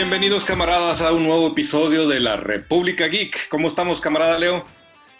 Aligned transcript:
Bienvenidos 0.00 0.46
camaradas 0.46 1.02
a 1.02 1.12
un 1.12 1.24
nuevo 1.24 1.48
episodio 1.48 2.08
de 2.08 2.20
la 2.20 2.36
República 2.36 3.06
Geek. 3.06 3.50
¿Cómo 3.50 3.68
estamos, 3.68 4.00
camarada 4.00 4.38
Leo? 4.38 4.64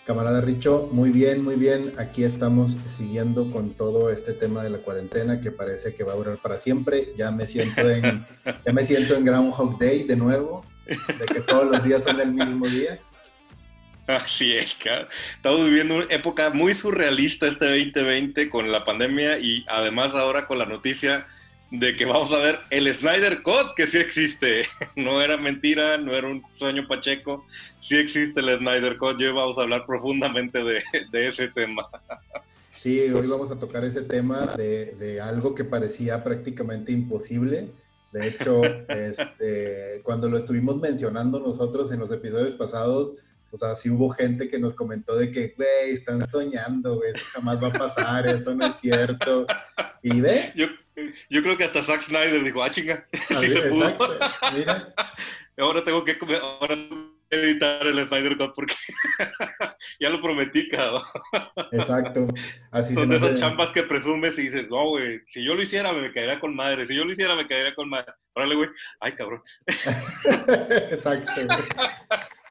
Camarada 0.07 0.41
Richo, 0.41 0.89
muy 0.91 1.11
bien, 1.11 1.45
muy 1.45 1.57
bien. 1.57 1.93
Aquí 1.99 2.25
estamos 2.25 2.79
siguiendo 2.87 3.51
con 3.51 3.75
todo 3.75 4.11
este 4.11 4.33
tema 4.33 4.63
de 4.63 4.71
la 4.71 4.79
cuarentena 4.79 5.43
que 5.43 5.51
parece 5.51 5.95
que 5.95 6.03
va 6.03 6.15
a 6.15 6.17
durar 6.17 6.39
para 6.39 6.57
siempre. 6.57 7.13
Ya 7.15 7.31
me 7.31 7.47
siento 7.47 7.91
en, 7.91 8.25
ya 8.67 8.73
me 8.73 8.83
siento 8.83 9.15
en 9.17 9.27
Groundhog 9.27 9.79
Day 9.79 10.05
de 10.05 10.17
nuevo, 10.17 10.65
de 10.87 11.27
que 11.27 11.43
todos 11.43 11.71
los 11.71 11.85
días 11.85 12.03
son 12.03 12.19
el 12.19 12.33
mismo 12.33 12.67
día. 12.67 12.99
Así 14.07 14.57
es, 14.57 14.75
cara. 14.77 15.09
Estamos 15.37 15.63
viviendo 15.63 15.97
una 15.97 16.07
época 16.09 16.49
muy 16.49 16.73
surrealista 16.73 17.49
este 17.49 17.67
2020 17.67 18.49
con 18.49 18.73
la 18.73 18.87
pandemia 18.87 19.41
y 19.41 19.63
además 19.69 20.15
ahora 20.15 20.47
con 20.47 20.57
la 20.57 20.65
noticia 20.65 21.27
de 21.71 21.95
que 21.97 22.05
vamos 22.05 22.33
a 22.33 22.39
ver 22.39 22.59
el 22.71 22.93
Snyder 22.95 23.43
Cut, 23.43 23.75
que 23.77 23.87
sí 23.87 23.99
existe. 23.99 24.63
No 24.97 25.23
era 25.23 25.37
mentira, 25.37 25.99
no 25.99 26.13
era 26.13 26.29
un 26.29 26.43
sueño 26.59 26.87
pacheco, 26.89 27.47
sí 27.81 27.97
existe 27.97 28.41
el 28.41 28.59
Snyder 28.59 28.99
Cut. 28.99 29.21
Y 29.21 29.27
hoy 29.27 29.33
vamos 29.33 29.57
a 29.59 29.63
hablar 29.63 29.87
profundamente 29.87 30.63
de, 30.65 30.83
ese 31.13 31.49
tema. 31.49 31.89
Sí, 32.73 33.01
hoy 33.13 33.27
vamos 33.27 33.51
a 33.51 33.59
tocar 33.59 33.85
ese 33.85 34.03
tema 34.03 34.47
de, 34.57 34.95
de 34.97 35.21
algo 35.21 35.55
que 35.55 35.65
parecía 35.65 36.23
prácticamente 36.25 36.93
imposible. 36.93 37.71
De 38.13 38.27
hecho, 38.27 38.63
este, 38.89 40.01
cuando 40.03 40.29
lo 40.29 40.37
estuvimos 40.37 40.79
mencionando 40.79 41.39
nosotros 41.39 41.93
en 41.93 42.01
los 42.01 42.11
episodios 42.11 42.55
pasados, 42.55 43.15
o 43.53 43.59
sea, 43.59 43.75
sí 43.75 43.91
hubo 43.91 44.11
gente 44.11 44.49
que 44.49 44.59
nos 44.59 44.75
comentó 44.75 45.17
de 45.17 45.31
que, 45.33 45.55
güey, 45.57 45.95
están 45.95 46.27
soñando, 46.29 46.97
güey, 46.97 47.11
eso 47.13 47.25
jamás 47.33 47.63
va 47.63 47.69
a 47.69 47.73
pasar, 47.73 48.27
eso 48.29 48.55
no 48.55 48.67
es 48.67 48.77
cierto. 48.77 49.47
Y 50.03 50.21
ve. 50.21 50.53
Yo, 50.55 50.67
yo 51.31 51.43
creo 51.43 51.57
que 51.57 51.65
hasta 51.65 51.83
Zack 51.83 52.03
Snyder 52.03 52.43
dijo, 52.45 52.63
ah, 52.63 52.71
chinga. 52.71 53.07
exacto, 53.13 54.19
mira. 54.55 54.95
Ahora 55.59 55.85
tengo 55.85 56.03
que, 56.05 56.17
ahora 56.41 56.75
editar 57.29 57.87
el 57.87 58.09
Snyder 58.09 58.39
Cut 58.39 58.55
porque 58.55 58.75
ya 60.01 60.09
lo 60.09 60.23
prometí, 60.23 60.69
cabrón. 60.69 61.03
Exacto. 61.71 62.27
Así 62.71 62.95
Son 62.95 63.11
de 63.11 63.17
esas 63.17 63.39
champas 63.39 63.71
que 63.73 63.83
presumes 63.83 64.39
y 64.39 64.49
dices, 64.49 64.71
no, 64.71 64.89
güey, 64.89 65.21
si 65.29 65.45
yo 65.45 65.55
lo 65.55 65.63
hiciera 65.63 65.93
me 65.93 66.13
caería 66.13 66.41
con 66.41 66.57
madre, 66.57 66.87
si 66.87 66.95
yo 66.97 67.05
lo 67.05 67.13
hiciera 67.13 67.37
me 67.37 67.47
caería 67.47 67.75
con 67.75 67.91
madre. 67.91 68.11
Órale, 68.33 68.55
güey, 68.55 68.71
ay, 69.01 69.13
cabrón. 69.13 69.43
Exacto, 70.91 71.47
güey. 71.47 71.69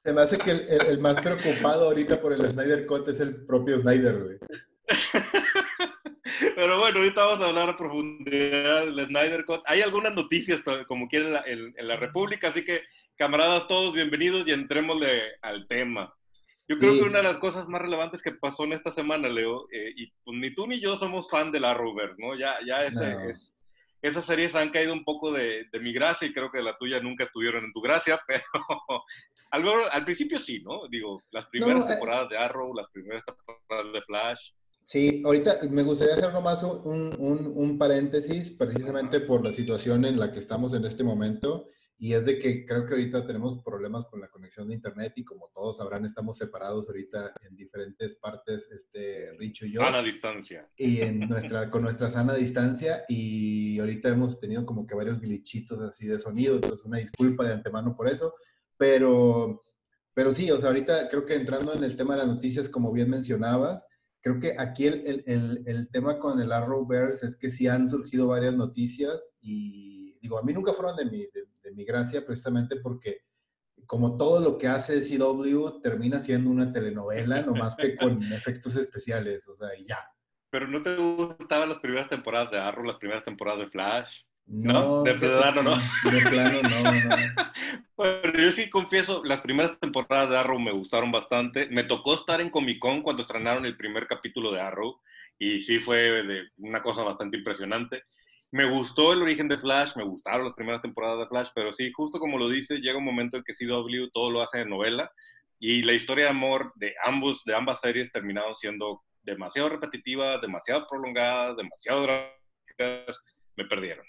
Se 0.04 0.14
me 0.14 0.22
hace 0.22 0.38
que 0.38 0.52
el, 0.52 1.00
más 1.00 1.20
preocupado 1.20 1.86
ahorita 1.86 2.22
por 2.22 2.34
el 2.34 2.48
Snyder 2.50 2.86
Cut 2.86 3.08
es 3.10 3.20
el 3.20 3.46
propio 3.46 3.78
Snyder, 3.80 4.18
güey. 4.20 4.38
Pero 6.56 6.80
bueno, 6.80 7.00
ahorita 7.00 7.26
vamos 7.26 7.46
a 7.46 7.50
hablar 7.50 7.70
a 7.70 7.78
profundidad 7.78 8.86
del 8.86 9.06
Snyder 9.08 9.46
Cut. 9.46 9.62
Hay 9.66 9.82
algunas 9.82 10.14
noticias, 10.14 10.62
como 10.88 11.08
quieren, 11.08 11.36
en 11.46 11.88
la, 11.88 11.96
República, 11.96 12.50
así 12.50 12.64
que, 12.64 12.82
camaradas, 13.16 13.68
todos 13.68 13.94
bienvenidos 13.94 14.48
y 14.48 14.52
entrémosle 14.52 15.36
al 15.42 15.68
tema. 15.68 16.14
Yo 16.68 16.78
creo 16.78 16.94
que 16.94 17.02
una 17.02 17.18
de 17.18 17.24
las 17.24 17.40
cosas 17.40 17.68
más 17.68 17.82
relevantes 17.82 18.22
que 18.22 18.32
pasó 18.32 18.64
en 18.64 18.74
esta 18.74 18.92
semana, 18.92 19.28
Leo, 19.28 19.68
eh, 19.72 19.92
y 19.96 20.12
pues, 20.24 20.38
ni 20.38 20.54
tú 20.54 20.68
ni 20.68 20.80
yo 20.80 20.96
somos 20.96 21.30
fan 21.30 21.52
de 21.52 21.60
la 21.60 21.74
Rovers, 21.74 22.20
¿no? 22.20 22.36
Ya, 22.36 22.58
ya 22.66 22.86
ese, 22.86 23.28
es, 23.28 23.56
esas 24.02 24.26
series 24.26 24.56
han 24.56 24.70
caído 24.70 24.94
un 24.94 25.04
poco 25.04 25.32
de, 25.32 25.68
mi 25.82 25.92
gracia 25.92 26.28
y 26.28 26.34
creo 26.34 26.52
que 26.52 26.62
la 26.62 26.78
tuya 26.78 27.00
nunca 27.02 27.24
estuvieron 27.24 27.66
en 27.66 27.74
tu 27.74 27.82
gracia, 27.82 28.22
pero 28.28 28.44
al, 29.52 29.68
al 29.92 30.06
principio 30.06 30.40
sí, 30.40 30.62
¿no? 30.62 30.88
Digo, 30.88 31.24
las 31.32 31.48
primeras 31.48 31.86
eh, 31.86 31.88
temporadas 31.90 32.30
de 32.30 32.38
Arrow, 32.38 32.74
las 32.74 32.88
primeras 32.92 33.24
temporadas 33.26 33.94
de 33.94 34.02
Flash. 34.04 34.52
Sí, 34.92 35.22
ahorita 35.24 35.60
me 35.70 35.84
gustaría 35.84 36.16
hacer 36.16 36.34
nomás 36.34 36.64
un, 36.64 37.14
un, 37.20 37.54
un 37.56 37.78
paréntesis 37.78 38.50
precisamente 38.50 39.20
por 39.20 39.46
la 39.46 39.52
situación 39.52 40.04
en 40.04 40.18
la 40.18 40.32
que 40.32 40.40
estamos 40.40 40.74
en 40.74 40.84
este 40.84 41.04
momento 41.04 41.68
y 42.00 42.14
es 42.14 42.26
de 42.26 42.40
que 42.40 42.66
creo 42.66 42.88
que 42.88 42.94
ahorita 42.96 43.24
tenemos 43.28 43.62
problemas 43.64 44.06
con 44.06 44.20
la 44.20 44.30
conexión 44.30 44.68
de 44.68 44.74
internet 44.74 45.14
y 45.16 45.24
como 45.24 45.52
todos 45.54 45.78
sabrán, 45.78 46.06
estamos 46.06 46.40
separados 46.40 46.88
ahorita 46.88 47.36
en 47.48 47.56
diferentes 47.56 48.16
partes, 48.16 48.68
este, 48.72 49.32
Richo 49.38 49.68
y 49.68 49.74
yo. 49.74 49.82
Sana 49.82 50.02
distancia. 50.02 50.68
Y 50.76 51.02
en 51.02 51.20
nuestra, 51.20 51.70
con 51.70 51.84
nuestra 51.84 52.10
sana 52.10 52.34
distancia 52.34 53.04
y 53.08 53.78
ahorita 53.78 54.10
hemos 54.10 54.40
tenido 54.40 54.66
como 54.66 54.88
que 54.88 54.96
varios 54.96 55.20
glitchitos 55.22 55.80
así 55.82 56.08
de 56.08 56.18
sonido, 56.18 56.56
entonces 56.56 56.84
una 56.84 56.98
disculpa 56.98 57.46
de 57.46 57.54
antemano 57.54 57.96
por 57.96 58.08
eso, 58.08 58.34
pero, 58.76 59.62
pero 60.16 60.32
sí, 60.32 60.50
o 60.50 60.58
sea, 60.58 60.70
ahorita 60.70 61.10
creo 61.10 61.28
que 61.28 61.36
entrando 61.36 61.76
en 61.76 61.84
el 61.84 61.96
tema 61.96 62.16
de 62.16 62.22
las 62.22 62.28
noticias, 62.28 62.68
como 62.68 62.92
bien 62.92 63.12
mencionabas, 63.12 63.86
creo 64.22 64.40
que 64.40 64.56
aquí 64.58 64.88
el, 64.88 65.06
el, 65.06 65.24
el, 65.26 65.64
el 65.66 65.90
tema 65.90 66.20
con 66.20 66.40
el 66.42 66.52
Arrowverse 66.52 67.26
es 67.26 67.36
que 67.36 67.50
sí 67.50 67.68
han 67.68 67.90
surgido 67.90 68.28
varias 68.28 68.54
noticias 68.54 69.32
y 69.40 70.18
digo, 70.20 70.38
a 70.38 70.44
mí 70.44 70.54
nunca 70.54 70.74
fueron 70.74 70.96
de 70.96 71.06
mi, 71.06 71.20
de, 71.20 71.72
mi 71.74 71.86
gracia 71.86 72.26
precisamente 72.26 72.78
porque 72.78 73.22
como 73.86 74.18
todo 74.18 74.40
lo 74.40 74.58
que 74.58 74.68
hace 74.68 75.02
CW 75.02 75.82
termina 75.82 76.20
siendo 76.20 76.50
una 76.50 76.72
telenovela, 76.72 77.42
nomás 77.42 77.76
que 77.76 77.96
con 77.96 78.22
efectos 78.34 78.76
especiales, 78.76 79.48
o 79.48 79.56
sea, 79.56 79.70
y 79.78 79.84
ya. 79.84 79.98
Pero 80.52 80.68
¿no 80.68 80.82
te 80.82 80.96
gustaban 80.96 81.70
las 81.70 81.80
primeras 81.80 82.10
temporadas 82.10 82.52
de 82.52 82.58
Arrow, 82.58 82.84
las 82.84 82.98
primeras 82.98 83.24
temporadas 83.24 83.62
de 83.62 83.70
Flash? 83.70 84.24
No, 84.50 85.04
de 85.04 85.14
plano 85.14 85.64
no. 85.64 85.76
De 86.12 86.22
plano 86.22 86.62
no, 86.64 86.84
no. 86.84 87.16
Pero 87.96 88.34
yo 88.42 88.52
sí 88.52 88.70
confieso, 88.70 89.24
las 89.24 89.42
primeras 89.42 89.80
temporadas 89.80 90.30
de 90.30 90.38
Arrow 90.38 90.60
me 90.60 90.72
gustaron 90.72 91.12
bastante. 91.12 91.68
Me 91.68 91.84
tocó 91.84 92.16
estar 92.16 92.42
en 92.42 92.50
Comic 92.50 92.80
Con 92.80 93.02
cuando 93.02 93.22
estrenaron 93.22 93.66
el 93.66 93.78
primer 93.78 94.08
capítulo 94.08 94.52
de 94.52 94.62
Arrow 94.62 95.00
y 95.38 95.62
sí 95.62 95.80
fue 95.80 95.98
de 96.24 96.44
una 96.58 96.82
cosa 96.82 97.04
bastante 97.04 97.38
impresionante 97.38 98.04
me 98.52 98.66
gustó 98.66 99.14
el 99.14 99.22
origen 99.22 99.48
de 99.48 99.58
Flash, 99.58 99.96
me 99.96 100.04
gustaron 100.04 100.46
las 100.46 100.54
primeras 100.54 100.82
temporadas 100.82 101.20
de 101.20 101.28
Flash, 101.28 101.50
pero 101.54 101.72
sí, 101.72 101.92
justo 101.92 102.20
como 102.20 102.38
lo 102.38 102.50
dice, 102.50 102.78
llega 102.78 102.98
un 102.98 103.06
momento 103.06 103.38
en 103.38 103.44
que 103.44 103.54
CW 103.54 104.10
todo 104.12 104.32
lo 104.32 104.42
hace 104.42 104.60
de 104.60 104.66
novela 104.66 105.12
y 105.60 105.84
la 105.84 105.94
historia 105.94 106.26
de 106.26 106.32
amor 106.32 106.72
de, 106.76 106.94
ambos, 107.04 107.44
de 107.44 107.56
ambas 107.56 107.82
series 107.82 108.12
terminaron 108.12 108.56
siendo 108.56 109.04
demasiado 109.22 109.70
repetitiva, 109.70 110.40
demasiado 110.40 110.88
prolongada, 110.90 111.54
demasiado 111.56 112.04
dramáticas, 112.04 113.22
me 113.56 113.66
perdieron. 113.66 114.06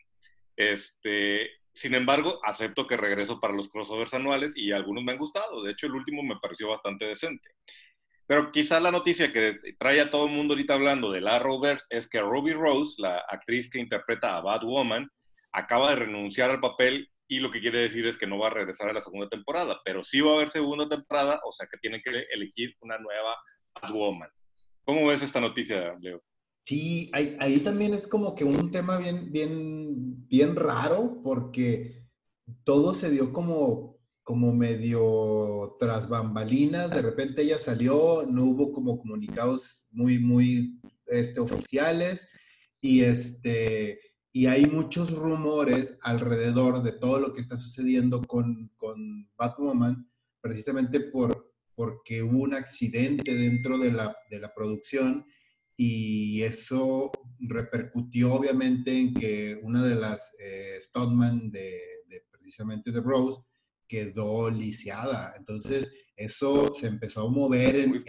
Este, 0.60 1.52
sin 1.72 1.94
embargo, 1.94 2.38
acepto 2.44 2.86
que 2.86 2.98
regreso 2.98 3.40
para 3.40 3.54
los 3.54 3.70
crossovers 3.70 4.12
anuales 4.12 4.58
y 4.58 4.72
algunos 4.72 5.02
me 5.02 5.12
han 5.12 5.18
gustado. 5.18 5.62
De 5.62 5.72
hecho, 5.72 5.86
el 5.86 5.94
último 5.94 6.22
me 6.22 6.38
pareció 6.38 6.68
bastante 6.68 7.06
decente. 7.06 7.48
Pero 8.26 8.52
quizá 8.52 8.78
la 8.78 8.90
noticia 8.90 9.32
que 9.32 9.56
trae 9.78 10.02
a 10.02 10.10
todo 10.10 10.26
el 10.26 10.32
mundo 10.32 10.52
ahorita 10.52 10.74
hablando 10.74 11.10
de 11.12 11.22
la 11.22 11.36
Arrowverse 11.36 11.86
es 11.88 12.10
que 12.10 12.20
Ruby 12.20 12.52
Rose, 12.52 13.00
la 13.00 13.24
actriz 13.30 13.70
que 13.70 13.78
interpreta 13.78 14.36
a 14.36 14.42
Batwoman, 14.42 15.08
acaba 15.50 15.90
de 15.90 15.96
renunciar 15.96 16.50
al 16.50 16.60
papel 16.60 17.10
y 17.26 17.38
lo 17.38 17.50
que 17.50 17.60
quiere 17.62 17.80
decir 17.80 18.06
es 18.06 18.18
que 18.18 18.26
no 18.26 18.38
va 18.38 18.48
a 18.48 18.50
regresar 18.50 18.90
a 18.90 18.92
la 18.92 19.00
segunda 19.00 19.30
temporada, 19.30 19.80
pero 19.82 20.02
sí 20.02 20.20
va 20.20 20.32
a 20.32 20.34
haber 20.34 20.50
segunda 20.50 20.90
temporada, 20.90 21.40
o 21.46 21.52
sea 21.52 21.66
que 21.70 21.78
tienen 21.78 22.02
que 22.04 22.10
elegir 22.34 22.76
una 22.80 22.98
nueva 22.98 23.34
Batwoman. 23.80 24.28
¿Cómo 24.84 25.06
ves 25.06 25.22
esta 25.22 25.40
noticia, 25.40 25.96
Leo? 26.00 26.22
Sí, 26.70 27.10
ahí, 27.12 27.58
también 27.64 27.94
es 27.94 28.06
como 28.06 28.36
que 28.36 28.44
un 28.44 28.70
tema 28.70 28.96
bien, 28.96 29.32
bien, 29.32 30.24
bien 30.28 30.54
raro 30.54 31.20
porque 31.20 32.06
todo 32.62 32.94
se 32.94 33.10
dio 33.10 33.32
como 33.32 33.98
como 34.22 34.54
medio 34.54 35.74
tras 35.80 36.08
bambalinas, 36.08 36.92
de 36.92 37.02
repente 37.02 37.42
ella 37.42 37.58
salió, 37.58 38.24
no 38.24 38.44
hubo 38.44 38.70
como 38.70 39.00
comunicados 39.00 39.88
muy, 39.90 40.20
muy 40.20 40.80
este, 41.06 41.40
oficiales 41.40 42.28
y, 42.80 43.00
este, 43.00 43.98
y 44.30 44.46
hay 44.46 44.66
muchos 44.66 45.10
rumores 45.10 45.98
alrededor 46.02 46.84
de 46.84 46.92
todo 46.92 47.18
lo 47.18 47.32
que 47.32 47.40
está 47.40 47.56
sucediendo 47.56 48.22
con, 48.22 48.70
con 48.76 49.28
Batwoman, 49.36 50.08
precisamente 50.40 51.00
por, 51.00 51.52
porque 51.74 52.22
hubo 52.22 52.38
un 52.38 52.54
accidente 52.54 53.34
dentro 53.34 53.76
de 53.76 53.90
la, 53.90 54.16
de 54.30 54.38
la 54.38 54.54
producción 54.54 55.26
y 55.82 56.42
eso 56.42 57.10
repercutió 57.38 58.34
obviamente 58.34 58.98
en 58.98 59.14
que 59.14 59.58
una 59.62 59.82
de 59.82 59.94
las 59.94 60.36
eh, 60.38 60.78
de, 61.44 61.80
de, 62.06 62.22
precisamente 62.30 62.92
de 62.92 63.00
Rose 63.00 63.40
quedó 63.88 64.50
lisiada. 64.50 65.32
Entonces, 65.38 65.90
eso 66.14 66.74
se 66.74 66.86
empezó 66.86 67.26
a 67.26 67.30
mover 67.30 67.76
en, 67.76 68.04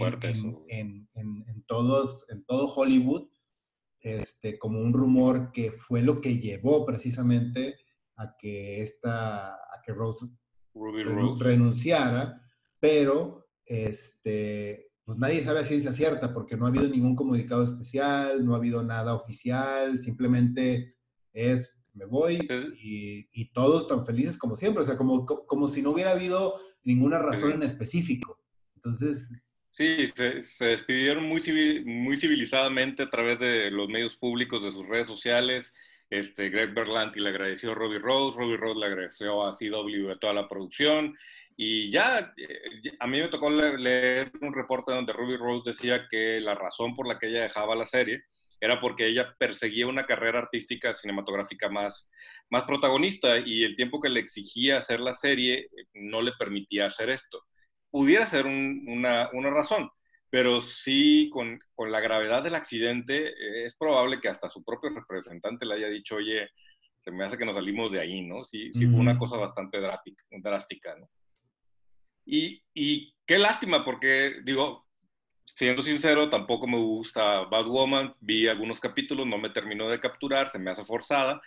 en, 0.68 1.08
en, 1.16 1.64
todos, 1.66 2.26
en 2.28 2.44
todo 2.44 2.68
Hollywood 2.74 3.30
este, 4.02 4.60
como 4.60 4.82
un 4.82 4.92
rumor 4.92 5.54
que 5.54 5.72
fue 5.72 6.02
lo 6.02 6.20
que 6.20 6.40
llevó 6.40 6.86
precisamente 6.86 7.78
a 8.18 8.36
que, 8.38 8.82
esta, 8.82 9.54
a 9.54 9.82
que 9.86 9.94
Rose, 9.94 10.28
renunciara, 11.40 12.38
pero 12.82 13.48
este, 13.66 14.91
pues 15.06 15.18
nadie 15.18 15.44
sabe 15.44 15.60
a 15.60 15.66
ciencia 15.66 15.94
cierta 15.94 16.34
porque 16.34 16.56
no 16.56 16.66
ha 16.66 16.70
habido 16.70 16.88
ningún 16.88 17.16
comunicado 17.16 17.64
especial, 17.64 18.46
no 18.46 18.54
ha 18.54 18.58
habido 18.58 18.84
nada 18.84 19.14
oficial, 19.14 20.00
simplemente 20.02 20.96
es 21.34 21.82
me 21.94 22.06
voy 22.06 22.40
y, 22.78 23.52
todos 23.54 23.88
tan 23.88 24.06
felices 24.06 24.38
como 24.38 24.56
siempre, 24.56 24.84
o 24.84 24.86
sea, 24.86 24.98
como, 24.98 25.26
como 25.26 25.68
si 25.68 25.82
no 25.82 25.92
hubiera 25.92 26.12
habido 26.12 26.60
ninguna 26.84 27.20
razón 27.20 27.54
en 27.54 27.64
específico. 27.64 28.40
Entonces... 28.76 29.32
Sí, 29.70 30.08
se, 30.08 30.66
despidieron 30.66 31.24
muy, 31.24 31.42
muy 31.86 32.18
civilizadamente 32.18 33.04
a 33.04 33.10
través 33.10 33.40
de 33.40 33.72
los 33.72 33.88
medios 33.88 34.18
públicos, 34.18 34.62
de 34.62 34.72
sus 34.72 34.86
redes 34.88 35.08
sociales. 35.08 35.74
Este, 36.10 36.50
Greg 36.50 36.74
Berlanti 36.74 37.22
le 37.22 37.30
agradeció 37.30 37.72
a 37.72 37.76
Robbie 37.76 38.00
Rose, 38.00 38.38
Robbie 38.38 38.58
Rose 38.58 38.80
le 38.80 38.86
agradeció 38.86 39.46
a 39.46 39.56
CW 39.56 40.10
de 40.10 40.18
toda 40.20 40.34
la 40.34 40.50
producción. 40.50 41.16
Y 41.64 41.92
ya, 41.92 42.34
eh, 42.38 42.92
a 43.00 43.06
mí 43.06 43.22
me 43.22 43.28
tocó 43.28 43.48
leer 43.52 44.32
un 44.42 44.52
reporte 44.52 44.94
donde 44.94 45.14
Ruby 45.14 45.38
Rose 45.38 45.70
decía 45.70 46.08
que 46.10 46.42
la 46.42 46.56
razón 46.56 46.96
por 46.96 47.08
la 47.08 47.20
que 47.20 47.28
ella 47.28 47.44
dejaba 47.44 47.76
la 47.76 47.86
serie 47.86 48.24
era 48.60 48.82
porque 48.82 49.06
ella 49.06 49.36
perseguía 49.38 49.86
una 49.86 50.08
carrera 50.08 50.40
artística 50.40 50.92
cinematográfica 50.96 51.70
más, 51.70 52.10
más 52.50 52.64
protagonista 52.64 53.38
y 53.38 53.64
el 53.64 53.76
tiempo 53.76 54.00
que 54.00 54.10
le 54.10 54.22
exigía 54.22 54.80
hacer 54.80 55.02
la 55.02 55.14
serie 55.14 55.60
eh, 55.60 55.70
no 55.94 56.24
le 56.24 56.32
permitía 56.32 56.88
hacer 56.88 57.12
esto. 57.12 57.44
Pudiera 57.92 58.26
ser 58.26 58.48
una, 58.48 59.30
una, 59.32 59.52
razón, 59.52 59.88
pero 60.32 60.64
sí 60.64 61.30
con, 61.32 61.60
con, 61.76 61.92
la 61.92 62.00
gravedad 62.00 62.42
del 62.42 62.56
accidente 62.56 63.28
eh, 63.28 63.66
es 63.66 63.76
probable 63.76 64.20
que 64.20 64.30
hasta 64.30 64.50
su 64.50 64.64
propio 64.64 64.90
representante 64.90 65.68
le 65.68 65.76
haya 65.76 65.90
dicho, 65.90 66.16
oye, 66.16 66.50
se 67.02 67.12
me 67.12 67.24
hace 67.24 67.38
que 67.38 67.46
nos 67.46 67.56
salimos 67.56 67.92
de 67.92 68.02
ahí, 68.02 68.22
¿no? 68.22 68.42
Sí, 68.42 68.74
sí 68.74 68.88
fue 68.88 69.00
una 69.00 69.16
cosa 69.16 69.38
bastante 69.38 69.80
drástica, 69.80 70.24
drástica 70.32 70.96
¿no? 70.96 71.08
Y, 72.34 73.14
qué 73.26 73.38
lástima, 73.38 73.84
porque 73.84 74.38
digo, 74.44 74.88
siendo 75.46 75.84
sincero, 75.84 76.30
tampoco 76.30 76.66
me 76.66 76.78
gusta 76.78 77.42
Batwoman. 77.42 78.16
Vi 78.22 78.48
algunos 78.48 78.80
capítulos, 78.80 79.28
no 79.28 79.38
me 79.38 79.50
terminó 79.50 79.90
de 79.90 80.00
capturar, 80.00 80.48
se 80.48 80.58
me 80.58 80.72
hace 80.72 80.86
forzada. 80.86 81.42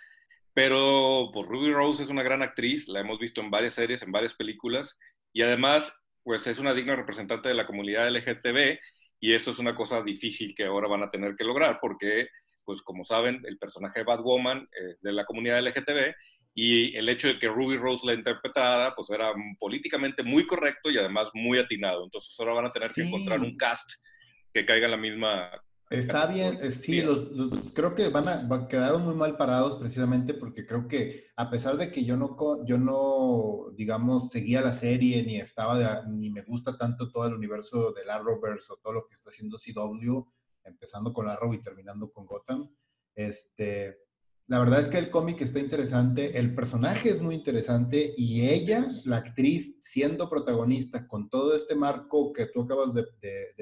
Pero 0.53 1.31
pues, 1.33 1.47
Ruby 1.47 1.73
Rose 1.73 2.03
es 2.03 2.09
una 2.09 2.21
gran 2.21 2.43
actriz, 2.43 2.87
la 2.87 2.99
hemos 2.99 3.17
visto 3.19 3.41
en 3.41 3.49
varias 3.49 3.73
series, 3.73 4.03
en 4.03 4.11
varias 4.11 4.35
películas. 4.35 4.97
Y 5.33 5.41
además, 5.41 5.91
pues 6.23 6.45
es 6.45 6.59
una 6.59 6.73
digna 6.75 6.95
representante 6.95 7.49
de 7.49 7.55
la 7.55 7.65
comunidad 7.65 8.07
LGTB. 8.07 8.79
Y 9.19 9.33
eso 9.33 9.51
es 9.51 9.59
una 9.59 9.73
cosa 9.73 10.03
difícil 10.03 10.53
que 10.53 10.65
ahora 10.65 10.87
van 10.87 11.01
a 11.01 11.09
tener 11.09 11.35
que 11.35 11.45
lograr, 11.45 11.79
porque, 11.81 12.27
pues 12.63 12.83
como 12.83 13.03
saben, 13.03 13.41
el 13.45 13.57
personaje 13.57 14.01
de 14.01 14.05
Batwoman 14.05 14.69
es 14.71 15.01
de 15.01 15.13
la 15.13 15.25
comunidad 15.25 15.65
LGTB 15.65 16.13
y 16.57 16.95
el 16.95 17.09
hecho 17.09 17.27
de 17.27 17.37
que 17.37 17.49
Ruby 17.49 17.75
Rose 17.75 18.07
la 18.07 18.13
interpretara, 18.13 18.95
pues 18.95 19.09
era 19.09 19.33
políticamente 19.59 20.23
muy 20.23 20.47
correcto 20.47 20.89
y 20.89 20.97
además 20.97 21.29
muy 21.33 21.59
atinado. 21.59 22.05
Entonces 22.05 22.33
ahora 22.39 22.53
van 22.53 22.65
a 22.67 22.69
tener 22.69 22.89
que 22.95 23.03
encontrar 23.03 23.41
un 23.41 23.57
cast 23.57 23.91
que 24.53 24.65
caiga 24.65 24.85
en 24.85 24.91
la 24.91 24.97
misma... 24.97 25.51
Está 25.89 26.25
bien, 26.27 26.57
eh, 26.61 26.71
sí, 26.71 27.01
los, 27.01 27.73
creo 27.75 27.93
que 27.93 28.07
van 28.07 28.27
a, 28.27 28.67
quedar 28.69 28.97
muy 28.97 29.13
mal 29.13 29.35
parados 29.35 29.75
precisamente 29.75 30.33
porque 30.33 30.65
creo 30.65 30.87
que 30.87 31.27
a 31.35 31.49
pesar 31.49 31.75
de 31.75 31.91
que 31.91 32.05
yo 32.05 32.17
no, 32.17 32.37
yo 32.65 32.77
no 32.77 33.71
digamos, 33.75 34.31
seguía 34.31 34.61
la 34.61 34.71
serie 34.71 35.23
ni 35.23 35.35
estaba, 35.35 36.05
ni 36.07 36.29
me 36.29 36.41
gusta 36.41 36.77
tanto 36.77 37.11
todo 37.11 37.27
el 37.27 37.33
universo 37.33 37.91
del 37.91 38.09
Arrowverse 38.09 38.73
o 38.73 38.77
todo 38.77 38.93
lo 38.93 39.07
que 39.07 39.13
está 39.13 39.29
haciendo 39.29 39.57
CW, 39.57 40.23
empezando 40.63 41.11
con 41.13 41.29
Arrow 41.29 41.53
y 41.53 41.61
terminando 41.61 42.09
con 42.11 42.25
Gotham, 42.25 42.67
este, 43.13 44.04
la 44.47 44.59
verdad 44.59 44.79
es 44.79 44.87
que 44.89 44.99
el 44.99 45.09
cómic 45.09 45.41
está 45.41 45.59
interesante, 45.59 46.37
el 46.37 46.53
personaje 46.53 47.09
es 47.09 47.19
muy 47.19 47.33
interesante 47.33 48.13
y 48.15 48.47
ella, 48.47 48.87
la 49.05 49.17
actriz, 49.17 49.77
siendo 49.81 50.29
protagonista 50.29 51.07
con 51.07 51.29
todo 51.29 51.55
este 51.55 51.75
marco 51.75 52.31
que 52.31 52.45
tú 52.47 52.61
acabas 52.61 52.93
de, 52.93 53.05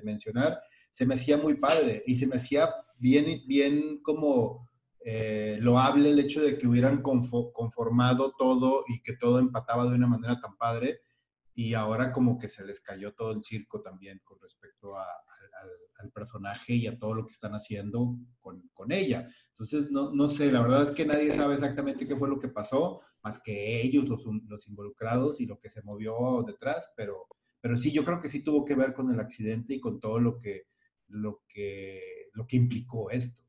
mencionar, 0.04 0.60
se 0.92 1.06
me 1.06 1.16
hacía 1.16 1.38
muy 1.38 1.56
padre 1.56 2.04
y 2.06 2.16
se 2.16 2.28
me 2.28 2.36
hacía 2.36 2.70
bien, 2.98 3.44
bien 3.48 4.02
como 4.02 4.70
eh, 5.06 5.58
loable 5.62 6.10
el 6.10 6.20
hecho 6.20 6.42
de 6.42 6.58
que 6.58 6.68
hubieran 6.68 7.02
conformado 7.02 8.34
todo 8.38 8.84
y 8.88 9.02
que 9.02 9.14
todo 9.14 9.40
empataba 9.40 9.86
de 9.86 9.96
una 9.96 10.08
manera 10.08 10.40
tan 10.42 10.58
padre 10.58 11.00
y 11.56 11.74
ahora 11.76 12.12
como 12.12 12.40
que 12.40 12.50
se 12.50 12.66
les 12.66 12.82
cayó 12.82 13.14
todo 13.14 13.32
el 13.32 13.44
circo 13.44 13.82
también 13.82 14.20
con 14.24 14.40
respecto 14.42 14.98
al, 14.98 15.08
personaje 16.14 16.74
y 16.74 16.88
a 16.88 16.98
todo 16.98 17.14
lo 17.14 17.26
que 17.26 17.32
están 17.32 17.54
haciendo 17.54 18.18
con, 18.42 18.70
con 18.74 18.92
ella. 18.92 19.28
Entonces, 19.52 19.90
no, 19.90 20.12
no, 20.14 20.28
sé, 20.28 20.52
la 20.52 20.62
verdad 20.62 20.84
es 20.84 20.92
que 20.92 21.06
nadie 21.06 21.32
sabe 21.32 21.54
exactamente 21.54 22.06
qué 22.06 22.16
fue 22.16 22.28
lo 22.28 22.40
que 22.40 22.50
pasó, 22.50 23.02
más 23.24 23.40
que 23.40 23.82
ellos, 23.82 24.10
los, 24.10 24.22
los 24.48 24.68
involucrados 24.68 25.40
y 25.40 25.46
lo 25.46 25.58
que 25.60 25.70
se 25.70 25.82
movió 25.84 26.44
detrás, 26.46 26.92
pero, 26.98 27.28
pero 27.62 27.78
sí, 27.78 27.94
yo 27.94 28.04
creo 28.04 28.20
que 28.20 28.30
sí 28.30 28.44
tuvo 28.44 28.66
que 28.66 28.76
ver 28.76 28.94
con 28.94 29.10
el 29.12 29.20
accidente 29.20 29.76
y 29.76 29.80
con 29.80 30.00
todo 30.00 30.20
lo 30.20 30.38
que, 30.38 30.64
lo 31.08 31.42
que, 31.48 32.02
lo 32.34 32.46
que 32.46 32.58
implicó 32.58 33.10
esto. 33.10 33.42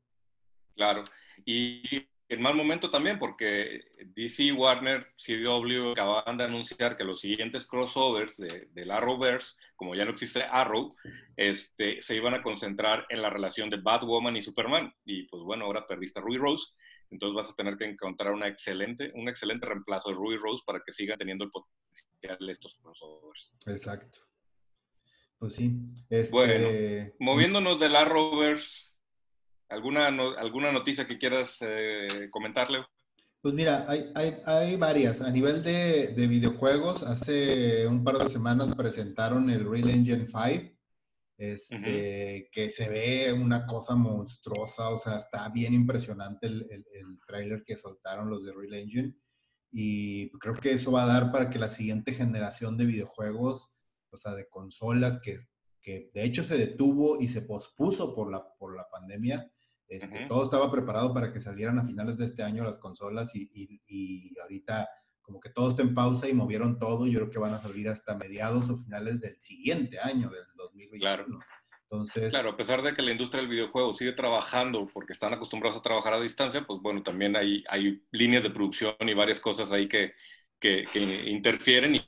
Claro, 0.75 1.03
y 1.45 2.07
en 2.27 2.41
mal 2.41 2.55
momento 2.55 2.89
también, 2.89 3.19
porque 3.19 3.81
DC, 4.15 4.51
Warner, 4.51 5.07
CW 5.15 5.91
acaban 5.91 6.37
de 6.37 6.43
anunciar 6.43 6.97
que 6.97 7.03
los 7.03 7.21
siguientes 7.21 7.67
crossovers 7.67 8.37
de, 8.37 8.67
del 8.71 8.91
Arrowverse, 8.91 9.55
como 9.75 9.93
ya 9.93 10.05
no 10.05 10.11
existe 10.11 10.43
Arrow, 10.43 10.95
este, 11.35 12.01
se 12.01 12.15
iban 12.15 12.33
a 12.33 12.41
concentrar 12.41 13.05
en 13.09 13.21
la 13.21 13.29
relación 13.29 13.69
de 13.69 13.77
Batwoman 13.77 14.35
y 14.35 14.41
Superman. 14.41 14.91
Y 15.05 15.23
pues 15.27 15.43
bueno, 15.43 15.65
ahora 15.65 15.85
perdiste 15.85 16.19
a 16.19 16.23
Ruby 16.23 16.37
Rose, 16.37 16.73
entonces 17.11 17.35
vas 17.35 17.51
a 17.51 17.55
tener 17.55 17.77
que 17.77 17.85
encontrar 17.85 18.33
una 18.33 18.47
excelente, 18.47 19.11
un 19.13 19.29
excelente 19.29 19.67
reemplazo 19.67 20.09
de 20.09 20.15
Ruby 20.15 20.37
Rose 20.37 20.63
para 20.65 20.81
que 20.83 20.93
sigan 20.93 21.19
teniendo 21.19 21.45
el 21.45 21.51
potencial 21.51 22.37
de 22.39 22.51
estos 22.51 22.75
crossovers. 22.75 23.55
Exacto. 23.67 24.19
Pues 25.37 25.53
sí. 25.53 25.71
Este... 26.09 26.31
Bueno, 26.31 27.13
moviéndonos 27.19 27.79
del 27.79 27.95
Arrowverse 27.95 28.94
¿Alguna, 29.69 30.07
alguna 30.07 30.71
noticia 30.71 31.07
que 31.07 31.17
quieras 31.17 31.57
eh, 31.61 32.29
comentarle? 32.31 32.85
Pues 33.41 33.53
mira, 33.53 33.85
hay, 33.87 34.11
hay, 34.15 34.37
hay, 34.45 34.75
varias. 34.75 35.21
A 35.21 35.29
nivel 35.29 35.63
de, 35.63 36.07
de, 36.07 36.27
videojuegos, 36.27 37.03
hace 37.03 37.87
un 37.87 38.03
par 38.03 38.17
de 38.17 38.29
semanas 38.29 38.73
presentaron 38.75 39.49
el 39.49 39.69
Real 39.69 39.89
Engine 39.89 40.25
5, 40.25 40.75
este, 41.37 42.49
que 42.51 42.69
se 42.69 42.89
ve 42.89 43.33
una 43.33 43.65
cosa 43.65 43.95
monstruosa, 43.95 44.89
o 44.89 44.97
sea, 44.97 45.17
está 45.17 45.47
bien 45.49 45.73
impresionante 45.73 46.47
el, 46.47 46.65
el, 46.71 46.85
el 46.91 47.19
tráiler 47.27 47.63
que 47.63 47.75
soltaron 47.75 48.29
los 48.29 48.43
de 48.45 48.53
Real 48.53 48.73
Engine. 48.73 49.15
Y 49.71 50.31
creo 50.39 50.55
que 50.55 50.71
eso 50.71 50.91
va 50.91 51.03
a 51.03 51.07
dar 51.07 51.31
para 51.31 51.49
que 51.49 51.59
la 51.59 51.69
siguiente 51.69 52.13
generación 52.13 52.77
de 52.77 52.85
videojuegos, 52.85 53.69
o 54.09 54.17
sea, 54.17 54.33
de 54.33 54.47
consolas, 54.47 55.19
que, 55.21 55.37
que 55.85 56.09
de 56.15 56.23
hecho 56.23 56.43
se 56.43 56.57
detuvo 56.57 57.21
y 57.21 57.27
se 57.27 57.43
pospuso 57.43 58.15
por 58.15 58.31
la, 58.31 58.43
por 58.57 58.75
la 58.75 58.89
pandemia, 58.89 59.51
este, 59.87 60.25
todo 60.27 60.41
estaba 60.41 60.71
preparado 60.71 61.13
para 61.13 61.31
que 61.31 61.39
salieran 61.39 61.77
a 61.77 61.85
finales 61.85 62.17
de 62.17 62.25
este 62.25 62.41
año 62.41 62.63
las 62.63 62.79
consolas 62.79 63.33
y, 63.35 64.33
ahorita 64.41 64.89
como 65.21 65.39
que 65.39 65.51
todo 65.51 65.69
está 65.69 65.83
en 65.83 65.93
pausa 65.93 66.27
y 66.27 66.33
movieron 66.33 66.79
todo. 66.79 67.05
Yo 67.05 67.19
creo 67.19 67.29
que 67.29 67.37
van 67.37 67.53
a 67.53 67.61
salir 67.61 67.87
hasta 67.87 68.17
mediados 68.17 68.67
o 68.71 68.77
finales 68.77 69.21
del 69.21 69.39
siguiente 69.39 69.99
año, 69.99 70.31
del 70.31 70.45
2021. 70.55 70.99
Claro. 70.99 71.25
Entonces, 71.83 72.31
claro, 72.31 72.49
a 72.49 72.57
pesar 72.57 72.81
de 72.81 72.95
que 72.95 73.03
la 73.03 73.11
industria 73.11 73.41
del 73.41 73.51
videojuego 73.51 73.93
sigue 73.93 74.13
trabajando 74.13 74.87
porque 74.91 75.13
están 75.13 75.33
acostumbrados 75.33 75.77
a 75.77 75.83
trabajar 75.83 76.13
a 76.13 76.19
distancia, 76.19 76.65
pues 76.65 76.79
bueno, 76.81 77.03
también 77.03 77.35
hay, 77.35 77.63
hay 77.69 78.03
líneas 78.11 78.41
de 78.41 78.49
producción 78.49 78.95
y 78.99 79.13
varias 79.13 79.39
cosas 79.39 79.71
ahí 79.71 79.87
que, 79.87 80.13
que, 80.59 80.85
interfieren 81.27 81.95
y, 81.95 82.01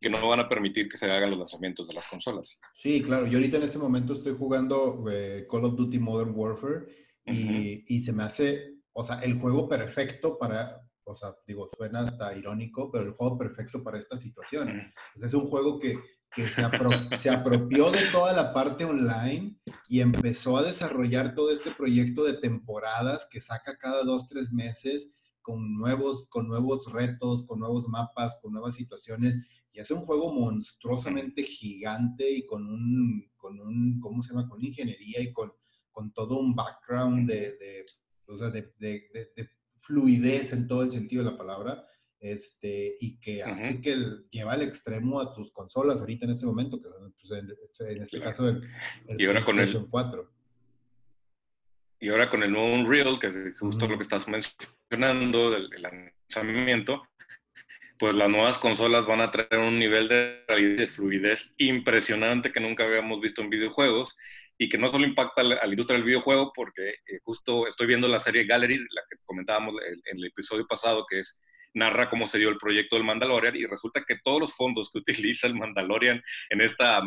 que 0.00 0.10
no 0.10 0.28
van 0.28 0.40
a 0.40 0.48
permitir 0.48 0.88
que 0.88 0.96
se 0.96 1.10
hagan 1.10 1.30
los 1.30 1.38
lanzamientos 1.38 1.88
de 1.88 1.94
las 1.94 2.06
consolas. 2.06 2.60
Sí, 2.74 3.02
claro. 3.02 3.26
Yo 3.26 3.38
ahorita 3.38 3.56
en 3.56 3.62
este 3.62 3.78
momento 3.78 4.12
estoy 4.12 4.34
jugando 4.36 5.04
eh, 5.10 5.46
Call 5.50 5.64
of 5.64 5.76
Duty 5.76 5.98
Modern 5.98 6.32
Warfare 6.34 6.86
y, 7.26 8.00
se 8.00 8.12
me 8.12 8.24
hace, 8.24 8.74
o 8.92 9.02
sea, 9.02 9.18
el 9.20 9.38
juego 9.38 9.66
perfecto 9.66 10.38
para, 10.38 10.86
o 11.04 11.14
sea, 11.14 11.34
digo, 11.46 11.68
suena 11.74 12.00
hasta 12.00 12.36
irónico, 12.36 12.90
pero 12.90 13.04
el 13.04 13.12
juego 13.12 13.38
perfecto 13.38 13.82
para 13.82 13.98
esta 13.98 14.16
situación. 14.18 14.92
es 15.22 15.32
un 15.32 15.46
juego 15.46 15.78
que, 15.78 15.98
que 16.34 16.50
se, 16.50 16.62
se, 17.18 17.30
apropió 17.30 17.90
de 17.90 18.06
toda 18.12 18.34
la 18.34 18.52
parte 18.52 18.84
online 18.84 19.56
y 19.88 20.00
empezó 20.00 20.58
a 20.58 20.62
desarrollar 20.62 21.34
todo 21.34 21.50
este 21.50 21.70
proyecto 21.70 22.24
de 22.24 22.34
temporadas 22.34 23.26
que 23.30 23.40
saca 23.40 23.78
cada 23.78 24.04
dos, 24.04 24.26
tres 24.26 24.52
meses 24.52 25.08
con 25.44 25.74
nuevos, 25.74 26.26
con 26.28 26.48
nuevos 26.48 26.90
retos, 26.90 27.44
con 27.44 27.60
nuevos 27.60 27.86
mapas, 27.86 28.38
con 28.40 28.52
nuevas 28.52 28.74
situaciones. 28.74 29.38
Y 29.70 29.78
es 29.78 29.90
un 29.90 30.00
juego 30.00 30.32
monstruosamente 30.32 31.42
gigante 31.42 32.28
y 32.30 32.46
con 32.46 32.66
un, 32.66 33.30
con 33.36 33.60
un, 33.60 34.00
¿cómo 34.00 34.22
se 34.22 34.30
llama? 34.30 34.48
Con 34.48 34.64
ingeniería 34.64 35.20
y 35.20 35.32
con, 35.34 35.52
con 35.92 36.12
todo 36.14 36.38
un 36.38 36.54
background 36.54 37.28
de, 37.28 37.58
de, 37.58 37.84
o 38.26 38.36
sea, 38.36 38.48
de, 38.48 38.72
de, 38.78 39.50
fluidez 39.80 40.54
en 40.54 40.66
todo 40.66 40.82
el 40.82 40.90
sentido 40.90 41.22
de 41.22 41.30
la 41.32 41.36
palabra, 41.36 41.84
este, 42.20 42.94
y 43.00 43.20
que 43.20 43.42
hace 43.42 43.82
que 43.82 43.98
lleva 44.30 44.54
al 44.54 44.62
extremo 44.62 45.20
a 45.20 45.34
tus 45.34 45.52
consolas 45.52 46.00
ahorita 46.00 46.24
en 46.24 46.30
este 46.30 46.46
momento, 46.46 46.80
que 46.80 46.88
pues, 47.20 47.30
en, 47.90 48.00
este 48.00 48.18
caso 48.18 48.48
el, 48.48 48.56
el 49.08 49.20
y 49.20 49.26
ahora 49.26 49.44
PlayStation 49.44 49.82
con 49.82 49.84
el, 49.84 49.90
4. 49.90 50.33
Y 52.04 52.10
ahora 52.10 52.28
con 52.28 52.42
el 52.42 52.52
nuevo 52.52 52.70
Unreal, 52.70 53.18
que 53.18 53.28
es 53.28 53.58
justo 53.58 53.88
lo 53.88 53.96
que 53.96 54.02
estás 54.02 54.28
mencionando, 54.28 55.50
del, 55.50 55.70
lanzamiento, 56.28 57.08
pues 57.98 58.14
las 58.14 58.28
nuevas 58.28 58.58
consolas 58.58 59.06
van 59.06 59.22
a 59.22 59.30
traer 59.30 59.56
un 59.56 59.78
nivel 59.78 60.08
de, 60.08 60.44
de 60.76 60.86
fluidez 60.86 61.54
impresionante 61.56 62.52
que 62.52 62.60
nunca 62.60 62.84
habíamos 62.84 63.22
visto 63.22 63.40
en 63.40 63.48
videojuegos 63.48 64.14
y 64.58 64.68
que 64.68 64.76
no 64.76 64.90
solo 64.90 65.06
impacta 65.06 65.40
a 65.40 65.44
la, 65.44 65.66
industria 65.66 65.96
del 65.96 66.04
videojuego, 66.04 66.52
porque 66.54 66.90
eh, 66.90 67.20
justo 67.22 67.66
estoy 67.66 67.86
viendo 67.86 68.06
la 68.06 68.18
serie 68.18 68.44
Gallery, 68.44 68.76
la 68.76 69.02
que 69.08 69.16
comentábamos 69.24 69.74
en 70.04 70.18
el 70.18 70.26
episodio 70.26 70.66
pasado, 70.66 71.06
que 71.08 71.20
es 71.20 71.40
narra 71.72 72.10
cómo 72.10 72.28
se 72.28 72.38
dio 72.38 72.50
el 72.50 72.58
proyecto 72.58 72.96
del 72.96 73.06
Mandalorian 73.06 73.56
y 73.56 73.64
resulta 73.64 74.04
que 74.06 74.18
todos 74.22 74.40
los 74.40 74.52
fondos 74.52 74.90
que 74.92 74.98
utiliza 75.38 75.46
el 75.46 75.54
Mandalorian 75.54 76.22
en 76.50 76.60
esta 76.60 77.00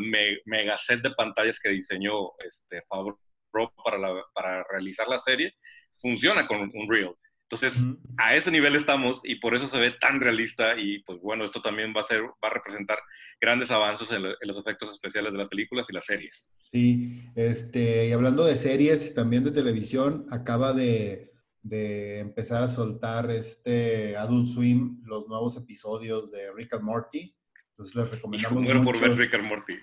mega 0.46 0.76
set 0.76 1.04
de 1.04 1.12
pantallas 1.12 1.60
que 1.60 1.70
diseñó 1.70 2.32
este 2.40 2.82
Favreau 2.90 3.20
para, 3.52 4.00
para 4.34 4.64
realizar 4.70 5.08
la 5.08 5.20
serie 5.20 5.54
funciona 6.00 6.48
con 6.48 6.72
Unreal. 6.74 7.16
Entonces, 7.50 7.82
a 8.18 8.36
ese 8.36 8.52
nivel 8.52 8.76
estamos 8.76 9.22
y 9.24 9.36
por 9.36 9.56
eso 9.56 9.70
se 9.70 9.80
ve 9.80 9.92
tan 10.02 10.20
realista 10.20 10.78
y 10.78 11.00
pues 11.04 11.18
bueno, 11.22 11.46
esto 11.46 11.62
también 11.62 11.94
va 11.96 12.02
a 12.02 12.04
ser, 12.04 12.22
va 12.24 12.50
a 12.50 12.54
representar 12.54 13.00
grandes 13.40 13.72
avances 13.72 14.12
en, 14.12 14.24
los 14.24 14.58
efectos 14.58 14.92
especiales 14.92 15.32
de 15.32 15.38
las 15.38 15.48
películas 15.48 15.88
y 15.90 15.94
las 15.94 16.06
series. 16.06 16.54
Sí, 16.70 17.24
este, 17.36 18.10
y 18.10 18.12
hablando 18.12 18.44
de 18.44 18.58
series 18.58 19.14
también 19.14 19.46
de 19.46 19.52
televisión, 19.52 20.26
acaba 20.30 20.74
de, 20.74 21.32
de, 21.62 22.20
empezar 22.20 22.64
a 22.64 22.68
soltar 22.68 23.32
este 23.32 24.18
Adult 24.18 24.50
Swim 24.50 25.02
los 25.06 25.26
nuevos 25.30 25.56
episodios 25.56 26.30
de 26.30 26.52
Rick 26.54 26.74
and 26.74 26.84
Morty. 26.84 27.34
Entonces 27.78 27.96
les 27.96 28.10
recomendamos 28.10 28.64
mucho. 28.64 28.84
por 28.84 29.00
ver 29.00 29.18
Rick 29.18 29.34
and 29.36 29.44
Morty. 29.44 29.74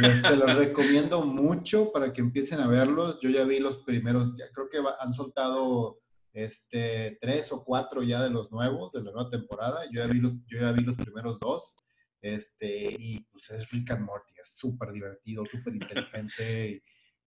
Les, 0.00 0.22
se 0.22 0.36
los 0.36 0.56
recomiendo 0.56 1.24
mucho 1.24 1.92
para 1.92 2.12
que 2.12 2.20
empiecen 2.20 2.58
a 2.58 2.66
verlos. 2.66 3.20
Yo 3.22 3.30
ya 3.30 3.44
vi 3.44 3.60
los 3.60 3.78
primeros, 3.84 4.34
ya 4.36 4.46
creo 4.52 4.68
que 4.68 4.78
han 5.00 5.12
soltado 5.12 6.00
este, 6.32 7.18
tres 7.20 7.52
o 7.52 7.62
cuatro 7.62 8.02
ya 8.02 8.20
de 8.20 8.30
los 8.30 8.50
nuevos, 8.50 8.90
de 8.90 9.04
la 9.04 9.12
nueva 9.12 9.30
temporada. 9.30 9.84
Yo 9.92 10.04
ya 10.04 10.08
vi 10.08 10.18
los, 10.18 10.32
yo 10.48 10.58
ya 10.62 10.72
vi 10.72 10.82
los 10.82 10.96
primeros 10.96 11.38
dos. 11.38 11.76
Este, 12.20 12.96
y 12.98 13.20
pues 13.30 13.50
es 13.50 13.70
Rick 13.70 13.92
and 13.92 14.04
Morty, 14.04 14.32
es 14.40 14.56
súper 14.56 14.90
divertido, 14.90 15.44
súper 15.46 15.74
inteligente. 15.74 16.82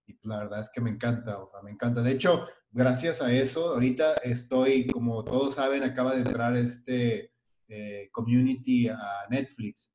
Y, 0.08 0.14
pues, 0.14 0.26
la 0.26 0.40
verdad 0.40 0.60
es 0.60 0.70
que 0.74 0.82
me 0.82 0.90
encanta, 0.90 1.40
o 1.40 1.50
sea, 1.50 1.62
me 1.62 1.72
encanta. 1.72 2.02
De 2.02 2.12
hecho, 2.12 2.46
gracias 2.70 3.22
a 3.22 3.32
eso, 3.32 3.74
ahorita 3.74 4.16
estoy, 4.24 4.88
como 4.88 5.24
todos 5.24 5.56
saben, 5.56 5.84
acaba 5.84 6.14
de 6.16 6.22
entrar 6.22 6.54
este 6.58 7.35
eh, 7.68 8.10
community 8.12 8.88
a 8.88 9.28
Netflix. 9.30 9.92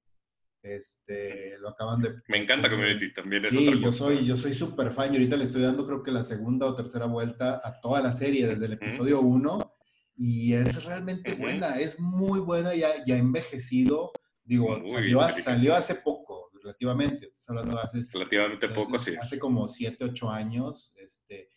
Este, 0.62 1.57
lo 1.59 1.71
acaban 1.71 2.03
de... 2.03 2.17
Me 2.29 2.37
encanta 2.37 2.69
Community 2.69 3.12
también. 3.15 3.45
Es 3.47 3.50
sí, 3.50 3.81
yo 3.81 3.93
soy, 3.93 4.27
yo 4.27 4.37
soy 4.37 4.55
súper 4.55 4.93
fan 4.93 5.12
y 5.12 5.17
ahorita 5.17 5.37
le 5.37 5.45
estoy 5.45 5.62
dando 5.62 5.87
creo 5.87 6.03
que 6.03 6.11
la 6.11 6.23
segunda 6.23 6.67
o 6.67 6.75
tercera 6.75 7.07
vuelta 7.07 7.61
a 7.65 7.81
toda 7.81 8.03
la 8.03 8.12
serie 8.12 8.47
desde 8.47 8.67
el 8.67 8.75
episodio 8.75 9.21
1 9.21 9.77
y 10.17 10.53
es 10.53 10.85
realmente 10.85 11.33
buena, 11.35 11.79
es 11.79 11.99
muy 11.99 12.41
buena, 12.41 12.75
ya, 12.75 13.03
ya 13.07 13.17
envejecido. 13.17 14.12
Digo, 14.45 14.83
salió, 14.87 15.75
hace 15.75 15.95
poco, 15.95 16.50
relativamente, 16.62 17.27
estás 17.27 17.49
hablando 17.49 17.79
hace... 17.79 18.03
Relativamente 18.12 18.69
poco, 18.69 18.99
sí. 18.99 19.15
Hace 19.19 19.39
como 19.39 19.67
7, 19.67 20.05
8 20.05 20.31
años, 20.31 20.93
este... 20.97 21.49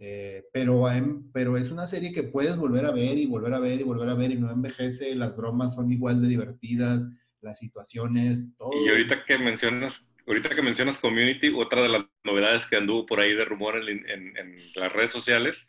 Eh, 0.00 0.44
pero, 0.52 0.86
pero 1.32 1.56
es 1.56 1.70
una 1.70 1.86
serie 1.86 2.12
que 2.12 2.22
puedes 2.22 2.56
volver 2.56 2.86
a 2.86 2.92
ver 2.92 3.18
y 3.18 3.26
volver 3.26 3.52
a 3.52 3.58
ver 3.58 3.80
y 3.80 3.84
volver 3.84 4.08
a 4.08 4.14
ver 4.14 4.30
y 4.30 4.36
no 4.36 4.50
envejece, 4.50 5.14
las 5.16 5.36
bromas 5.36 5.74
son 5.74 5.90
igual 5.90 6.22
de 6.22 6.28
divertidas, 6.28 7.08
las 7.40 7.58
situaciones, 7.58 8.46
todo. 8.56 8.70
Y 8.84 8.88
ahorita 8.88 9.24
que 9.24 9.38
mencionas, 9.38 10.06
ahorita 10.26 10.54
que 10.54 10.62
mencionas 10.62 10.98
Community, 10.98 11.52
otra 11.54 11.82
de 11.82 11.88
las 11.88 12.04
novedades 12.22 12.66
que 12.66 12.76
anduvo 12.76 13.06
por 13.06 13.18
ahí 13.18 13.34
de 13.34 13.44
rumor 13.44 13.76
en, 13.88 14.08
en, 14.08 14.72
las 14.76 14.92
redes 14.92 15.10
sociales 15.10 15.66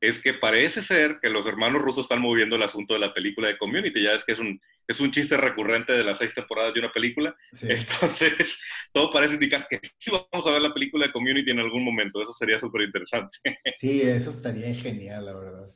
es 0.00 0.18
que 0.18 0.34
parece 0.34 0.82
ser 0.82 1.18
que 1.22 1.30
los 1.30 1.46
hermanos 1.46 1.80
rusos 1.80 2.04
están 2.04 2.20
moviendo 2.20 2.56
el 2.56 2.62
asunto 2.62 2.94
de 2.94 3.00
la 3.00 3.14
película 3.14 3.48
de 3.48 3.56
Community. 3.56 4.02
Ya 4.02 4.14
es 4.14 4.24
que 4.24 4.32
es 4.32 4.38
un, 4.40 4.60
es 4.86 5.00
un 5.00 5.10
chiste 5.10 5.36
recurrente 5.36 5.92
de 5.92 6.04
las 6.04 6.18
seis 6.18 6.34
temporadas 6.34 6.74
de 6.74 6.80
una 6.80 6.92
película. 6.92 7.34
Entonces, 7.62 8.58
todo 8.92 9.10
parece 9.10 9.34
indicar 9.34 9.66
que 9.68 9.80
sí 9.98 10.10
vamos 10.10 10.46
a 10.46 10.52
ver 10.52 10.62
la 10.62 10.72
película 10.72 11.06
de 11.06 11.12
Community 11.12 11.50
en 11.50 11.60
algún 11.60 11.84
momento. 11.84 12.22
Eso 12.22 12.32
sería 12.32 12.58
súper 12.58 12.82
interesante. 12.82 13.38
Sí, 13.78 14.02
eso 14.02 14.30
estaría 14.30 14.74
genial, 14.74 15.26
la 15.26 15.34
verdad. 15.34 15.74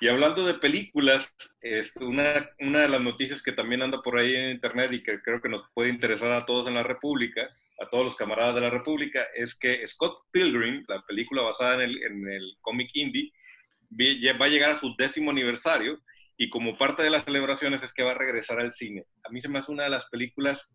Y 0.00 0.08
hablando 0.08 0.44
de 0.44 0.54
películas, 0.54 1.32
este, 1.60 2.04
una, 2.04 2.50
una, 2.58 2.80
de 2.80 2.88
las 2.88 3.00
noticias 3.00 3.40
que 3.42 3.52
también 3.52 3.82
anda 3.82 4.02
por 4.02 4.18
ahí 4.18 4.34
en 4.34 4.50
internet 4.50 4.92
y 4.92 5.02
que 5.02 5.20
creo 5.22 5.40
que 5.40 5.48
nos 5.48 5.64
puede 5.74 5.90
interesar 5.90 6.32
a 6.32 6.44
todos 6.44 6.66
en 6.66 6.74
la 6.74 6.82
República, 6.82 7.48
a 7.80 7.88
todos 7.88 8.04
los 8.04 8.16
camaradas 8.16 8.54
de 8.56 8.62
la 8.62 8.70
República, 8.70 9.24
es 9.34 9.54
que 9.54 9.86
Scott 9.86 10.24
Pilgrim, 10.32 10.84
la 10.88 11.02
película 11.06 11.42
basada 11.42 11.74
en 11.74 11.90
el, 11.90 12.02
en 12.02 12.28
el 12.28 12.56
cómic 12.60 12.90
indie, 12.94 13.32
va 14.40 14.46
a 14.46 14.48
llegar 14.48 14.70
a 14.72 14.80
su 14.80 14.94
décimo 14.96 15.30
aniversario 15.30 16.00
y 16.36 16.48
como 16.48 16.76
parte 16.76 17.02
de 17.02 17.10
las 17.10 17.24
celebraciones 17.24 17.82
es 17.82 17.92
que 17.92 18.02
va 18.02 18.12
a 18.12 18.18
regresar 18.18 18.60
al 18.60 18.72
cine. 18.72 19.04
A 19.24 19.30
mí 19.30 19.40
se 19.40 19.48
me 19.48 19.58
hace 19.58 19.72
una 19.72 19.84
de 19.84 19.90
las 19.90 20.06
películas 20.06 20.72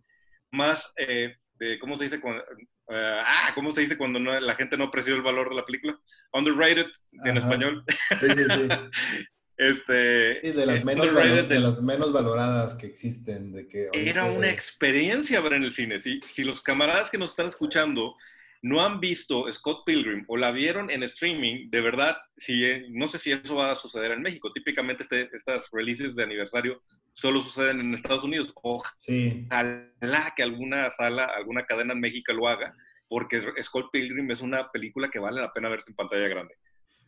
más, 0.51 0.91
eh, 0.97 1.35
de, 1.55 1.79
¿cómo 1.79 1.97
se 1.97 2.05
dice? 2.05 2.17
Eh, 2.17 3.21
ah, 3.25 3.51
¿cómo 3.55 3.71
se 3.73 3.81
dice 3.81 3.97
cuando 3.97 4.19
la 4.19 4.55
gente 4.55 4.77
no 4.77 4.85
apreció 4.85 5.15
el 5.15 5.21
valor 5.21 5.49
de 5.49 5.55
la 5.55 5.65
película? 5.65 5.99
Underrated, 6.33 6.87
en 7.25 7.37
español. 7.37 7.83
Sí, 8.19 8.27
sí, 8.29 8.43
sí. 8.49 8.67
este, 9.57 10.51
de 10.53 10.65
las, 10.65 10.85
menos 10.85 11.49
de, 11.49 11.59
las 11.59 11.81
menos 11.81 12.13
valoradas 12.13 12.75
que 12.75 12.85
existen. 12.85 13.51
De 13.51 13.67
que 13.67 13.89
era 13.93 14.25
una 14.25 14.49
experiencia 14.49 15.41
ver 15.41 15.53
en 15.53 15.63
el 15.63 15.73
cine. 15.73 15.99
¿sí? 15.99 16.19
Si 16.29 16.43
los 16.43 16.61
camaradas 16.61 17.09
que 17.09 17.17
nos 17.17 17.31
están 17.31 17.47
escuchando 17.47 18.15
no 18.61 18.81
han 18.81 18.99
visto 18.99 19.51
Scott 19.51 19.83
Pilgrim 19.85 20.25
o 20.27 20.37
la 20.37 20.51
vieron 20.51 20.89
en 20.89 21.03
streaming, 21.03 21.69
de 21.69 21.81
verdad, 21.81 22.17
si, 22.37 22.63
no 22.89 23.07
sé 23.07 23.19
si 23.19 23.31
eso 23.31 23.55
va 23.55 23.71
a 23.71 23.75
suceder 23.75 24.11
en 24.11 24.21
México. 24.21 24.51
Típicamente 24.53 25.03
este, 25.03 25.29
estas 25.33 25.69
releases 25.71 26.15
de 26.15 26.23
aniversario 26.23 26.81
solo 27.13 27.43
suceden 27.43 27.79
en 27.79 27.93
Estados 27.93 28.23
Unidos. 28.23 28.53
Ojalá 28.61 30.33
que 30.35 30.43
alguna 30.43 30.89
sala, 30.91 31.25
alguna 31.25 31.63
cadena 31.63 31.93
en 31.93 31.99
México 31.99 32.33
lo 32.33 32.47
haga, 32.47 32.75
porque 33.07 33.41
Scott 33.63 33.89
Pilgrim 33.91 34.29
es 34.31 34.41
una 34.41 34.69
película 34.71 35.09
que 35.09 35.19
vale 35.19 35.41
la 35.41 35.53
pena 35.53 35.69
verse 35.69 35.91
en 35.91 35.95
pantalla 35.95 36.27
grande. 36.27 36.55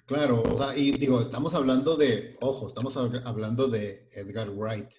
Claro, 0.05 0.41
o 0.41 0.55
sea, 0.55 0.75
y 0.75 0.91
digo, 0.91 1.21
estamos 1.21 1.53
hablando 1.53 1.95
de, 1.95 2.35
ojo, 2.41 2.67
estamos 2.67 2.97
hablando 2.97 3.67
de 3.67 4.07
Edgar 4.15 4.49
Wright. 4.49 4.89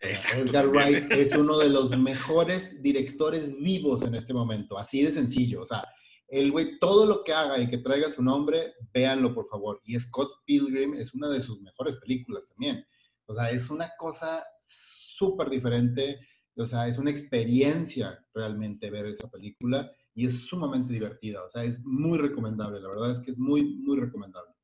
Edgar 0.00 0.68
Wright 0.68 1.10
es 1.12 1.34
uno 1.34 1.58
de 1.58 1.70
los 1.70 1.96
mejores 1.98 2.82
directores 2.82 3.56
vivos 3.58 4.02
en 4.02 4.14
este 4.14 4.34
momento, 4.34 4.78
así 4.78 5.02
de 5.02 5.12
sencillo. 5.12 5.62
O 5.62 5.66
sea, 5.66 5.82
el 6.28 6.50
güey, 6.50 6.78
todo 6.78 7.06
lo 7.06 7.22
que 7.24 7.32
haga 7.32 7.58
y 7.58 7.68
que 7.68 7.78
traiga 7.78 8.10
su 8.10 8.22
nombre, 8.22 8.74
véanlo 8.92 9.34
por 9.34 9.48
favor. 9.48 9.80
Y 9.84 9.98
Scott 9.98 10.30
Pilgrim 10.44 10.94
es 10.94 11.14
una 11.14 11.28
de 11.28 11.40
sus 11.40 11.60
mejores 11.60 11.94
películas 11.96 12.48
también. 12.48 12.84
O 13.26 13.34
sea, 13.34 13.48
es 13.50 13.70
una 13.70 13.90
cosa 13.98 14.44
súper 14.60 15.48
diferente. 15.50 16.20
O 16.56 16.66
sea, 16.66 16.88
es 16.88 16.98
una 16.98 17.10
experiencia 17.10 18.24
realmente 18.34 18.90
ver 18.90 19.06
esa 19.06 19.30
película 19.30 19.90
y 20.14 20.26
es 20.26 20.46
sumamente 20.46 20.92
divertida. 20.92 21.44
O 21.44 21.48
sea, 21.48 21.64
es 21.64 21.84
muy 21.84 22.18
recomendable. 22.18 22.80
La 22.80 22.88
verdad 22.88 23.10
es 23.10 23.20
que 23.20 23.30
es 23.30 23.38
muy, 23.38 23.76
muy 23.76 23.98
recomendable. 24.00 24.55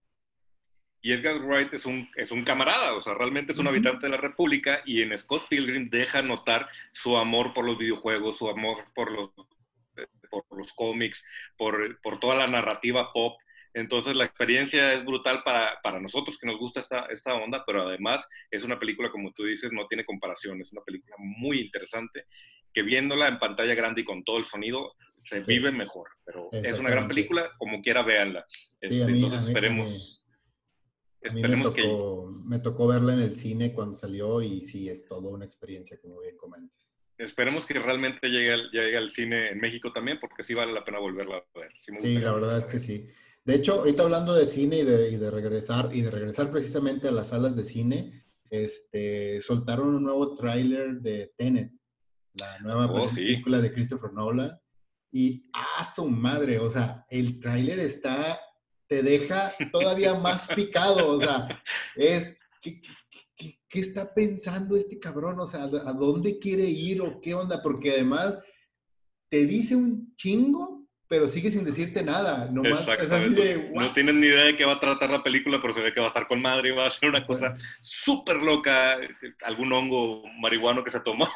Y 1.03 1.13
Edgar 1.13 1.41
Wright 1.41 1.75
es 1.75 1.85
un, 1.85 2.09
es 2.17 2.31
un 2.31 2.45
camarada, 2.45 2.95
o 2.95 3.03
sea, 3.03 3.15
realmente 3.15 3.53
es 3.53 3.59
un 3.59 3.67
habitante 3.67 4.07
de 4.07 4.13
la 4.13 4.19
República 4.19 4.81
y 4.87 5.03
en 5.03 5.17
Scott 5.19 5.49
Pilgrim 5.49 5.91
deja 5.91 6.23
notar 6.23 6.69
su 6.93 7.17
amor 7.17 7.53
por 7.53 7.65
los 7.65 7.77
videojuegos, 7.77 8.39
su 8.39 8.49
amor 8.49 8.85
por 8.95 9.11
los, 9.11 9.31
por 10.31 10.45
los 10.57 10.73
cómics, 10.75 11.25
por, 11.57 12.01
por 12.01 12.21
toda 12.21 12.37
la 12.37 12.47
narrativa 12.47 13.13
pop 13.13 13.37
entonces 13.75 14.15
la 14.15 14.25
experiencia 14.25 14.93
es 14.93 15.05
brutal 15.05 15.43
para, 15.45 15.81
para 15.83 16.01
nosotros 16.01 16.39
que 16.39 16.47
nos 16.47 16.59
gusta 16.59 16.81
esta, 16.81 17.07
esta, 17.07 17.35
onda, 17.35 17.65
pero 17.67 17.83
además 17.83 18.27
es 18.51 18.65
una 18.65 18.79
película, 18.79 19.11
como 19.11 19.33
tú 19.33 19.45
dices, 19.45 19.73
no 19.73 19.87
tiene 19.87 20.05
comparación, 20.05 20.61
es 20.61 20.73
una 20.73 20.83
película 20.83 21.17
muy 21.19 21.61
interesante 21.61 22.27
que 22.73 22.83
viéndola 22.83 23.29
en 23.29 23.39
pantalla 23.39 23.75
grande 23.75 24.03
y 24.03 24.05
con 24.05 24.25
todo 24.25 24.39
el 24.39 24.45
sonido 24.45 24.95
se 25.25 25.41
vive 25.41 25.71
mejor, 25.71 26.09
pero 26.25 26.49
es 26.53 26.79
una 26.79 26.91
gran 26.91 27.07
película, 27.07 27.51
como 27.57 27.81
quiera 27.81 28.03
véanla. 28.03 28.45
Sí, 28.49 28.67
este, 28.81 29.13
entonces 29.13 29.47
esperemos. 29.47 30.22
A 31.29 31.33
mí, 31.33 31.43
me, 31.43 31.63
tocó, 31.63 32.33
me 32.47 32.59
tocó 32.59 32.87
verla 32.89 33.15
en 33.15 33.21
el 33.21 33.37
cine 33.37 33.73
cuando 33.73 33.95
salió 33.95 34.43
y 34.43 34.61
sí, 34.61 34.89
es 34.89 35.07
toda 35.07 35.31
una 35.31 35.45
experiencia, 35.45 35.99
como 36.01 36.21
bien 36.21 36.37
comentas 36.37 36.99
esperemos 37.23 37.67
que 37.67 37.79
realmente 37.79 38.29
llegue 38.29 38.53
al, 38.53 38.71
llegue 38.71 38.97
al, 38.97 39.11
cine 39.11 39.51
en 39.51 39.59
México 39.59 39.93
también, 39.93 40.19
porque 40.21 40.45
sí 40.45 40.55
vale 40.55 40.73
la 40.73 40.85
pena 40.85 40.99
volverla 40.99 41.37
a 41.37 41.59
ver. 41.59 41.73
Sí, 41.99 42.19
la 42.19 42.33
verdad 42.33 42.59
es 42.59 42.67
que 42.67 42.79
sí. 42.79 43.09
De 43.45 43.55
hecho, 43.55 43.75
ahorita 43.75 44.03
hablando 44.03 44.35
de 44.35 44.47
cine 44.47 44.79
y 44.79 44.85
de, 44.85 45.31
regresar, 45.31 45.91
y 45.93 46.03
de 46.03 46.11
regresar 46.11 46.51
precisamente 46.51 47.09
a 47.09 47.13
las 47.13 47.29
salas 47.29 47.57
de 47.57 47.65
cine, 47.65 48.25
este, 48.51 49.41
soltaron 49.41 49.95
un 49.95 50.05
nuevo 50.05 50.35
tráiler 50.35 51.01
de 51.01 51.33
Tenet, 51.37 51.73
la 52.35 52.59
nueva 52.61 52.87
oh, 52.87 53.07
película 53.07 53.61
de 53.61 53.73
Christopher 53.73 54.13
Nolan. 54.13 54.59
Y 55.11 55.51
¡ah, 55.53 55.85
su 55.95 56.09
madre! 56.09 56.59
O 56.59 56.71
sea, 56.71 57.05
el 57.11 57.39
tráiler 57.39 57.79
está, 57.79 58.41
te 58.93 59.03
deja 59.03 59.55
todavía 59.73 60.13
más 60.13 60.47
picado. 60.49 61.09
O 61.09 61.19
sea, 61.19 61.63
es, 61.97 62.37
¿qué, 62.61 62.83
qué, 63.35 63.81
está 63.81 64.13
pensando 64.13 64.77
este 64.77 64.99
cabrón? 64.99 65.41
O 65.41 65.47
sea, 65.47 65.63
¿a 65.63 65.93
dónde 65.95 66.39
quiere 66.39 66.65
ir 66.65 67.01
o 67.01 67.19
qué 67.19 67.33
onda? 67.33 67.63
Porque 67.63 67.93
además 67.93 68.37
te 69.31 69.47
dice 69.47 69.77
un 69.77 70.15
chingo 70.15 70.83
pero 71.09 71.29
sigue 71.29 71.51
sin 71.51 71.63
decirte 71.63 72.03
nada. 72.03 72.49
No, 72.51 72.63
no 72.63 73.93
tienen 73.93 74.19
ni 74.19 74.29
idea 74.29 74.45
de 74.45 74.57
qué 74.57 74.65
va 74.65 74.73
a 74.73 74.81
tratar 74.81 75.11
la 75.11 75.23
película, 75.23 75.59
pero 75.61 75.75
se 75.75 75.83
ve 75.83 75.93
que 75.93 76.01
va 76.01 76.07
a 76.07 76.09
estar 76.09 76.27
con 76.27 76.41
madre 76.41 76.71
y 76.71 76.73
va 76.73 76.87
a 76.87 76.91
ser 76.91 77.11
una 77.11 77.27
cosa 77.27 77.55
súper 77.83 78.37
loca, 78.37 78.97
algún 79.45 79.71
hongo 79.75 80.23
marihuano 80.41 80.83
que 80.83 80.91
se 80.91 81.01
tomó. 81.01 81.29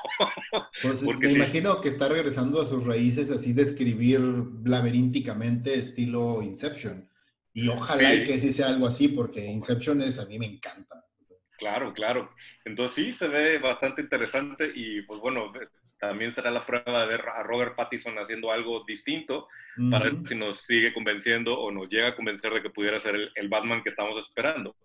Pues, 0.82 1.02
me 1.02 1.32
imagino 1.32 1.78
que 1.82 1.90
está 1.90 2.08
regresando 2.08 2.62
a 2.62 2.66
sus 2.66 2.84
raíces 2.84 3.30
así 3.30 3.52
de 3.52 3.64
escribir 3.64 4.20
laberínticamente 4.64 5.78
estilo 5.78 6.40
Inception. 6.40 7.06
Y 7.56 7.68
ojalá 7.68 8.22
que 8.22 8.38
sí 8.38 8.52
sea 8.52 8.68
algo 8.68 8.86
así, 8.86 9.08
porque 9.08 9.42
Inception 9.42 10.02
es, 10.02 10.18
a 10.18 10.26
mí 10.26 10.38
me 10.38 10.44
encanta. 10.44 11.02
Claro, 11.56 11.94
claro. 11.94 12.30
Entonces 12.66 12.94
sí, 12.94 13.14
se 13.14 13.28
ve 13.28 13.56
bastante 13.56 14.02
interesante 14.02 14.70
y 14.74 15.00
pues 15.02 15.20
bueno, 15.20 15.50
también 15.98 16.34
será 16.34 16.50
la 16.50 16.66
prueba 16.66 17.00
de 17.00 17.08
ver 17.08 17.22
a 17.26 17.42
Robert 17.44 17.74
Pattinson 17.74 18.18
haciendo 18.18 18.52
algo 18.52 18.84
distinto 18.86 19.48
para 19.90 20.10
ver 20.10 20.16
si 20.28 20.34
nos 20.34 20.66
sigue 20.66 20.92
convenciendo 20.92 21.58
o 21.58 21.72
nos 21.72 21.88
llega 21.88 22.08
a 22.08 22.14
convencer 22.14 22.52
de 22.52 22.60
que 22.60 22.68
pudiera 22.68 23.00
ser 23.00 23.16
el, 23.34 23.48
Batman 23.48 23.82
que 23.82 23.88
estamos 23.88 24.18
esperando. 24.18 24.76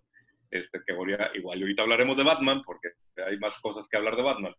este, 0.50 0.80
que 0.86 0.94
igual 1.34 1.60
ahorita 1.60 1.82
hablaremos 1.82 2.16
de 2.16 2.24
Batman, 2.24 2.62
porque 2.64 2.88
hay 3.26 3.38
más 3.38 3.58
cosas 3.58 3.86
que 3.86 3.98
hablar 3.98 4.16
de 4.16 4.22
Batman. 4.22 4.54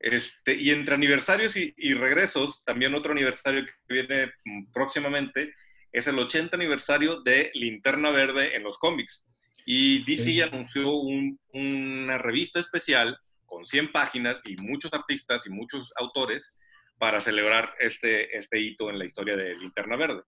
Este, 0.00 0.56
y 0.56 0.70
entre 0.70 0.96
aniversarios 0.96 1.54
y, 1.56 1.94
regresos, 1.94 2.64
también 2.64 2.92
otro 2.96 3.12
aniversario 3.12 3.64
que 3.64 3.94
viene 3.94 4.32
mm, 4.44 4.72
próximamente 4.72 5.54
es 5.96 6.06
el 6.06 6.18
80 6.18 6.54
aniversario 6.54 7.22
de 7.22 7.50
Linterna 7.54 8.10
Verde 8.10 8.54
en 8.54 8.62
los 8.62 8.76
cómics. 8.76 9.26
Y 9.64 10.04
DC 10.04 10.42
anunció 10.42 10.94
una 10.94 12.18
revista 12.18 12.60
especial 12.60 13.18
con 13.46 13.64
100 13.64 13.92
páginas 13.92 14.42
y 14.46 14.56
muchos 14.58 14.92
artistas 14.92 15.46
y 15.46 15.50
muchos 15.50 15.94
autores 15.96 16.54
para 16.98 17.22
celebrar 17.22 17.72
este, 17.80 18.36
este 18.36 18.60
hito 18.60 18.90
en 18.90 18.98
la 18.98 19.06
historia 19.06 19.36
de 19.36 19.56
Linterna 19.56 19.96
Verde. 19.96 20.22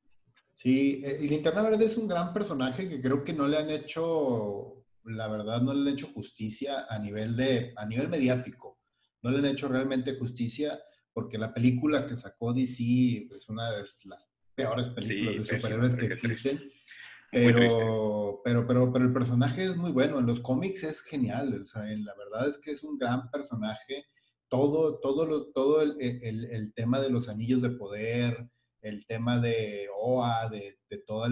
Sí, 0.55 1.03
eh, 1.05 1.19
y 1.21 1.29
Linterna 1.29 1.61
Verde 1.61 1.85
es 1.85 1.99
un 1.99 2.09
gran 2.09 2.33
personaje 2.33 2.89
que 2.89 3.03
creo 3.03 3.23
que 3.23 3.35
no 3.35 3.47
le 3.47 3.59
han 3.59 3.69
hecho, 3.69 4.87
la 5.05 5.29
verdad, 5.29 5.61
no 5.61 5.75
le 5.75 5.91
han 5.91 5.95
hecho 5.95 6.07
justicia 6.15 6.87
a 6.89 6.99
nivel, 6.99 7.37
de, 7.37 7.75
a 7.77 7.85
nivel 7.85 8.09
mediático. 8.09 8.81
No 9.21 9.31
le 9.31 9.39
han 9.39 9.47
hecho 9.47 9.69
realmente 9.69 10.17
justicia 10.17 10.81
porque 11.13 11.37
la 11.37 11.53
película 11.53 12.07
que 12.07 12.17
sacó 12.17 12.55
DC 12.55 13.29
es 13.37 13.51
una 13.51 13.71
de 13.71 13.85
las 14.05 14.31
peores 14.59 14.89
películas 14.89 15.37
de 15.47 15.57
superhéroes 15.57 15.95
que 15.95 16.07
existen. 16.07 16.73
Pero, 17.31 18.41
pero, 18.45 18.67
pero, 18.67 18.93
pero 18.93 19.05
el 19.05 19.13
personaje 19.13 19.65
es 19.65 19.77
muy 19.77 19.93
bueno. 19.93 20.19
En 20.19 20.27
los 20.27 20.41
cómics 20.41 20.83
es 20.83 21.03
genial. 21.03 21.63
O 21.63 21.67
sea, 21.67 21.83
la 21.83 22.15
verdad 22.17 22.49
es 22.49 22.59
que 22.59 22.73
es 22.73 22.83
un 22.83 22.99
gran 22.99 23.31
personaje. 23.31 24.07
Todo, 24.49 24.99
todo, 24.99 25.53
todo 25.53 25.83
el, 25.83 25.95
el, 26.01 26.47
el, 26.47 26.73
tema 26.73 27.01
de 27.01 27.11
los 27.11 27.29
anillos 27.29 27.61
de 27.61 27.71
poder, 27.71 28.49
el 28.81 29.07
tema 29.07 29.39
de 29.39 29.89
OA, 29.95 30.49
de, 30.49 30.79
de 30.89 30.99
toda 30.99 31.29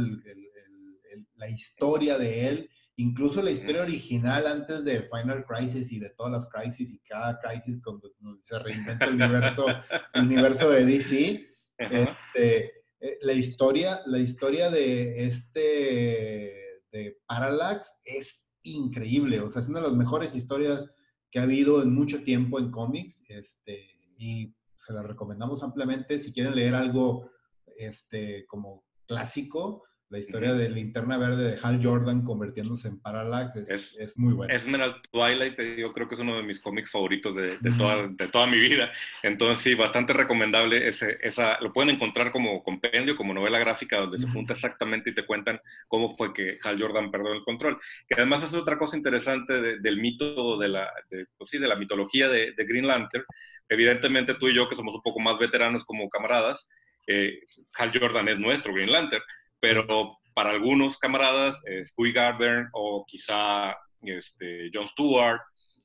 la 1.35 1.49
historia 1.49 2.19
de 2.19 2.49
él, 2.49 2.71
incluso 2.97 3.41
la 3.41 3.51
historia 3.51 3.83
original 3.83 4.47
antes 4.47 4.85
de 4.85 5.09
Final 5.09 5.47
Crisis 5.47 5.91
y 5.93 5.99
de 5.99 6.11
todas 6.11 6.31
las 6.31 6.47
crisis 6.51 6.93
y 6.93 6.99
cada 6.99 7.41
crisis 7.41 7.81
cuando 7.83 8.13
se 8.43 8.59
reinventa 8.59 9.07
el 9.07 9.15
universo, 9.15 9.67
el 10.13 10.23
universo 10.23 10.71
de 10.71 10.85
DC. 10.85 11.47
Este, 11.79 12.73
eh, 13.01 13.19
la 13.23 13.33
historia, 13.33 14.01
la 14.07 14.19
historia 14.19 14.71
de 14.71 15.25
este 15.25 16.83
de 16.93 17.19
Parallax 17.27 18.01
es 18.05 18.51
increíble, 18.63 19.41
o 19.41 19.51
sea, 19.51 19.63
es 19.63 19.69
una 19.69 19.81
de 19.81 19.89
las 19.89 19.97
mejores 19.97 20.35
historias 20.35 20.91
que 21.31 21.39
ha 21.39 21.43
habido 21.43 21.83
en 21.83 21.95
mucho 21.95 22.23
tiempo 22.23 22.59
en 22.59 22.71
cómics, 22.71 23.23
este, 23.29 23.87
y 24.19 24.55
se 24.79 24.93
la 24.93 25.03
recomendamos 25.03 25.63
ampliamente. 25.63 26.21
Si 26.21 26.33
quieren 26.33 26.55
leer 26.55 26.75
algo 26.75 27.31
este, 27.77 28.47
como 28.47 28.85
clásico, 29.07 29.85
la 30.09 30.19
historia 30.19 30.55
de 30.55 30.69
Linterna 30.69 31.19
Verde 31.19 31.51
de 31.51 31.59
Hal 31.61 31.81
Jordan 31.83 32.23
convirtiéndose 32.23 32.87
en 32.87 33.01
Parallax 33.01 33.57
es, 33.57 33.97
es, 33.99 34.17
muy 34.17 34.35
buena. 34.35 34.55
Esmeralda 34.55 35.03
Twilight, 35.11 35.59
eh, 35.59 35.77
yo 35.81 35.93
creo 35.93 36.07
que 36.07 36.15
es 36.15 36.21
uno 36.21 36.37
de 36.37 36.45
mis 36.45 36.61
cómics 36.61 36.93
favoritos 36.93 37.35
de, 37.35 37.59
de, 37.59 37.73
toda, 37.73 38.07
de, 38.07 38.29
toda, 38.29 38.47
mi 38.47 38.61
vida. 38.61 38.93
Entonces, 39.25 39.65
sí, 39.65 39.75
bastante 39.75 40.13
recomendable. 40.13 40.87
Ese, 40.87 41.19
esa, 41.23 41.61
lo 41.61 41.73
pueden 41.73 41.91
encontrar 41.91 42.31
como 42.31 42.63
compendio, 42.63 43.17
como 43.17 43.35
novela 43.35 43.59
gráfica, 43.59 43.99
donde 43.99 44.19
se 44.19 44.29
junta 44.29 44.53
exactamente 44.53 45.11
y 45.11 45.15
te 45.15 45.27
cuentan 45.27 45.61
cómo 45.89 46.17
fue 46.17 46.33
que 46.33 46.59
Hal 46.63 46.81
Jordan 46.81 47.11
perdió 47.11 47.33
el 47.33 47.43
control. 47.43 47.81
Que 48.09 48.15
además 48.15 48.45
es 48.45 48.55
otra 48.55 48.79
cosa 48.79 48.97
interesante 48.97 49.79
del 49.81 50.01
mito, 50.01 50.57
de 50.57 50.69
la, 50.69 50.89
pues 51.37 51.51
sí, 51.51 51.59
de 51.59 51.67
la 51.67 51.77
mitología 51.77 52.29
de, 52.29 52.55
Green 52.57 52.87
Lantern. 52.87 53.25
Evidentemente, 53.69 54.35
tú 54.35 54.47
y 54.49 54.55
yo, 54.55 54.69
que 54.69 54.77
somos 54.77 54.95
un 54.95 55.03
poco 55.03 55.19
más 55.19 55.37
veteranos 55.39 55.85
como 55.85 56.09
camaradas, 56.09 56.69
eh, 57.09 57.41
Hal 57.77 57.91
Jordan 57.93 58.29
es 58.29 58.39
nuestro 58.39 58.73
Green 58.73 58.93
Lantern 58.93 59.23
pero 59.61 60.19
para 60.35 60.51
algunos 60.51 60.99
camaradas 60.99 61.61
es 61.67 61.93
Guy 61.97 62.13
Gardner 62.13 62.67
o 62.73 63.05
quizá 63.07 63.75
este, 64.03 64.71
John 64.73 64.87
Stewart 64.87 65.41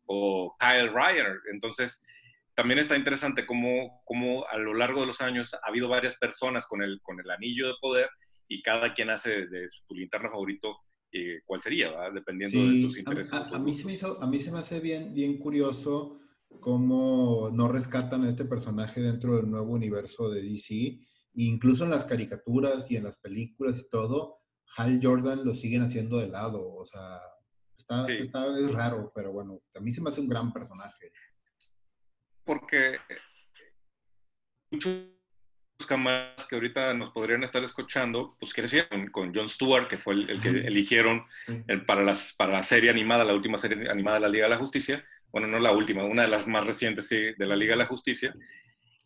o 0.06 0.56
Kyle 0.60 0.92
Ryan. 0.94 1.38
Entonces, 1.54 2.04
también 2.56 2.80
está 2.80 2.98
interesante 2.98 3.46
cómo, 3.46 4.02
cómo, 4.06 4.46
a 4.48 4.58
lo 4.58 4.74
largo 4.74 5.02
de 5.02 5.08
los 5.08 5.22
años 5.22 5.54
ha 5.54 5.68
habido 5.68 5.88
varias 5.88 6.16
personas 6.18 6.68
con 6.68 6.84
el, 6.84 7.00
con 7.02 7.20
el 7.20 7.30
anillo 7.32 7.68
de 7.68 7.74
poder 7.82 8.10
y 8.48 8.62
cada 8.62 8.94
quien 8.94 9.10
hace 9.10 9.48
de 9.48 9.68
su 9.70 9.96
linterna 9.96 10.30
favorito 10.30 10.78
eh, 11.14 11.42
cuál 11.46 11.62
sería, 11.62 11.92
dependiendo 12.14 12.60
de 12.60 12.82
tus 12.84 12.98
intereses. 12.98 13.34
A, 13.34 13.60
mí 13.60 13.74
se 13.74 13.86
me 13.86 13.98
a 14.20 14.28
mí 14.28 14.40
se 14.40 14.52
me 14.52 14.60
hace 14.60 14.80
bien, 14.80 15.14
bien 15.14 15.38
curioso 15.38 16.20
cómo 16.60 17.50
no 17.52 17.70
rescatan 17.70 18.24
a 18.24 18.30
este 18.30 18.46
personaje 18.46 19.02
dentro 19.02 19.38
del 19.38 19.50
nuevo 19.50 19.72
universo 19.74 20.30
de 20.30 20.42
DC 20.42 21.00
incluso 21.34 21.84
en 21.84 21.92
las 21.92 22.06
caricaturas 22.06 22.90
y 22.92 22.98
en 22.98 23.04
las 23.04 23.18
películas 23.18 23.80
y 23.80 23.90
todo, 23.90 24.42
Hal 24.78 25.00
Jordan 25.02 25.44
lo 25.44 25.54
siguen 25.54 25.82
haciendo 25.84 26.18
de 26.18 26.28
lado. 26.28 26.74
O 26.74 26.86
sea, 26.86 27.20
está, 27.78 28.08
está 28.12 28.58
es 28.58 28.72
raro, 28.72 29.12
pero 29.14 29.32
bueno, 29.32 29.62
a 29.76 29.80
mí 29.80 29.92
se 29.92 30.02
me 30.02 30.10
hace 30.10 30.22
un 30.22 30.28
gran 30.28 30.52
personaje. 30.54 31.12
Porque 32.44 32.98
muchos 34.72 35.12
camaradas 35.88 36.46
que 36.48 36.56
ahorita 36.56 36.94
nos 36.94 37.12
podrían 37.12 37.44
estar 37.44 37.64
escuchando, 37.64 38.30
pues 38.40 38.54
crecieron 38.54 39.08
con 39.08 39.34
Jon 39.34 39.50
Stewart, 39.50 39.88
que 39.88 39.98
fue 39.98 40.14
el, 40.14 40.42
que 40.42 40.50
eligieron 40.50 41.26
para, 41.86 42.04
las, 42.04 42.34
para 42.34 42.54
la 42.54 42.62
serie 42.62 42.90
animada, 42.90 43.24
la 43.24 43.34
última 43.34 43.58
serie 43.58 43.88
animada 43.90 44.18
de 44.18 44.22
la 44.22 44.30
Liga 44.30 44.46
de 44.46 44.52
la 44.52 44.58
Justicia. 44.58 45.04
Bueno, 45.32 45.48
no 45.48 45.60
la 45.60 45.72
última, 45.72 46.04
una 46.04 46.24
de 46.24 46.28
las 46.28 46.46
más 46.46 46.66
recientes 46.66 47.10
de 47.10 47.36
la 47.38 47.56
Liga 47.56 47.74
de 47.74 47.78
la 47.78 47.88
Justicia. 47.88 48.34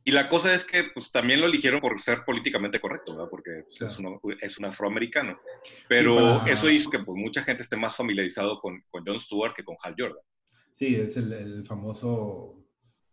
Y 0.08 0.12
la 0.12 0.30
cosa 0.30 0.54
es 0.54 0.63
que 0.63 0.84
pues, 0.94 1.12
también 1.12 1.41
lo 1.41 1.48
eligieron 1.48 1.82
por 1.82 2.00
ser 2.00 2.24
políticamente 2.24 2.80
correcto, 2.80 3.13
¿verdad? 3.13 3.28
porque 3.28 3.63
pues, 3.68 3.82
es, 4.39 4.58
un, 4.60 4.65
afroamericano. 4.65 5.36
Pero 5.89 6.46
eso 6.46 6.70
hizo 6.70 6.91
que 6.91 7.00
pues, 7.00 7.18
mucha 7.18 7.41
gente 7.41 7.63
esté 7.63 7.76
más 7.76 7.96
familiarizado 7.96 8.60
con, 8.60 8.84
con 8.91 9.04
Jon 9.04 9.20
Stewart 9.20 9.56
que 9.56 9.63
con 9.63 9.76
Hal 9.82 9.96
Jordan. 9.98 10.22
Sí, 10.72 10.96
es 10.96 11.18
el, 11.18 11.34
el, 11.34 11.65
famoso, 11.65 12.68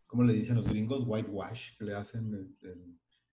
¿cómo 0.07 0.23
le 0.25 0.35
dicen 0.35 0.57
los 0.57 0.69
gringos? 0.69 1.05
Whitewash, 1.07 1.79
que 1.79 1.85
le 1.87 1.95
hacen. 1.95 2.59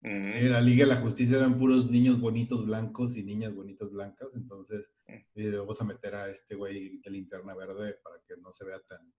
En 0.04 0.54
la 0.54 0.62
Liga 0.62 0.86
de 0.86 0.94
la 0.94 1.02
Justicia 1.02 1.36
eran 1.36 1.60
puros 1.60 1.92
niños 1.92 2.18
bonitos 2.22 2.66
blancos 2.66 3.18
y 3.18 3.24
niñas 3.26 3.54
bonitas 3.54 3.92
blancas, 3.92 4.30
entonces 4.34 4.94
eh, 5.36 5.52
vamos 5.58 5.82
a 5.82 5.84
meter 5.84 6.16
a 6.16 6.30
este 6.30 6.56
güey 6.56 7.00
de 7.00 7.12
linterna 7.12 7.54
verde 7.54 7.98
para 8.02 8.16
que 8.26 8.38
no 8.38 8.54
se 8.54 8.64
vea 8.64 8.80
tan, 8.88 9.12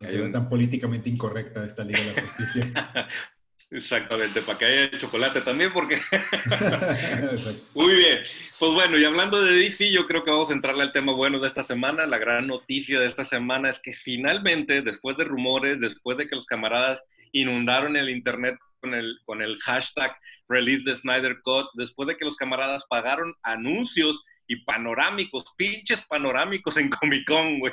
ve 0.00 0.28
tan 0.28 0.48
políticamente 0.48 1.10
incorrecta 1.10 1.64
esta 1.64 1.84
Liga 1.84 2.00
de 2.00 2.14
la 2.14 2.22
Justicia. 2.22 3.08
Exactamente, 3.70 4.42
para 4.42 4.58
que 4.58 4.64
haya 4.64 4.98
chocolate 4.98 5.40
también, 5.40 5.72
porque... 5.72 6.00
Muy 7.74 7.96
bien, 7.96 8.20
pues 8.60 8.72
bueno, 8.72 8.96
y 8.96 9.04
hablando 9.04 9.42
de 9.42 9.56
DC, 9.56 9.90
yo 9.90 10.06
creo 10.06 10.22
que 10.22 10.30
vamos 10.30 10.50
a 10.50 10.52
entrarle 10.52 10.84
al 10.84 10.92
tema 10.92 11.12
bueno 11.12 11.40
de 11.40 11.48
esta 11.48 11.64
semana. 11.64 12.06
La 12.06 12.18
gran 12.18 12.46
noticia 12.46 13.00
de 13.00 13.06
esta 13.06 13.24
semana 13.24 13.68
es 13.68 13.80
que 13.80 13.92
finalmente, 13.92 14.82
después 14.82 15.16
de 15.16 15.24
rumores, 15.24 15.80
después 15.80 16.16
de 16.16 16.26
que 16.26 16.36
los 16.36 16.46
camaradas 16.46 17.02
inundaron 17.32 17.96
el 17.96 18.08
Internet 18.08 18.56
con 18.80 18.94
el, 18.94 19.18
con 19.24 19.42
el 19.42 19.58
hashtag 19.58 20.16
Release 20.48 20.84
the 20.84 20.94
Snyder 20.94 21.40
Cut, 21.42 21.66
después 21.74 22.06
de 22.06 22.16
que 22.16 22.24
los 22.24 22.36
camaradas 22.36 22.86
pagaron 22.88 23.34
anuncios 23.42 24.22
y 24.46 24.56
panorámicos, 24.64 25.44
pinches 25.56 26.06
panorámicos 26.06 26.76
en 26.76 26.88
Comic 26.88 27.26
Con, 27.26 27.58
güey, 27.58 27.72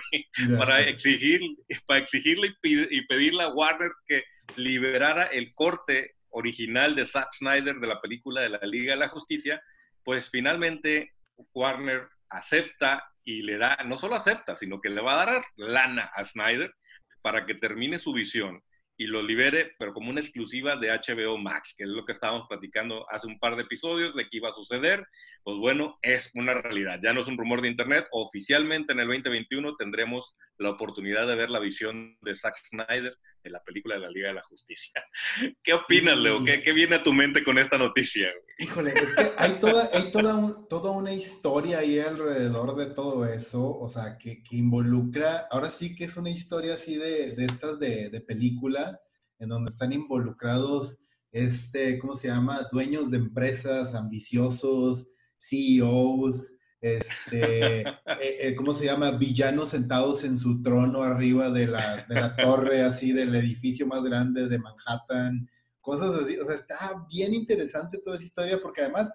para, 0.57 0.81
exigir, 0.81 1.41
para 1.85 1.99
exigirle 1.99 2.55
y, 2.63 3.01
pedirle 3.05 3.43
a 3.43 3.49
Warner 3.49 3.91
que 4.07 4.23
liberara 4.55 5.23
el 5.25 5.53
corte 5.53 6.15
original 6.29 6.95
de 6.95 7.05
Zack 7.05 7.33
Snyder 7.33 7.75
de 7.75 7.87
la 7.87 8.01
película 8.01 8.41
de 8.41 8.49
la 8.49 8.59
Liga 8.63 8.93
de 8.93 8.99
la 8.99 9.09
Justicia, 9.09 9.61
pues 10.03 10.29
finalmente 10.29 11.13
Warner 11.53 12.07
acepta 12.29 13.03
y 13.23 13.43
le 13.43 13.57
da, 13.57 13.77
no 13.85 13.97
solo 13.97 14.15
acepta, 14.15 14.55
sino 14.55 14.81
que 14.81 14.89
le 14.89 15.01
va 15.01 15.21
a 15.21 15.25
dar 15.25 15.43
lana 15.55 16.11
a 16.15 16.23
Snyder 16.23 16.73
para 17.21 17.45
que 17.45 17.55
termine 17.55 17.99
su 17.99 18.13
visión 18.13 18.61
y 18.97 19.07
lo 19.07 19.21
libere, 19.21 19.73
pero 19.79 19.93
como 19.93 20.09
una 20.09 20.21
exclusiva 20.21 20.75
de 20.75 20.89
HBO 20.91 21.37
Max, 21.37 21.73
que 21.77 21.83
es 21.83 21.89
lo 21.89 22.05
que 22.05 22.11
estábamos 22.11 22.47
platicando 22.47 23.05
hace 23.09 23.27
un 23.27 23.39
par 23.39 23.55
de 23.55 23.63
episodios 23.63 24.15
de 24.15 24.23
que 24.23 24.37
iba 24.37 24.49
a 24.49 24.53
suceder. 24.53 25.05
Pues 25.43 25.57
bueno, 25.57 25.97
es 26.01 26.31
una 26.35 26.53
realidad. 26.53 26.99
Ya 27.01 27.13
no 27.13 27.21
es 27.21 27.27
un 27.27 27.37
rumor 27.37 27.61
de 27.61 27.69
internet. 27.69 28.07
Oficialmente 28.11 28.93
en 28.93 28.99
el 28.99 29.07
2021 29.07 29.75
tendremos 29.75 30.35
la 30.57 30.69
oportunidad 30.69 31.27
de 31.27 31.35
ver 31.35 31.49
la 31.49 31.59
visión 31.59 32.17
de 32.21 32.35
Zack 32.35 32.55
Snyder 32.57 33.17
de 33.43 33.49
la 33.49 33.63
película 33.63 33.95
de 33.95 34.01
la 34.01 34.09
Liga 34.09 34.29
de 34.29 34.35
la 34.35 34.41
Justicia. 34.41 34.93
¿Qué 35.63 35.73
opinas, 35.73 36.17
Leo? 36.17 36.43
¿Qué, 36.43 36.71
viene 36.71 36.95
a 36.95 37.03
tu 37.03 37.13
mente 37.13 37.43
con 37.43 37.57
esta 37.57 37.77
noticia? 37.77 38.29
Híjole, 38.57 38.91
es 38.91 39.11
que 39.11 39.31
hay 39.37 39.51
toda, 39.53 39.89
hay 39.93 40.11
toda, 40.11 40.67
toda 40.69 40.91
una 40.91 41.13
historia 41.13 41.79
ahí 41.79 41.99
alrededor 41.99 42.75
de 42.75 42.87
todo 42.87 43.25
eso, 43.25 43.77
o 43.77 43.89
sea, 43.89 44.17
que, 44.17 44.41
que, 44.43 44.55
involucra, 44.55 45.47
ahora 45.51 45.69
sí 45.69 45.95
que 45.95 46.05
es 46.05 46.15
una 46.17 46.29
historia 46.29 46.75
así 46.75 46.95
de, 46.95 47.33
de 47.33 47.45
estas 47.45 47.79
de, 47.79 48.09
de 48.09 48.21
película, 48.21 48.99
en 49.39 49.49
donde 49.49 49.71
están 49.71 49.91
involucrados, 49.91 50.99
este, 51.31 51.97
¿cómo 51.97 52.15
se 52.15 52.27
llama? 52.27 52.67
Dueños 52.71 53.11
de 53.11 53.17
empresas 53.17 53.95
ambiciosos, 53.95 55.07
CEOs, 55.37 56.53
este, 56.83 57.79
eh, 57.87 57.97
eh, 58.19 58.55
¿cómo 58.55 58.73
se 58.73 58.85
llama? 58.85 59.11
Villanos 59.11 59.69
sentados 59.69 60.23
en 60.25 60.37
su 60.37 60.61
trono 60.61 61.01
arriba 61.01 61.49
de 61.49 61.67
la, 61.67 62.05
de 62.07 62.15
la 62.15 62.35
torre, 62.35 62.83
así, 62.83 63.13
del 63.13 63.33
edificio 63.35 63.87
más 63.87 64.03
grande 64.03 64.49
de 64.49 64.59
Manhattan, 64.59 65.49
cosas 65.79 66.13
así. 66.15 66.37
O 66.37 66.45
sea, 66.45 66.55
está 66.55 67.05
bien 67.09 67.33
interesante 67.33 67.99
toda 67.99 68.17
esa 68.17 68.25
historia 68.25 68.61
porque 68.61 68.81
además 68.81 69.11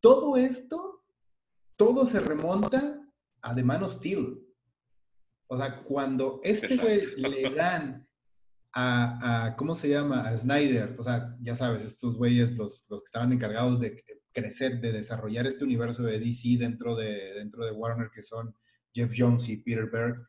todo 0.00 0.36
esto, 0.36 1.04
todo 1.76 2.06
se 2.06 2.20
remonta 2.20 3.00
a 3.42 3.54
The 3.54 3.64
Man 3.64 3.82
of 3.82 3.94
Steel. 3.94 4.40
O 5.48 5.56
sea, 5.56 5.82
cuando 5.82 6.40
este 6.44 6.76
güey 6.76 7.00
le 7.16 7.50
dan 7.50 8.06
a, 8.74 9.56
¿cómo 9.58 9.74
se 9.74 9.88
llama? 9.88 10.28
A 10.28 10.36
Snyder, 10.36 10.94
o 10.96 11.02
sea, 11.02 11.36
ya 11.40 11.56
sabes, 11.56 11.82
estos 11.82 12.16
güeyes, 12.16 12.52
los, 12.52 12.86
los 12.88 13.00
que 13.00 13.06
estaban 13.06 13.32
encargados 13.32 13.80
de 13.80 14.04
crecer, 14.40 14.80
de 14.80 14.92
desarrollar 14.92 15.46
este 15.46 15.64
universo 15.64 16.02
de 16.02 16.18
DC 16.18 16.56
dentro 16.58 16.94
de, 16.94 17.34
dentro 17.34 17.64
de 17.64 17.72
Warner, 17.72 18.10
que 18.12 18.22
son 18.22 18.54
Jeff 18.94 19.12
Jones 19.16 19.48
y 19.48 19.58
Peter 19.58 19.88
Berg, 19.90 20.26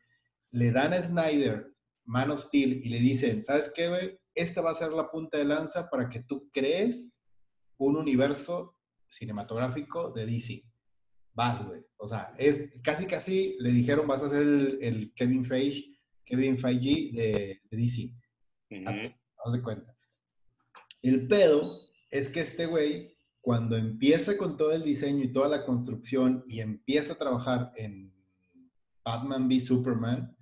le 0.50 0.72
dan 0.72 0.92
a 0.92 1.00
Snyder 1.00 1.72
Man 2.04 2.30
of 2.30 2.42
Steel 2.42 2.84
y 2.84 2.88
le 2.88 2.98
dicen, 2.98 3.42
¿sabes 3.42 3.70
qué, 3.74 3.88
güey? 3.88 4.18
Esta 4.34 4.60
va 4.62 4.70
a 4.70 4.74
ser 4.74 4.90
la 4.90 5.10
punta 5.10 5.38
de 5.38 5.44
lanza 5.44 5.88
para 5.88 6.08
que 6.08 6.22
tú 6.22 6.48
crees 6.52 7.18
un 7.78 7.96
universo 7.96 8.76
cinematográfico 9.08 10.10
de 10.10 10.26
DC. 10.26 10.64
Vas, 11.32 11.66
güey. 11.66 11.82
O 11.96 12.08
sea, 12.08 12.34
es 12.38 12.72
casi 12.82 13.06
casi 13.06 13.56
le 13.60 13.70
dijeron, 13.70 14.06
vas 14.06 14.22
a 14.22 14.28
ser 14.28 14.42
el, 14.42 15.12
Kevin 15.14 15.44
Feige, 15.44 16.00
Kevin 16.24 16.58
Feige 16.58 17.12
de, 17.12 17.60
DC. 17.70 18.12
Vamos 18.70 19.52
de 19.52 19.62
cuenta. 19.62 19.96
El 21.02 21.26
pedo 21.28 21.70
es 22.10 22.28
que 22.28 22.40
este 22.40 22.66
güey, 22.66 23.09
cuando 23.40 23.76
empieza 23.76 24.36
con 24.36 24.56
todo 24.56 24.72
el 24.72 24.82
diseño 24.82 25.24
y 25.24 25.32
toda 25.32 25.48
la 25.48 25.64
construcción 25.64 26.44
y 26.46 26.60
empieza 26.60 27.14
a 27.14 27.18
trabajar 27.18 27.72
en 27.76 28.12
Batman 29.04 29.48
v 29.48 29.60
Superman, 29.60 30.36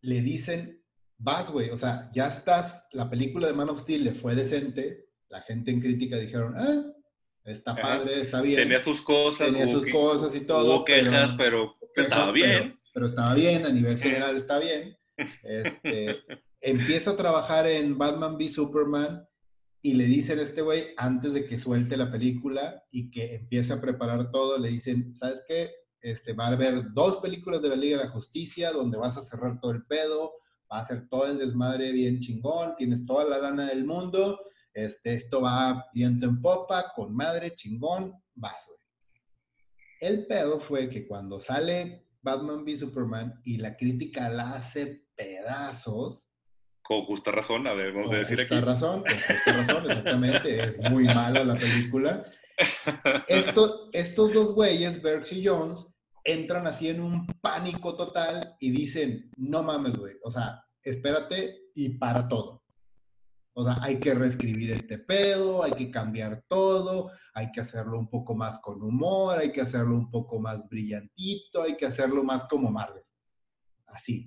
le 0.00 0.20
dicen, 0.20 0.82
vas, 1.16 1.50
güey, 1.50 1.70
o 1.70 1.76
sea, 1.76 2.10
ya 2.12 2.26
estás, 2.26 2.84
la 2.92 3.08
película 3.08 3.46
de 3.46 3.54
Man 3.54 3.70
of 3.70 3.80
Steel 3.80 4.04
le 4.04 4.14
fue 4.14 4.34
decente, 4.34 5.08
la 5.28 5.40
gente 5.42 5.70
en 5.70 5.80
crítica 5.80 6.18
dijeron, 6.18 6.54
ah, 6.56 6.84
está 7.44 7.74
padre, 7.74 8.20
está 8.20 8.40
bien. 8.40 8.56
Tenía 8.56 8.80
sus 8.80 9.00
cosas. 9.02 9.48
Tenía 9.48 9.66
sus 9.66 9.86
cosas 9.86 10.34
y 10.34 10.40
todo. 10.40 10.76
Hubo 10.76 10.84
quejas, 10.84 11.34
pero, 11.38 11.76
estaba 11.94 12.30
bien. 12.32 12.78
Pero, 12.92 13.06
estaba 13.06 13.34
bien, 13.34 13.64
a 13.64 13.70
nivel 13.70 13.98
general 13.98 14.36
está 14.36 14.58
bien. 14.58 14.96
Este, 15.42 16.18
empieza 16.60 17.12
a 17.12 17.16
trabajar 17.16 17.66
en 17.66 17.96
Batman 17.96 18.36
v 18.36 18.48
Superman 18.48 19.26
y 19.84 19.92
le 19.92 20.06
dicen 20.06 20.38
a 20.38 20.42
este 20.42 20.62
güey, 20.62 20.94
antes 20.96 21.34
de 21.34 21.44
que 21.44 21.58
suelte 21.58 21.98
la 21.98 22.10
película 22.10 22.82
y 22.90 23.10
que 23.10 23.34
empiece 23.34 23.70
a 23.74 23.82
preparar 23.82 24.30
todo, 24.30 24.56
le 24.56 24.70
dicen, 24.70 25.14
¿sabes 25.14 25.42
qué? 25.46 25.72
Este, 26.00 26.32
va 26.32 26.46
a 26.46 26.52
haber 26.52 26.94
dos 26.94 27.18
películas 27.18 27.60
de 27.60 27.68
la 27.68 27.76
Liga 27.76 27.98
de 27.98 28.04
la 28.04 28.10
Justicia 28.10 28.72
donde 28.72 28.96
vas 28.96 29.18
a 29.18 29.22
cerrar 29.22 29.60
todo 29.60 29.72
el 29.72 29.84
pedo, 29.84 30.32
va 30.72 30.78
a 30.78 30.84
ser 30.84 31.06
todo 31.10 31.26
el 31.26 31.36
desmadre 31.36 31.92
bien 31.92 32.18
chingón, 32.18 32.74
tienes 32.78 33.04
toda 33.04 33.26
la 33.26 33.36
lana 33.36 33.66
del 33.66 33.84
mundo, 33.84 34.40
este, 34.72 35.12
esto 35.12 35.42
va 35.42 35.84
viento 35.92 36.24
en 36.24 36.40
popa, 36.40 36.90
con 36.96 37.14
madre, 37.14 37.54
chingón, 37.54 38.14
vas, 38.34 38.64
güey. 38.66 38.78
El 40.00 40.26
pedo 40.26 40.60
fue 40.60 40.88
que 40.88 41.06
cuando 41.06 41.40
sale 41.40 42.08
Batman 42.22 42.64
v 42.64 42.74
Superman 42.74 43.38
y 43.44 43.58
la 43.58 43.76
crítica 43.76 44.30
la 44.30 44.52
hace 44.52 45.04
pedazos, 45.14 46.30
con 46.84 47.02
justa 47.02 47.32
razón, 47.32 47.66
a 47.66 47.72
ver, 47.72 47.94
vamos 47.94 48.12
a 48.12 48.18
decir 48.18 48.38
justa 48.38 48.60
razón, 48.60 49.02
con 49.02 49.14
justa 49.14 49.52
razón, 49.56 49.90
exactamente. 49.90 50.64
es 50.64 50.78
muy 50.90 51.04
mala 51.06 51.42
la 51.42 51.56
película. 51.56 52.22
Esto, 53.26 53.88
estos 53.92 54.32
dos 54.32 54.52
güeyes, 54.52 55.02
Berks 55.02 55.32
y 55.32 55.44
Jones, 55.44 55.86
entran 56.22 56.66
así 56.66 56.90
en 56.90 57.00
un 57.00 57.26
pánico 57.40 57.96
total 57.96 58.54
y 58.60 58.70
dicen, 58.70 59.30
no 59.36 59.62
mames, 59.62 59.96
güey, 59.96 60.16
o 60.22 60.30
sea, 60.30 60.62
espérate 60.82 61.70
y 61.74 61.96
para 61.96 62.28
todo. 62.28 62.62
O 63.54 63.64
sea, 63.64 63.78
hay 63.80 63.98
que 63.98 64.14
reescribir 64.14 64.70
este 64.70 64.98
pedo, 64.98 65.62
hay 65.62 65.72
que 65.72 65.90
cambiar 65.90 66.44
todo, 66.48 67.12
hay 67.32 67.50
que 67.50 67.60
hacerlo 67.60 67.98
un 67.98 68.10
poco 68.10 68.34
más 68.34 68.58
con 68.58 68.82
humor, 68.82 69.38
hay 69.38 69.52
que 69.52 69.62
hacerlo 69.62 69.94
un 69.94 70.10
poco 70.10 70.38
más 70.38 70.68
brillantito, 70.68 71.62
hay 71.62 71.76
que 71.76 71.86
hacerlo 71.86 72.24
más 72.24 72.44
como 72.44 72.70
Marvel. 72.70 73.04
Así. 73.86 74.26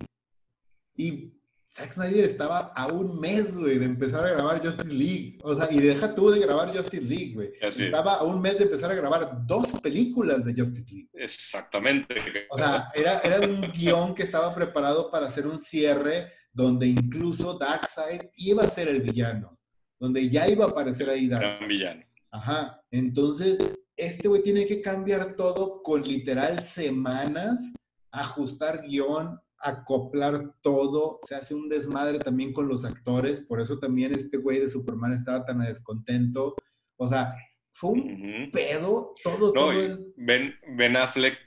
Y 0.95 1.36
Zack 1.77 1.91
Snyder 1.91 2.25
estaba 2.25 2.73
a 2.75 2.87
un 2.87 3.19
mes, 3.19 3.55
güey, 3.55 3.77
de 3.77 3.85
empezar 3.85 4.25
a 4.25 4.31
grabar 4.31 4.65
Justice 4.65 4.91
League. 4.91 5.37
O 5.43 5.55
sea, 5.55 5.71
y 5.71 5.79
deja 5.79 6.15
tú 6.15 6.31
de 6.31 6.39
grabar 6.39 6.75
Justice 6.75 7.03
League, 7.03 7.33
güey. 7.35 7.51
Estaba 7.61 8.15
a 8.15 8.23
un 8.23 8.41
mes 8.41 8.57
de 8.57 8.63
empezar 8.63 8.89
a 8.89 8.95
grabar 8.95 9.45
dos 9.45 9.67
películas 9.79 10.43
de 10.43 10.55
Justice 10.55 10.91
League. 10.91 11.07
Exactamente. 11.13 12.47
O 12.49 12.57
sea, 12.57 12.89
era, 12.95 13.19
era 13.19 13.41
un 13.41 13.61
guion 13.71 14.15
que 14.15 14.23
estaba 14.23 14.55
preparado 14.55 15.11
para 15.11 15.27
hacer 15.27 15.45
un 15.45 15.59
cierre 15.59 16.31
donde 16.51 16.87
incluso 16.87 17.59
Darkseid 17.59 18.21
iba 18.37 18.63
a 18.63 18.69
ser 18.69 18.87
el 18.87 19.03
villano. 19.03 19.55
Donde 19.99 20.27
ya 20.31 20.49
iba 20.49 20.65
a 20.65 20.69
aparecer 20.69 21.07
ahí 21.11 21.27
Darkseid. 21.27 21.61
Un 21.61 21.67
villano. 21.67 22.03
Ajá. 22.31 22.81
Entonces, 22.89 23.59
este 23.95 24.27
güey 24.27 24.41
tiene 24.41 24.65
que 24.65 24.81
cambiar 24.81 25.35
todo 25.35 25.83
con 25.83 26.01
literal 26.01 26.63
semanas, 26.63 27.71
ajustar 28.11 28.81
guion, 28.81 29.39
acoplar 29.59 30.53
todo, 30.61 31.19
se 31.21 31.35
hace 31.35 31.55
un 31.55 31.69
desmadre 31.69 32.19
también 32.19 32.53
con 32.53 32.67
los 32.67 32.85
actores, 32.85 33.39
por 33.39 33.59
eso 33.59 33.79
también 33.79 34.13
este 34.13 34.37
güey 34.37 34.59
de 34.59 34.69
Superman 34.69 35.13
estaba 35.13 35.45
tan 35.45 35.59
descontento. 35.59 36.55
O 36.97 37.07
sea, 37.07 37.33
fue 37.73 37.91
un 37.91 38.49
pedo 38.51 39.13
todo, 39.23 39.53
todo. 39.53 39.71
ben, 40.15 40.55
ben, 40.75 40.95
Affleck 40.95 41.37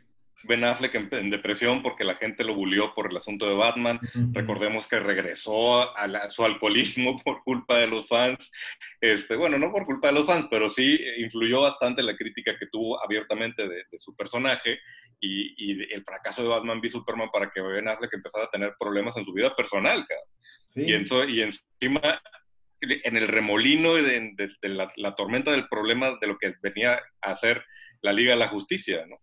Ben 0.44 0.64
Affleck 0.64 0.94
en, 0.94 1.30
depresión 1.30 1.82
porque 1.82 2.04
la 2.04 2.16
gente 2.16 2.44
lo 2.44 2.54
bulió 2.54 2.94
por 2.94 3.10
el 3.10 3.16
asunto 3.16 3.48
de 3.48 3.54
Batman. 3.54 4.00
Recordemos 4.32 4.86
que 4.86 5.00
regresó 5.00 5.82
a, 5.96 6.28
su 6.28 6.44
alcoholismo 6.44 7.16
por 7.24 7.42
culpa 7.42 7.78
de 7.78 7.86
los 7.86 8.08
fans. 8.08 8.50
Este, 9.00 9.36
bueno, 9.36 9.58
no 9.58 9.70
por 9.70 9.86
culpa 9.86 10.08
de 10.08 10.14
los 10.14 10.26
fans, 10.26 10.46
pero 10.50 10.68
sí 10.68 11.00
influyó 11.18 11.62
bastante 11.62 12.02
la 12.02 12.16
crítica 12.16 12.58
que 12.58 12.66
tuvo 12.66 13.02
abiertamente 13.02 13.68
de, 13.68 13.84
su 13.98 14.14
personaje 14.16 14.78
y, 15.20 15.92
el 15.92 16.04
fracaso 16.04 16.42
de 16.42 16.48
Batman 16.48 16.80
v 16.80 16.88
Superman 16.88 17.30
para 17.30 17.50
que 17.50 17.60
Ben 17.60 17.88
Affleck 17.88 18.14
empezara 18.14 18.46
a 18.46 18.50
tener 18.50 18.74
problemas 18.78 19.16
en 19.16 19.24
su 19.24 19.32
vida 19.32 19.54
personal. 19.54 20.06
Y, 20.74 20.92
y 20.94 21.42
encima, 21.42 22.20
en 22.80 23.16
el 23.16 23.28
remolino 23.28 23.94
de, 23.94 24.34
la, 24.62 24.90
la, 24.96 25.14
tormenta 25.14 25.50
del 25.50 25.68
problema 25.68 26.16
de 26.20 26.26
lo 26.26 26.38
que 26.38 26.54
venía 26.62 27.00
a 27.20 27.32
hacer 27.32 27.64
la 28.02 28.12
Liga 28.12 28.32
de 28.32 28.38
la 28.38 28.48
Justicia, 28.48 29.04
¿no? 29.06 29.18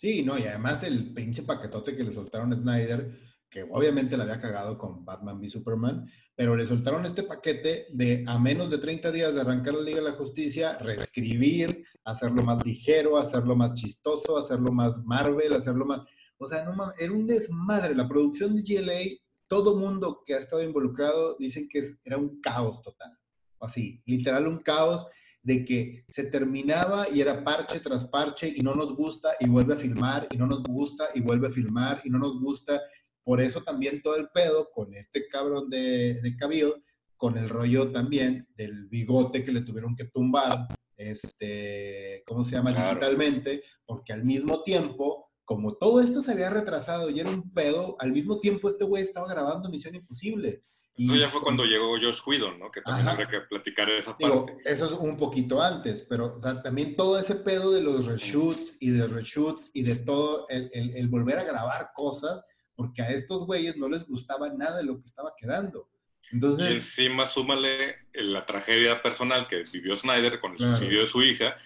Sí, 0.00 0.22
no, 0.22 0.38
y 0.38 0.42
además 0.42 0.84
el 0.84 1.12
pinche 1.12 1.42
paquetote 1.42 1.96
que 1.96 2.04
le 2.04 2.12
soltaron 2.12 2.52
a 2.52 2.56
Snyder, 2.56 3.18
que 3.50 3.64
obviamente 3.64 4.16
la 4.16 4.22
había 4.22 4.40
cagado 4.40 4.78
con 4.78 5.04
Batman 5.04 5.38
v 5.38 5.48
Superman, 5.48 6.08
pero 6.36 6.54
le 6.54 6.66
soltaron 6.66 7.04
este 7.04 7.24
paquete 7.24 7.86
de 7.90 8.22
a 8.28 8.38
menos 8.38 8.70
de 8.70 8.78
30 8.78 9.10
días 9.10 9.34
de 9.34 9.40
arrancar 9.40 9.74
la 9.74 9.82
Liga 9.82 9.96
de 9.98 10.10
la 10.10 10.16
Justicia, 10.16 10.78
reescribir, 10.78 11.84
hacerlo 12.04 12.44
más 12.44 12.64
ligero, 12.64 13.18
hacerlo 13.18 13.56
más 13.56 13.74
chistoso, 13.74 14.38
hacerlo 14.38 14.70
más 14.70 14.98
Marvel, 15.04 15.52
hacerlo 15.52 15.84
más... 15.84 16.02
O 16.38 16.46
sea, 16.46 16.64
no, 16.64 16.92
era 16.96 17.12
un 17.12 17.26
desmadre. 17.26 17.96
La 17.96 18.06
producción 18.06 18.54
de 18.54 18.62
GLA, 18.62 19.18
todo 19.48 19.74
mundo 19.74 20.22
que 20.24 20.34
ha 20.34 20.38
estado 20.38 20.62
involucrado 20.62 21.36
dicen 21.40 21.68
que 21.68 21.82
era 22.04 22.18
un 22.18 22.40
caos 22.40 22.80
total. 22.82 23.18
Así, 23.58 24.00
literal 24.06 24.46
un 24.46 24.58
caos 24.58 25.06
de 25.42 25.64
que 25.64 26.04
se 26.08 26.24
terminaba 26.24 27.08
y 27.10 27.20
era 27.20 27.44
parche 27.44 27.80
tras 27.80 28.04
parche 28.04 28.52
y 28.54 28.60
no 28.60 28.74
nos 28.74 28.94
gusta 28.94 29.30
y 29.40 29.48
vuelve 29.48 29.74
a 29.74 29.78
filmar 29.78 30.28
y 30.30 30.36
no 30.36 30.46
nos 30.46 30.62
gusta 30.62 31.08
y 31.14 31.20
vuelve 31.20 31.48
a 31.48 31.50
filmar 31.50 32.02
y 32.04 32.10
no 32.10 32.18
nos 32.18 32.40
gusta. 32.40 32.80
Por 33.22 33.40
eso 33.40 33.62
también 33.62 34.02
todo 34.02 34.16
el 34.16 34.28
pedo 34.30 34.70
con 34.72 34.94
este 34.94 35.28
cabrón 35.28 35.68
de, 35.70 36.20
de 36.20 36.36
Cabil, 36.36 36.72
con 37.16 37.36
el 37.36 37.48
rollo 37.48 37.90
también 37.92 38.48
del 38.56 38.86
bigote 38.88 39.44
que 39.44 39.52
le 39.52 39.62
tuvieron 39.62 39.94
que 39.96 40.04
tumbar, 40.04 40.68
este, 40.98 42.22
¿cómo 42.26 42.44
se 42.44 42.52
llama? 42.52 42.72
Digitalmente, 42.72 43.62
porque 43.86 44.12
al 44.12 44.24
mismo 44.24 44.62
tiempo, 44.62 45.30
como 45.44 45.76
todo 45.76 46.00
esto 46.00 46.20
se 46.20 46.32
había 46.32 46.50
retrasado 46.50 47.08
y 47.08 47.20
era 47.20 47.30
un 47.30 47.52
pedo, 47.52 47.96
al 48.00 48.12
mismo 48.12 48.40
tiempo 48.40 48.68
este 48.68 48.84
güey 48.84 49.02
estaba 49.02 49.28
grabando 49.28 49.70
Misión 49.70 49.94
Imposible. 49.94 50.62
Eso 50.98 51.16
ya 51.16 51.28
fue 51.28 51.40
cuando 51.40 51.64
llegó 51.64 51.96
Josh 51.96 52.20
Whedon, 52.26 52.58
¿no? 52.58 52.70
Que 52.70 52.82
también 52.82 53.08
habría 53.08 53.28
que 53.28 53.40
platicar 53.42 53.88
esa 53.90 54.16
parte. 54.16 54.56
eso 54.64 54.86
es 54.86 54.92
un 54.92 55.16
poquito 55.16 55.62
antes, 55.62 56.02
pero 56.08 56.40
también 56.62 56.96
todo 56.96 57.18
ese 57.18 57.36
pedo 57.36 57.70
de 57.70 57.82
los 57.82 58.06
reshoots 58.06 58.78
y 58.80 58.90
de 58.90 59.06
reshoots 59.06 59.70
y 59.74 59.82
de 59.82 59.96
todo 59.96 60.48
el, 60.48 60.70
el, 60.72 61.08
volver 61.08 61.38
a 61.38 61.44
grabar 61.44 61.92
cosas, 61.94 62.44
porque 62.74 63.02
a 63.02 63.10
estos 63.10 63.46
güeyes 63.46 63.76
no 63.76 63.88
les 63.88 64.06
gustaba 64.06 64.48
nada 64.50 64.78
de 64.78 64.84
lo 64.84 64.98
que 64.98 65.06
estaba 65.06 65.32
quedando. 65.38 65.88
Entonces, 66.32 66.70
y 66.70 66.74
encima 66.74 67.26
súmale 67.26 67.96
la 68.12 68.44
tragedia 68.44 69.00
personal 69.00 69.46
que 69.46 69.62
vivió 69.72 69.96
Snyder 69.96 70.40
con 70.40 70.52
el 70.52 70.58
suicidio 70.58 71.02
de 71.02 71.08
su 71.08 71.22
hija 71.22 71.56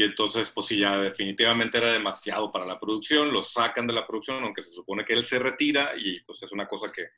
y 0.00 0.02
entonces, 0.02 0.48
pues 0.48 0.66
sí, 0.66 0.78
ya 0.78 0.96
definitivamente 0.96 1.76
era 1.76 1.92
demasiado 1.92 2.50
para 2.50 2.64
la 2.64 2.80
producción, 2.80 3.34
lo 3.34 3.42
sacan 3.42 3.86
de 3.86 3.92
la 3.92 4.06
producción, 4.06 4.42
aunque 4.42 4.62
se 4.62 4.70
supone 4.70 5.04
que 5.04 5.12
él 5.12 5.22
se 5.24 5.38
retira 5.38 5.90
y 5.94 6.20
pues 6.20 6.42
es 6.42 6.52
una 6.52 6.66
cosa 6.66 6.90
que 6.90 7.08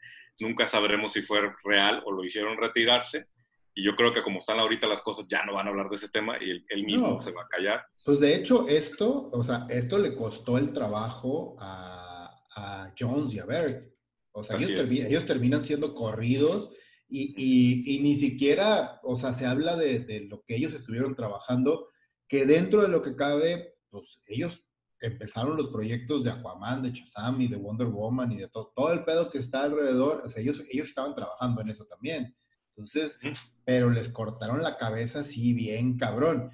nunca 0.41 0.67
sabremos 0.67 1.13
si 1.13 1.23
fue 1.23 1.43
real 1.63 2.03
o 2.05 2.11
lo 2.11 2.25
hicieron 2.25 2.57
retirarse. 2.57 3.29
Y 3.73 3.85
yo 3.85 3.95
creo 3.95 4.13
que 4.13 4.25
como 4.25 4.41
están 4.41 4.59
ahorita 4.59 4.89
las 4.89 5.01
cosas, 5.01 5.29
ya 5.29 5.45
no 5.45 5.55
van 5.55 5.69
a 5.69 5.71
hablar 5.71 5.91
de 5.91 5.95
ese 5.95 6.09
tema 6.09 6.37
y 6.41 6.51
él, 6.51 6.85
mismo 6.85 7.21
se 7.21 7.31
va 7.31 7.43
a 7.43 7.49
callar. 7.49 7.87
Pues 8.05 8.19
de 8.19 8.35
hecho, 8.35 8.67
esto, 8.67 9.31
o 9.33 9.45
sea, 9.45 9.65
esto 9.71 9.97
le 10.01 10.17
costó 10.17 10.59
el 10.59 10.73
trabajo 10.73 11.55
a, 11.61 12.37
a 12.57 12.93
Jones 12.99 13.33
y 13.33 13.39
a 13.39 13.47
Berg. 13.47 13.95
O 14.33 14.43
sea, 14.43 14.57
ellos, 14.57 15.25
terminan 15.25 15.65
siendo 15.65 15.95
corridos 15.95 16.71
y, 17.09 17.33
y, 17.37 17.95
y, 17.95 18.01
ni 18.01 18.17
siquiera, 18.17 18.99
o 19.05 19.17
sea, 19.17 19.33
se 19.33 19.47
habla 19.47 19.77
de, 19.77 20.01
de, 20.01 20.23
lo 20.23 20.43
que 20.43 20.57
ellos 20.57 20.75
estuvieron 20.75 21.15
trabajando 21.15 21.92
que 22.33 22.47
dentro 22.47 22.81
de 22.81 22.89
lo 22.89 23.03
que 23.03 23.15
cabe, 23.15 23.77
pues 23.91 24.23
ellos 24.27 24.65
empezaron 24.99 25.55
los 25.55 25.69
proyectos 25.69 26.25
de 26.25 26.31
Aquaman, 26.31 26.83
de 26.83 26.91
Shazam 26.91 27.39
y 27.43 27.47
de 27.47 27.57
Wonder 27.57 27.89
Woman 27.89 28.33
y 28.33 28.39
de 28.39 28.49
todo, 28.49 28.73
todo 28.75 28.91
el 28.91 29.05
pedo 29.05 29.29
que 29.29 29.37
está 29.37 29.65
alrededor, 29.65 30.23
o 30.25 30.31
sea, 30.31 30.41
ellos, 30.41 30.65
ellos 30.73 30.89
estaban 30.89 31.15
trabajando 31.15 31.61
en 31.61 31.69
eso 31.69 31.85
también. 31.85 32.35
Entonces, 32.71 33.19
pero 33.67 33.91
les 33.91 34.09
cortaron 34.09 34.63
la 34.63 34.79
cabeza 34.79 35.21
así 35.21 35.53
bien 35.53 35.99
cabrón. 35.99 36.51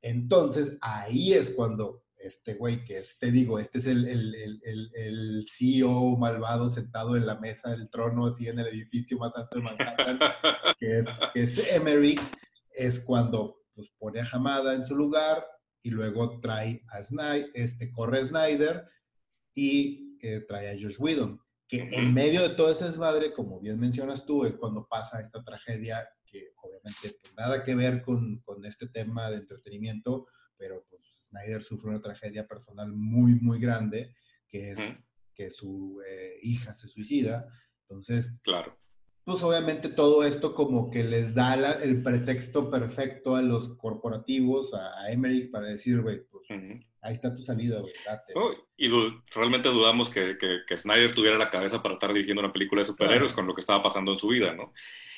Entonces, 0.00 0.78
ahí 0.80 1.34
es 1.34 1.50
cuando 1.50 2.06
este 2.16 2.54
güey, 2.54 2.82
que 2.82 3.00
es, 3.00 3.18
te 3.18 3.30
digo, 3.30 3.58
este 3.58 3.76
es 3.76 3.88
el, 3.88 4.08
el, 4.08 4.34
el, 4.64 4.90
el, 4.94 5.44
CEO 5.46 6.16
malvado 6.16 6.70
sentado 6.70 7.14
en 7.14 7.26
la 7.26 7.38
mesa 7.38 7.72
del 7.72 7.90
trono, 7.90 8.24
así 8.24 8.48
en 8.48 8.58
el 8.58 8.68
edificio 8.68 9.18
más 9.18 9.36
alto 9.36 9.58
de 9.58 9.64
Manhattan, 9.64 10.18
que 10.80 10.98
es, 11.00 11.08
que 11.34 11.42
es 11.42 11.58
Emmerich, 11.74 12.22
es 12.72 13.00
cuando 13.00 13.57
pues, 13.78 13.92
pone 13.96 14.18
a 14.18 14.28
Hamada 14.32 14.74
en 14.74 14.84
su 14.84 14.96
lugar 14.96 15.46
y 15.80 15.90
luego 15.90 16.40
trae 16.40 16.82
a 16.88 17.00
Snyder, 17.00 17.48
este, 17.54 17.92
corre 17.92 18.18
a 18.18 18.26
Snyder 18.26 18.88
y 19.54 20.18
eh, 20.20 20.40
trae 20.48 20.70
a 20.70 20.72
Josh 20.72 20.96
Whedon, 20.98 21.40
que 21.68 21.86
en 21.92 22.12
medio 22.12 22.42
de 22.42 22.56
todo 22.56 22.72
ese 22.72 22.86
desmadre, 22.86 23.32
como 23.32 23.60
bien 23.60 23.78
mencionas 23.78 24.26
tú, 24.26 24.44
es 24.44 24.56
cuando 24.56 24.88
pasa 24.88 25.20
esta 25.20 25.44
tragedia 25.44 26.08
que 26.26 26.50
obviamente 26.56 27.16
pues, 27.20 27.32
nada 27.36 27.62
que 27.62 27.76
ver 27.76 28.02
con, 28.02 28.40
con 28.40 28.64
este 28.64 28.88
tema 28.88 29.30
de 29.30 29.36
entretenimiento, 29.36 30.26
pero 30.56 30.84
pues 30.90 31.02
Snyder 31.20 31.62
sufre 31.62 31.90
una 31.90 32.02
tragedia 32.02 32.48
personal 32.48 32.92
muy, 32.92 33.36
muy 33.36 33.60
grande, 33.60 34.12
que 34.48 34.72
es 34.72 34.80
que 35.32 35.52
su 35.52 36.02
eh, 36.04 36.34
hija 36.42 36.74
se 36.74 36.88
suicida. 36.88 37.46
Entonces, 37.82 38.40
claro. 38.42 38.76
Pues 39.28 39.42
obviamente 39.42 39.90
todo 39.90 40.24
esto 40.24 40.54
como 40.54 40.90
que 40.90 41.04
les 41.04 41.34
da 41.34 41.52
el 41.82 42.02
pretexto 42.02 42.70
perfecto 42.70 43.36
a 43.36 43.42
los 43.42 43.76
corporativos, 43.76 44.72
a, 44.72 45.02
a 45.02 45.12
Emmerich, 45.12 45.50
para 45.50 45.68
decir, 45.68 46.00
güey, 46.00 46.22
pues 46.30 46.48
ahí 47.02 47.12
está 47.12 47.34
tu 47.34 47.42
salida, 47.42 47.78
güey, 47.78 47.92
oh, 48.36 48.54
y 48.78 48.88
realmente 49.34 49.68
dudamos 49.68 50.08
que, 50.08 50.38
que, 50.38 50.76
Snyder 50.78 51.14
tuviera 51.14 51.36
la 51.36 51.50
cabeza 51.50 51.82
para 51.82 51.92
estar 51.92 52.10
dirigiendo 52.10 52.40
una 52.40 52.54
película 52.54 52.80
de 52.80 52.86
superhéroes 52.86 53.34
con 53.34 53.46
lo 53.46 53.52
que 53.52 53.60
estaba 53.60 53.82
pasando 53.82 54.12
en 54.12 54.18
su 54.18 54.28
vida, 54.28 54.54
¿no? 54.54 54.72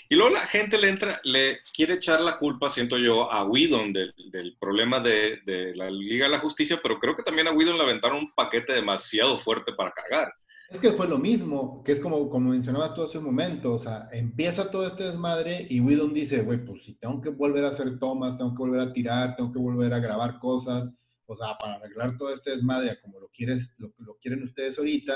Y 0.09 0.16
luego 0.16 0.35
la 0.35 0.44
gente 0.44 0.77
le 0.77 0.88
entra, 0.88 1.20
le 1.23 1.61
quiere 1.73 1.94
echar 1.94 2.20
la 2.20 2.37
culpa, 2.37 2.68
siento 2.68 2.99
yo, 2.99 3.31
a 3.31 3.44
Whedon 3.44 3.92
del, 3.92 4.12
del 4.33 4.57
problema 4.57 4.99
de, 4.99 5.40
de, 5.46 5.73
la 5.77 5.88
Liga 5.88 6.25
de 6.25 6.33
la 6.33 6.40
Justicia, 6.40 6.81
pero 6.83 6.99
creo 6.99 7.14
que 7.14 7.23
también 7.23 7.46
a 7.46 7.53
Whedon 7.53 7.79
le 7.79 7.85
aventaron 7.85 8.18
un 8.18 8.35
paquete 8.35 8.73
demasiado 8.73 9.38
fuerte 9.38 9.73
para 9.73 9.92
cagar. 9.92 10.35
Es 10.70 10.78
que 10.78 10.92
fue 10.92 11.09
lo 11.09 11.18
mismo, 11.18 11.83
que 11.83 11.90
es 11.90 11.98
como, 11.98 12.30
como 12.30 12.50
mencionabas 12.50 12.94
tú 12.94 13.02
hace 13.02 13.18
un 13.18 13.24
momento, 13.24 13.72
o 13.74 13.78
sea, 13.78 14.09
empieza 14.12 14.70
todo 14.70 14.87
este 14.87 15.02
desmadre 15.02 15.66
y 15.68 15.80
Whedon 15.80 16.14
dice, 16.14 16.42
güey, 16.42 16.64
pues 16.64 16.85
si 16.85 16.94
tengo 16.94 17.20
que 17.20 17.30
volver 17.30 17.64
a 17.64 17.70
hacer 17.70 17.98
tomas, 17.98 18.38
tengo 18.38 18.54
que 18.54 18.62
volver 18.62 18.80
a 18.80 18.92
tirar, 18.92 19.35
tengo 19.35 19.50
que 19.50 19.59
volver 19.59 19.92
a 19.92 19.98
grabar 19.98 20.38
cosas, 20.38 20.88
o 21.26 21.35
sea, 21.35 21.59
para 21.59 21.74
arreglar 21.74 22.16
todo 22.16 22.33
este 22.33 22.50
desmadre 22.50 23.00
como 23.02 23.18
lo, 23.18 23.28
quieres, 23.30 23.74
lo, 23.78 23.92
lo 23.98 24.16
quieren 24.18 24.44
ustedes 24.44 24.78
ahorita, 24.78 25.14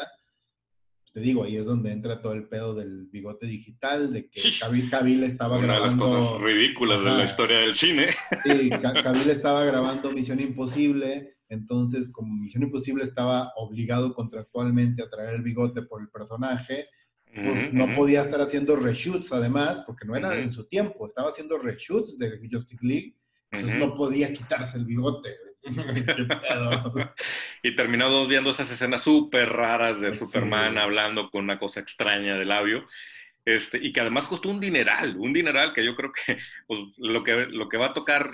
te 1.15 1.21
digo, 1.21 1.45
ahí 1.45 1.57
es 1.57 1.67
donde 1.67 1.93
entra 1.93 2.21
todo 2.21 2.33
el 2.33 2.49
pedo 2.49 2.75
del 2.75 3.07
bigote 3.07 3.47
digital, 3.47 4.13
de 4.13 4.29
que 4.29 4.43
Cabil 4.91 5.23
estaba 5.23 5.59
grabando... 5.59 6.05
Una 6.05 6.13
de 6.13 6.21
las 6.21 6.29
cosas 6.29 6.43
ridículas 6.43 7.05
de 7.05 7.11
la 7.11 7.25
historia 7.25 7.59
del 7.59 7.77
cine. 7.77 8.09
Sí, 8.45 8.69
Cabil 8.71 9.31
estaba 9.31 9.65
grabando 9.65 10.11
Misión 10.11 10.41
Imposible, 10.41 11.34
entonces 11.49 12.11
como 12.11 12.35
Misión 12.35 12.63
Imposible 12.63 13.05
estaba 13.05 13.53
obligado 13.57 14.15
contractualmente 14.15 15.03
a 15.03 15.09
traer 15.09 15.35
el 15.35 15.43
bigote 15.43 15.83
por 15.83 16.01
el 16.01 16.09
personaje, 16.09 16.89
pues 17.35 17.73
no 17.73 17.93
podía 17.97 18.21
estar 18.21 18.41
haciendo 18.41 18.77
reshoots 18.77 19.33
además, 19.33 19.83
porque 19.85 20.07
no 20.07 20.15
era 20.15 20.39
en 20.39 20.53
su 20.53 20.67
tiempo, 20.67 21.07
estaba 21.07 21.31
haciendo 21.31 21.59
reshoots 21.59 22.17
de 22.17 22.39
Justice 22.51 22.87
League, 22.87 23.17
entonces 23.51 23.79
no 23.79 23.97
podía 23.97 24.33
quitarse 24.33 24.79
el 24.79 24.85
bigote. 24.85 25.37
y 27.63 27.75
terminamos 27.75 28.29
viendo 28.29 28.51
esas 28.51 28.71
escenas 28.71 29.03
súper 29.03 29.49
raras 29.49 29.99
de 30.01 30.15
Superman 30.15 30.77
hablando 30.79 31.31
con 31.31 31.45
una 31.45 31.59
cosa 31.59 31.81
extraña 31.81 32.37
de 32.37 32.45
labio. 32.45 32.87
Este, 33.45 33.79
y 33.79 33.93
que 33.93 34.01
además 34.01 34.27
costó 34.27 34.49
un 34.49 34.59
dineral, 34.59 35.17
un 35.19 35.35
dineral 35.35 35.75
que 35.75 35.85
yo 35.85 35.95
creo 35.95 36.11
que 36.13 36.39
pues, 36.67 36.81
lo, 36.97 37.23
que 37.23 37.47
lo 37.47 37.69
que 37.69 37.77
va 37.77 37.87
a 37.87 37.93
tocar, 37.93 38.25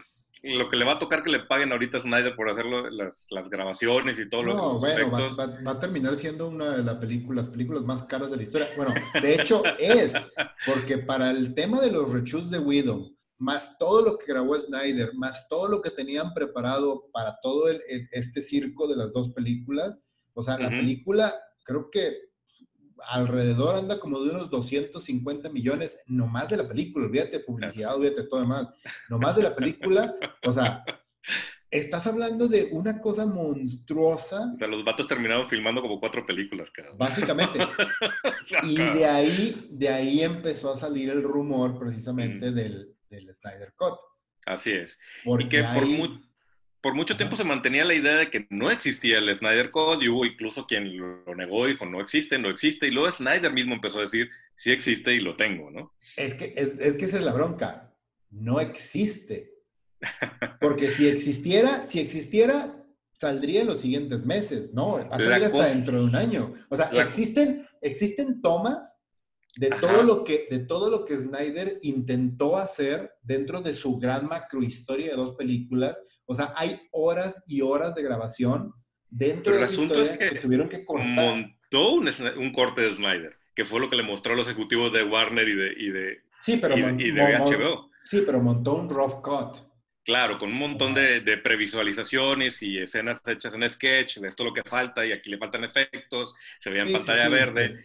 lo 0.42 0.68
que 0.68 0.76
le 0.76 0.84
va 0.84 0.92
a 0.92 0.98
tocar 0.98 1.22
que 1.22 1.30
le 1.30 1.40
paguen 1.40 1.72
ahorita 1.72 1.98
a 1.98 2.00
Snyder 2.00 2.34
por 2.34 2.48
hacer 2.48 2.64
las, 2.64 3.26
las, 3.30 3.50
grabaciones 3.50 4.18
y 4.18 4.28
todo 4.28 4.42
lo 4.42 4.54
No, 4.54 4.78
bueno, 4.78 5.10
va, 5.10 5.46
va, 5.46 5.72
a 5.72 5.78
terminar 5.78 6.16
siendo 6.16 6.48
una 6.48 6.78
de 6.78 6.82
las 6.82 6.96
películas 6.96 7.82
más 7.82 8.04
caras 8.04 8.30
de 8.30 8.36
la 8.38 8.42
historia. 8.42 8.68
Bueno, 8.76 8.94
de 9.20 9.34
hecho 9.34 9.62
es, 9.78 10.12
porque 10.66 10.98
para 10.98 11.30
el 11.30 11.54
tema 11.54 11.80
de 11.80 11.92
los 11.92 12.10
rechus 12.10 12.50
de 12.50 12.58
Widow, 12.58 13.14
más 13.38 13.78
todo 13.78 14.02
lo 14.02 14.18
que 14.18 14.26
grabó 14.26 14.54
Snyder, 14.54 15.14
más 15.14 15.48
todo 15.48 15.68
lo 15.68 15.80
que 15.80 15.90
tenían 15.90 16.32
preparado 16.34 17.08
para 17.12 17.38
todo 17.42 17.68
el, 17.68 17.82
este 18.12 18.42
circo 18.42 18.86
de 18.86 18.96
las 18.96 19.12
dos 19.12 19.30
películas. 19.30 20.00
O 20.34 20.42
sea, 20.42 20.58
la 20.58 20.68
película 20.68 21.34
creo 21.64 21.90
que 21.90 22.29
alrededor 23.08 23.76
anda 23.76 23.98
como 23.98 24.20
de 24.20 24.30
unos 24.30 24.50
250 24.50 25.50
millones, 25.50 25.98
nomás 26.06 26.48
de 26.48 26.56
la 26.58 26.68
película, 26.68 27.06
olvídate 27.06 27.40
publicidad, 27.40 27.94
olvídate 27.96 28.24
todo 28.24 28.40
demás, 28.40 28.72
nomás 29.08 29.36
de 29.36 29.42
la 29.42 29.54
película, 29.54 30.14
o 30.44 30.52
sea, 30.52 30.84
estás 31.70 32.06
hablando 32.06 32.48
de 32.48 32.68
una 32.72 33.00
cosa 33.00 33.26
monstruosa. 33.26 34.50
O 34.52 34.56
sea, 34.56 34.68
los 34.68 34.84
vatos 34.84 35.06
terminaron 35.06 35.48
filmando 35.48 35.80
como 35.82 36.00
cuatro 36.00 36.26
películas, 36.26 36.70
cada 36.70 36.92
Básicamente. 36.96 37.58
y 38.64 38.76
de 38.76 39.06
ahí, 39.06 39.68
de 39.70 39.88
ahí 39.88 40.22
empezó 40.22 40.72
a 40.72 40.76
salir 40.76 41.10
el 41.10 41.22
rumor 41.22 41.78
precisamente 41.78 42.50
del, 42.50 42.94
del 43.08 43.32
Snyder 43.32 43.72
Cut. 43.76 43.98
Así 44.46 44.72
es. 44.72 44.98
y 45.24 45.48
que 45.48 45.62
por, 45.62 45.84
mucho 46.94 47.16
tiempo 47.16 47.36
se 47.36 47.44
mantenía 47.44 47.84
la 47.84 47.94
idea 47.94 48.14
de 48.14 48.30
que 48.30 48.46
no 48.50 48.70
existía 48.70 49.18
el 49.18 49.34
Snyder 49.34 49.70
Cut 49.70 50.02
y 50.02 50.08
hubo 50.08 50.24
incluso 50.24 50.66
quien 50.66 50.96
lo 50.96 51.34
negó 51.34 51.68
y 51.68 51.72
dijo, 51.72 51.86
no 51.86 52.00
existe, 52.00 52.38
no 52.38 52.48
existe. 52.48 52.88
Y 52.88 52.90
luego 52.90 53.10
Snyder 53.10 53.52
mismo 53.52 53.74
empezó 53.74 53.98
a 53.98 54.02
decir, 54.02 54.30
sí 54.56 54.70
existe 54.72 55.14
y 55.14 55.20
lo 55.20 55.36
tengo, 55.36 55.70
¿no? 55.70 55.94
Es 56.16 56.34
que, 56.34 56.54
es, 56.56 56.94
que 56.94 57.04
esa 57.04 57.18
es 57.18 57.24
la 57.24 57.32
bronca. 57.32 57.94
No 58.30 58.60
existe. 58.60 59.52
Porque 60.60 60.90
si 60.90 61.08
existiera, 61.08 61.84
si 61.84 62.00
existiera, 62.00 62.76
saldría 63.12 63.60
en 63.60 63.66
los 63.66 63.80
siguientes 63.80 64.24
meses. 64.24 64.72
No, 64.72 65.06
va 65.10 65.16
a 65.16 65.18
salir 65.18 65.44
hasta 65.44 65.68
dentro 65.68 65.98
de 65.98 66.04
un 66.04 66.16
año. 66.16 66.54
O 66.70 66.76
sea, 66.76 66.86
existen, 66.86 67.66
existen 67.82 68.40
tomas 68.40 69.00
de 69.56 69.70
todo, 69.80 70.02
lo 70.02 70.24
que, 70.24 70.46
de 70.50 70.60
todo 70.60 70.88
lo 70.90 71.04
que 71.04 71.18
Snyder 71.18 71.78
intentó 71.82 72.56
hacer 72.56 73.12
dentro 73.22 73.60
de 73.60 73.74
su 73.74 73.98
gran 73.98 74.26
macrohistoria 74.26 75.10
de 75.10 75.16
dos 75.16 75.34
películas. 75.34 76.02
O 76.30 76.34
sea, 76.36 76.54
hay 76.56 76.80
horas 76.92 77.42
y 77.48 77.60
horas 77.60 77.96
de 77.96 78.04
grabación 78.04 78.72
dentro 79.08 79.52
de 79.52 79.64
esa 79.64 79.82
historia 79.82 80.16
que, 80.16 80.38
tuvieron 80.38 80.68
que 80.68 80.84
cortar. 80.84 81.08
Montó 81.08 81.94
un, 81.94 82.52
corte 82.52 82.82
de 82.82 82.94
Snyder, 82.94 83.36
que 83.52 83.64
fue 83.64 83.80
lo 83.80 83.90
que 83.90 83.96
le 83.96 84.04
mostró 84.04 84.34
a 84.34 84.36
los 84.36 84.46
ejecutivos 84.46 84.92
de 84.92 85.02
Warner 85.02 85.48
y 85.48 85.56
de, 85.56 85.74
y 85.76 85.88
de, 85.88 86.18
sí, 86.40 86.58
pero 86.58 86.78
y, 86.78 87.10
de 87.10 87.36
HBO. 87.36 87.90
Sí, 88.04 88.22
pero 88.24 88.40
montó 88.40 88.74
un 88.74 88.88
rough 88.88 89.20
cut. 89.20 89.58
Claro, 90.04 90.38
con 90.38 90.50
un 90.50 90.58
montón 90.58 90.94
de, 90.94 91.20
de, 91.20 91.36
previsualizaciones 91.36 92.62
y 92.62 92.78
escenas 92.78 93.22
hechas 93.26 93.52
en 93.54 93.68
sketch, 93.68 94.18
de 94.18 94.28
esto 94.28 94.44
lo 94.44 94.52
que 94.52 94.62
falta 94.62 95.04
y 95.04 95.10
aquí 95.10 95.30
le 95.30 95.38
faltan 95.38 95.64
efectos, 95.64 96.36
se 96.60 96.70
veía 96.70 96.84
en 96.84 96.92
pantalla 96.92 97.28
verde. 97.28 97.84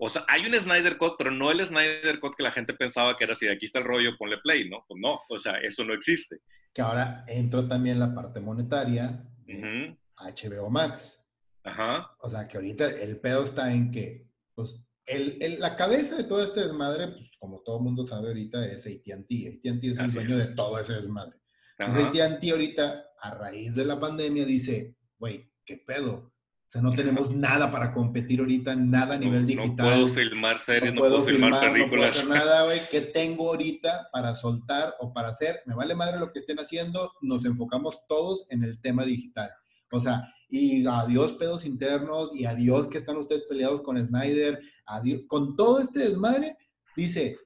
O 0.00 0.08
sea, 0.08 0.24
hay 0.28 0.46
un 0.46 0.54
Snyder 0.54 0.96
Cut, 0.96 1.14
pero 1.18 1.32
no 1.32 1.50
el 1.50 1.64
Snyder 1.64 2.20
Cut 2.20 2.36
que 2.36 2.44
la 2.44 2.52
gente 2.52 2.72
pensaba 2.72 3.16
que 3.16 3.24
era 3.24 3.34
si 3.34 3.46
de 3.46 3.52
aquí 3.52 3.66
está 3.66 3.80
el 3.80 3.84
rollo, 3.84 4.16
ponle 4.16 4.38
play, 4.38 4.68
¿no? 4.68 4.84
Pues 4.86 5.00
no, 5.02 5.20
o 5.28 5.38
sea, 5.38 5.54
eso 5.58 5.84
no 5.84 5.92
existe. 5.92 6.40
Que 6.72 6.82
ahora 6.82 7.24
entró 7.26 7.66
también 7.66 7.98
la 7.98 8.14
parte 8.14 8.38
monetaria 8.38 9.24
de 9.44 9.96
HBO 10.16 10.70
Max. 10.70 11.20
Ajá. 11.64 12.10
O 12.20 12.30
sea, 12.30 12.46
que 12.46 12.56
ahorita 12.56 12.86
el 12.86 13.18
pedo 13.18 13.42
está 13.42 13.74
en 13.74 13.90
que, 13.90 14.28
pues, 14.54 14.86
el, 15.06 15.58
la 15.58 15.74
cabeza 15.74 16.16
de 16.16 16.24
todo 16.24 16.44
este 16.44 16.60
desmadre, 16.60 17.08
pues, 17.08 17.32
como 17.40 17.62
todo 17.62 17.80
mundo 17.80 18.04
sabe 18.04 18.28
ahorita, 18.28 18.64
es 18.66 18.86
AT&T. 18.86 19.60
AT&T 19.64 19.88
es 19.88 19.98
el 19.98 20.12
dueño 20.12 20.36
de 20.36 20.54
todo 20.54 20.78
ese 20.78 20.94
desmadre. 20.94 21.38
Entonces, 21.76 22.04
AT&T 22.04 22.50
ahorita, 22.52 23.04
a 23.20 23.34
raíz 23.34 23.74
de 23.74 23.84
la 23.84 23.98
pandemia, 23.98 24.44
dice, 24.44 24.94
güey, 25.18 25.50
¿qué 25.64 25.78
pedo? 25.78 26.32
O 26.68 26.70
sea, 26.70 26.82
no 26.82 26.90
tenemos 26.90 27.30
nada 27.30 27.70
para 27.70 27.90
competir 27.90 28.40
ahorita, 28.40 28.76
nada 28.76 29.14
a 29.14 29.18
nivel 29.18 29.46
digital. 29.46 29.74
No 29.74 29.84
puedo 29.84 30.08
filmar 30.08 30.58
series, 30.58 30.92
no, 30.92 31.00
puedo, 31.00 31.22
filmar, 31.22 31.60
películas. 31.60 31.82
No 31.82 31.88
puedo 31.88 32.04
hacer 32.04 32.28
nada, 32.28 32.64
güey. 32.64 32.86
¿Qué 32.90 33.00
tengo 33.00 33.48
ahorita 33.48 34.10
para 34.12 34.34
soltar 34.34 34.94
o 35.00 35.14
para 35.14 35.28
hacer? 35.28 35.62
Me 35.64 35.74
vale 35.74 35.94
madre 35.94 36.18
lo 36.18 36.30
que 36.30 36.40
estén 36.40 36.58
haciendo, 36.58 37.14
nos 37.22 37.46
enfocamos 37.46 37.98
todos 38.06 38.44
en 38.50 38.64
el 38.64 38.78
tema 38.82 39.06
digital. 39.06 39.50
O 39.92 40.00
sea, 40.02 40.30
y 40.50 40.86
adiós 40.86 41.32
pedos 41.32 41.64
internos, 41.64 42.36
y 42.36 42.44
adiós 42.44 42.86
que 42.88 42.98
están 42.98 43.16
ustedes 43.16 43.44
peleados 43.48 43.80
con 43.80 43.96
Snyder, 43.96 44.60
adiós. 44.84 45.22
Con 45.26 45.56
todo 45.56 45.80
este 45.80 46.00
desmadre, 46.00 46.58
dice, 46.94 47.38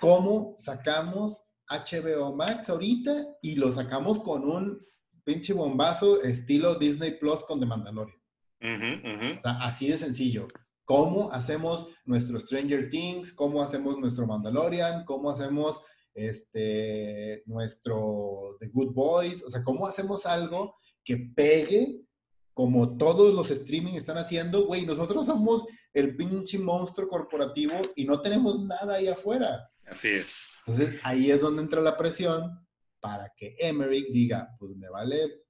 ¿cómo 0.00 0.54
sacamos 0.56 1.42
HBO 1.68 2.34
Max 2.34 2.70
ahorita? 2.70 3.36
Y 3.42 3.56
lo 3.56 3.70
sacamos 3.70 4.20
con 4.20 4.46
un 4.48 4.80
pinche 5.24 5.52
bombazo 5.52 6.22
estilo 6.22 6.76
Disney 6.76 7.18
Plus 7.18 7.44
con 7.44 7.60
The 7.60 7.66
Mandalorian. 7.66 8.21
O 8.62 9.40
sea, 9.40 9.58
así 9.62 9.88
de 9.88 9.98
sencillo. 9.98 10.48
¿Cómo 10.84 11.32
hacemos 11.32 11.86
nuestro 12.04 12.38
Stranger 12.38 12.90
Things? 12.90 13.32
¿Cómo 13.32 13.62
hacemos 13.62 13.98
nuestro 13.98 14.26
Mandalorian? 14.26 15.04
¿Cómo 15.04 15.30
hacemos 15.30 15.80
este, 16.14 17.42
nuestro 17.46 18.56
The 18.60 18.68
Good 18.68 18.92
Boys? 18.92 19.42
O 19.44 19.50
sea, 19.50 19.62
¿cómo 19.62 19.86
hacemos 19.86 20.26
algo 20.26 20.76
que 21.04 21.32
pegue 21.34 22.02
como 22.54 22.96
todos 22.96 23.34
los 23.34 23.50
streaming 23.50 23.94
están 23.94 24.18
haciendo, 24.18 24.66
güey, 24.66 24.84
nosotros 24.84 25.26
somos 25.26 25.64
el 25.92 26.16
pinche 26.16 26.58
monstruo 26.58 27.08
corporativo 27.08 27.74
y 27.96 28.04
no 28.04 28.20
tenemos 28.20 28.62
nada 28.62 28.94
ahí 28.94 29.08
afuera. 29.08 29.70
Así 29.86 30.08
es. 30.08 30.36
Entonces 30.66 31.00
ahí 31.02 31.30
es 31.30 31.40
donde 31.40 31.62
entra 31.62 31.80
la 31.80 31.96
presión 31.96 32.66
para 33.00 33.32
que 33.36 33.56
Emmerich 33.58 34.08
diga, 34.12 34.54
pues 34.58 34.76
me 34.76 34.88
vale 34.88 35.41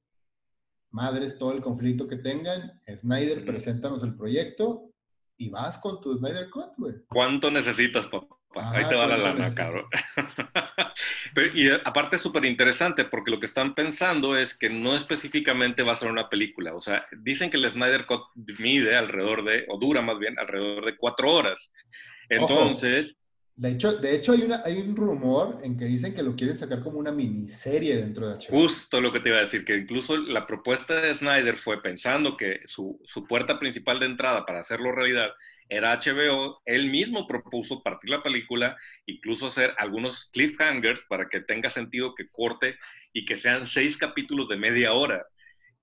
madres 0.93 1.39
todo 1.39 1.53
el 1.53 1.61
conflicto 1.61 2.07
que 2.07 2.17
tengan, 2.17 2.81
Snyder, 2.87 3.45
preséntanos 3.45 4.03
el 4.03 4.15
proyecto 4.15 4.91
y 5.37 5.49
vas 5.49 5.79
con 5.79 6.01
tu 6.01 6.17
Snyder 6.17 6.51
Cut, 6.51 6.77
güey. 6.77 6.95
¿Cuánto 7.09 7.51
necesitas, 7.51 8.07
papá? 8.07 8.37
Ahí 8.55 8.85
te 8.87 8.95
va 8.95 9.07
la 9.07 9.17
lana, 9.17 9.55
cabrón. 9.55 9.87
y 11.55 11.69
eh, 11.69 11.81
aparte 11.85 12.17
es 12.17 12.23
súper 12.23 12.45
interesante 12.45 13.05
porque 13.05 13.31
lo 13.31 13.41
que 13.41 13.47
están 13.47 13.75
pensando 13.75 14.37
es 14.37 14.57
que 14.57 14.69
no 14.69 14.95
específicamente 14.95 15.83
va 15.83 15.93
a 15.93 15.97
ser 15.97 16.11
una 16.11 16.29
película. 16.29 16.75
O 16.75 16.83
sea, 16.83 17.07
dicen 17.23 17.51
que 17.51 17.57
el 17.57 17.71
Snyder 17.71 18.07
Cut 18.07 18.23
mide 18.59 18.97
alrededor 18.97 19.45
de, 19.45 19.65
o 19.69 19.79
dura 19.79 20.03
más 20.03 20.19
bien, 20.19 20.39
alrededor 20.39 20.85
de 20.85 20.97
cuatro 20.97 21.33
horas. 21.33 21.73
Entonces... 22.29 23.17
De 23.55 23.71
hecho, 23.71 23.93
de 23.93 24.15
hecho 24.15 24.33
hay, 24.33 24.43
una, 24.43 24.62
hay 24.65 24.79
un 24.79 24.97
rumor 24.97 25.61
en 25.62 25.77
que 25.77 25.85
dicen 25.85 26.15
que 26.15 26.23
lo 26.23 26.35
quieren 26.35 26.57
sacar 26.57 26.83
como 26.83 26.99
una 26.99 27.12
miniserie 27.12 27.97
dentro 27.97 28.29
de 28.29 28.37
HBO. 28.37 28.62
Justo 28.62 29.01
lo 29.01 29.12
que 29.12 29.21
te 29.21 29.29
iba 29.29 29.38
a 29.38 29.43
decir, 29.43 29.65
que 29.65 29.77
incluso 29.77 30.17
la 30.17 30.47
propuesta 30.47 31.01
de 31.01 31.15
Snyder 31.15 31.57
fue 31.57 31.83
pensando 31.83 32.37
que 32.37 32.61
su, 32.65 32.99
su 33.05 33.27
puerta 33.27 33.59
principal 33.59 34.01
de 34.01 34.07
entrada 34.07 34.47
para 34.47 34.61
hacerlo 34.61 34.93
realidad 34.93 35.31
era 35.69 35.99
HBO, 35.99 36.61
él 36.65 36.91
mismo 36.91 37.27
propuso 37.27 37.83
partir 37.83 38.11
la 38.11 38.23
película, 38.23 38.77
incluso 39.07 39.47
hacer 39.47 39.75
algunos 39.79 40.27
cliffhangers 40.27 41.03
para 41.09 41.29
que 41.29 41.41
tenga 41.41 41.71
sentido 41.71 42.15
que 42.15 42.29
corte 42.31 42.77
y 43.12 43.25
que 43.25 43.37
sean 43.37 43.67
seis 43.67 43.97
capítulos 43.97 44.49
de 44.49 44.57
media 44.57 44.93
hora, 44.93 45.27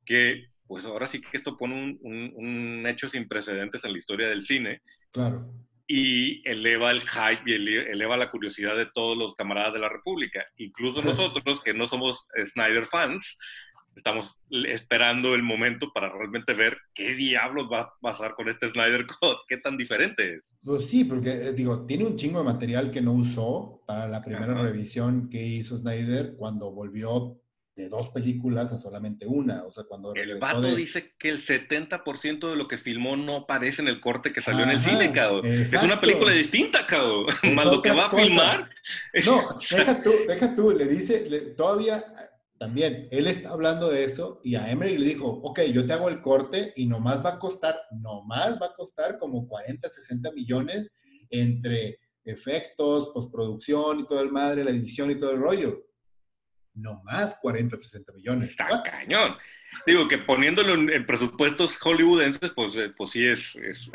que 0.05 0.47
pues 0.67 0.85
ahora 0.85 1.07
sí 1.07 1.21
que 1.21 1.37
esto 1.37 1.57
pone 1.57 1.73
un, 1.73 2.33
un, 2.35 2.85
hecho 2.87 3.09
sin 3.09 3.27
precedentes 3.27 3.83
en 3.83 3.91
la 3.91 3.97
historia 3.97 4.29
del 4.29 4.43
cine. 4.43 4.81
Claro. 5.11 5.51
Y 5.91 6.47
eleva 6.47 6.91
el 6.91 7.01
hype 7.01 7.41
y 7.47 7.53
eleva 7.55 8.15
la 8.15 8.29
curiosidad 8.29 8.77
de 8.77 8.85
todos 8.85 9.17
los 9.17 9.33
camaradas 9.33 9.73
de 9.73 9.79
la 9.79 9.89
República, 9.89 10.45
incluso 10.57 11.01
nosotros 11.01 11.61
que 11.61 11.73
no 11.73 11.87
somos 11.87 12.27
Snyder 12.53 12.85
fans, 12.85 13.39
estamos 13.95 14.41
esperando 14.67 15.35
el 15.35 15.43
momento 15.43 15.91
para 15.93 16.09
realmente 16.09 16.53
ver 16.53 16.77
qué 16.93 17.15
diablos 17.15 17.69
va 17.71 17.81
a 17.81 17.93
pasar 18.01 18.35
con 18.35 18.49
este 18.49 18.71
Snyder 18.71 19.05
Cut, 19.05 19.37
qué 19.47 19.57
tan 19.57 19.77
diferente 19.77 20.35
es. 20.35 20.55
Pues 20.63 20.87
sí, 20.87 21.05
porque 21.05 21.31
eh, 21.31 21.53
digo, 21.53 21.85
tiene 21.85 22.05
un 22.05 22.15
chingo 22.15 22.39
de 22.39 22.45
material 22.45 22.91
que 22.91 23.01
no 23.01 23.13
usó 23.13 23.83
para 23.85 24.07
la 24.07 24.21
primera 24.21 24.53
revisión 24.53 25.29
que 25.29 25.45
hizo 25.45 25.77
Snyder 25.77 26.35
cuando 26.37 26.71
volvió 26.71 27.39
de 27.79 27.89
dos 27.89 28.09
películas 28.09 28.73
a 28.73 28.77
solamente 28.77 29.25
una, 29.25 29.63
o 29.63 29.71
sea, 29.71 29.85
cuando 29.85 30.13
El 30.13 30.37
vato 30.37 30.75
dice 30.75 31.13
que 31.17 31.29
el 31.29 31.39
70% 31.39 32.49
de 32.49 32.55
lo 32.57 32.67
que 32.67 32.77
filmó 32.77 33.15
no 33.15 33.37
aparece 33.37 33.81
en 33.81 33.87
el 33.87 34.01
corte 34.01 34.33
que 34.33 34.41
salió 34.41 34.63
en 34.63 34.71
el 34.71 34.81
cine, 34.81 35.11
cabrón. 35.13 35.45
Es 35.45 35.73
una 35.81 35.99
película 35.99 36.33
distinta, 36.33 36.85
cabrón. 36.85 37.25
Más 37.55 37.65
lo 37.65 37.81
que 37.81 37.91
va 37.91 38.07
a 38.07 38.09
filmar. 38.09 38.69
No, 39.25 39.55
deja 39.69 40.01
tú, 40.01 40.11
deja 40.27 40.55
tú, 40.55 40.71
le 40.71 40.85
dice, 40.85 41.19
todavía 41.55 42.03
también, 42.57 43.07
él 43.11 43.27
está 43.27 43.51
hablando 43.51 43.89
de 43.89 44.03
eso 44.03 44.41
y 44.43 44.55
a 44.55 44.69
Emery 44.69 44.97
le 44.97 45.05
dijo, 45.05 45.27
ok, 45.27 45.61
yo 45.71 45.85
te 45.85 45.93
hago 45.93 46.09
el 46.09 46.21
corte 46.21 46.73
y 46.75 46.85
nomás 46.85 47.23
va 47.23 47.31
a 47.31 47.39
costar, 47.39 47.79
nomás 47.91 48.59
va 48.61 48.67
a 48.67 48.73
costar 48.73 49.17
como 49.17 49.47
40, 49.47 49.87
60 49.89 50.31
millones 50.31 50.91
entre 51.29 51.99
efectos, 52.23 53.11
postproducción 53.13 54.01
y 54.01 54.07
todo 54.07 54.21
el 54.21 54.31
madre, 54.31 54.63
la 54.63 54.71
edición 54.71 55.11
y 55.11 55.15
todo 55.15 55.31
el 55.31 55.39
rollo 55.39 55.88
no 56.81 57.01
más 57.03 57.35
40, 57.41 57.75
60 57.75 58.13
millones. 58.13 58.49
Está 58.51 58.83
cañón. 58.83 59.35
Digo 59.85 60.07
que 60.07 60.17
poniéndolo 60.17 60.73
en, 60.73 61.05
presupuestos 61.05 61.77
hollywoodenses, 61.77 62.51
pues, 62.51 62.75
eh, 62.75 62.91
pues 62.95 63.11
sí 63.11 63.25
es, 63.25 63.55
es, 63.55 63.89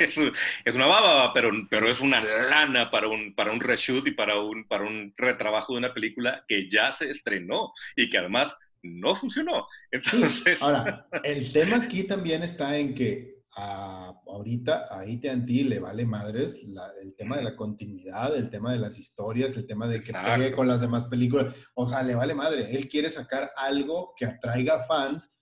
es, 0.64 0.74
una 0.74 0.86
baba, 0.86 1.32
pero, 1.32 1.50
pero 1.68 1.88
es 1.88 2.00
una 2.00 2.20
lana 2.20 2.90
para 2.90 3.08
un, 3.08 3.34
para 3.34 3.52
un 3.52 3.60
reshoot 3.60 4.06
y 4.06 4.12
para 4.12 4.38
un, 4.40 4.64
para 4.66 4.84
un 4.84 5.12
retrabajo 5.16 5.72
de 5.72 5.80
una 5.80 5.94
película 5.94 6.44
que 6.46 6.70
ya 6.70 6.92
se 6.92 7.10
estrenó 7.10 7.72
y 7.96 8.08
que 8.08 8.18
además 8.18 8.56
no 8.82 9.14
funcionó. 9.14 9.66
Entonces... 9.90 10.60
Ahora, 10.62 11.06
el 11.24 11.52
tema 11.52 11.76
aquí 11.76 12.04
también 12.04 12.42
está 12.42 12.76
en 12.78 12.94
que 12.94 13.37
ahorita 13.54 14.86
a 14.90 15.00
AT&T 15.00 15.64
le 15.64 15.78
vale 15.80 16.06
madres 16.06 16.62
el 17.02 17.14
tema 17.16 17.36
de 17.36 17.42
la 17.42 17.56
continuidad, 17.56 18.36
el 18.36 18.50
tema 18.50 18.72
de 18.72 18.78
las 18.78 18.98
historias, 18.98 19.56
el 19.56 19.66
tema 19.66 19.86
de 19.86 20.00
que 20.00 20.12
pegue 20.12 20.52
con 20.52 20.68
las 20.68 20.80
demás 20.80 21.06
películas. 21.06 21.54
O 21.74 21.88
sea, 21.88 22.02
le 22.02 22.14
vale 22.14 22.34
madre. 22.34 22.70
Él 22.70 22.88
quiere 22.88 23.10
sacar 23.10 23.50
algo 23.56 24.14
que 24.16 24.26
atraiga 24.26 24.84
fans 24.84 25.34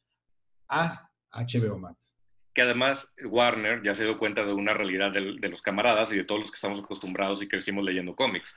a 0.69 1.11
HBO 1.33 1.79
Max. 1.79 2.17
Que 2.55 2.63
además 2.63 3.07
Warner 3.25 3.83
ya 3.83 3.95
se 3.95 4.05
dio 4.05 4.19
cuenta 4.19 4.45
de 4.45 4.53
una 4.53 4.73
realidad 4.73 5.13
de, 5.13 5.35
de 5.39 5.49
los 5.49 5.61
camaradas 5.61 6.11
y 6.13 6.17
de 6.17 6.25
todos 6.25 6.41
los 6.41 6.51
que 6.51 6.57
estamos 6.57 6.81
acostumbrados 6.81 7.43
y 7.43 7.49
crecimos 7.49 7.85
leyendo 7.85 8.17
cómics. 8.17 8.57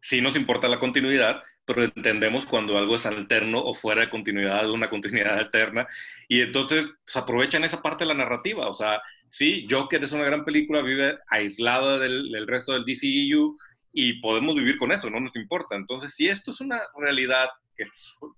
Sí 0.00 0.20
nos 0.20 0.36
importa 0.36 0.68
la 0.68 0.78
continuidad, 0.78 1.42
pero 1.64 1.84
entendemos 1.84 2.44
cuando 2.46 2.76
algo 2.76 2.96
es 2.96 3.06
alterno 3.06 3.60
o 3.60 3.74
fuera 3.74 4.02
de 4.02 4.10
continuidad 4.10 4.62
de 4.62 4.70
una 4.70 4.88
continuidad 4.88 5.38
alterna. 5.38 5.86
Y 6.28 6.40
entonces 6.40 6.92
pues, 7.04 7.16
aprovechan 7.16 7.64
esa 7.64 7.82
parte 7.82 8.04
de 8.04 8.08
la 8.08 8.14
narrativa. 8.14 8.68
O 8.68 8.74
sea, 8.74 9.00
sí, 9.28 9.66
Joker 9.70 10.02
es 10.02 10.12
una 10.12 10.24
gran 10.24 10.44
película, 10.44 10.82
vive 10.82 11.18
aislada 11.28 11.98
del, 11.98 12.46
resto 12.46 12.72
del 12.72 12.84
DCEU 12.84 13.56
y 13.92 14.20
podemos 14.20 14.54
vivir 14.54 14.78
con 14.78 14.90
eso, 14.90 15.10
no 15.10 15.20
nos 15.20 15.36
importa. 15.36 15.76
Entonces, 15.76 16.14
si 16.14 16.28
esto 16.28 16.50
es 16.50 16.60
una 16.60 16.80
realidad 16.96 17.48
que, 17.76 17.84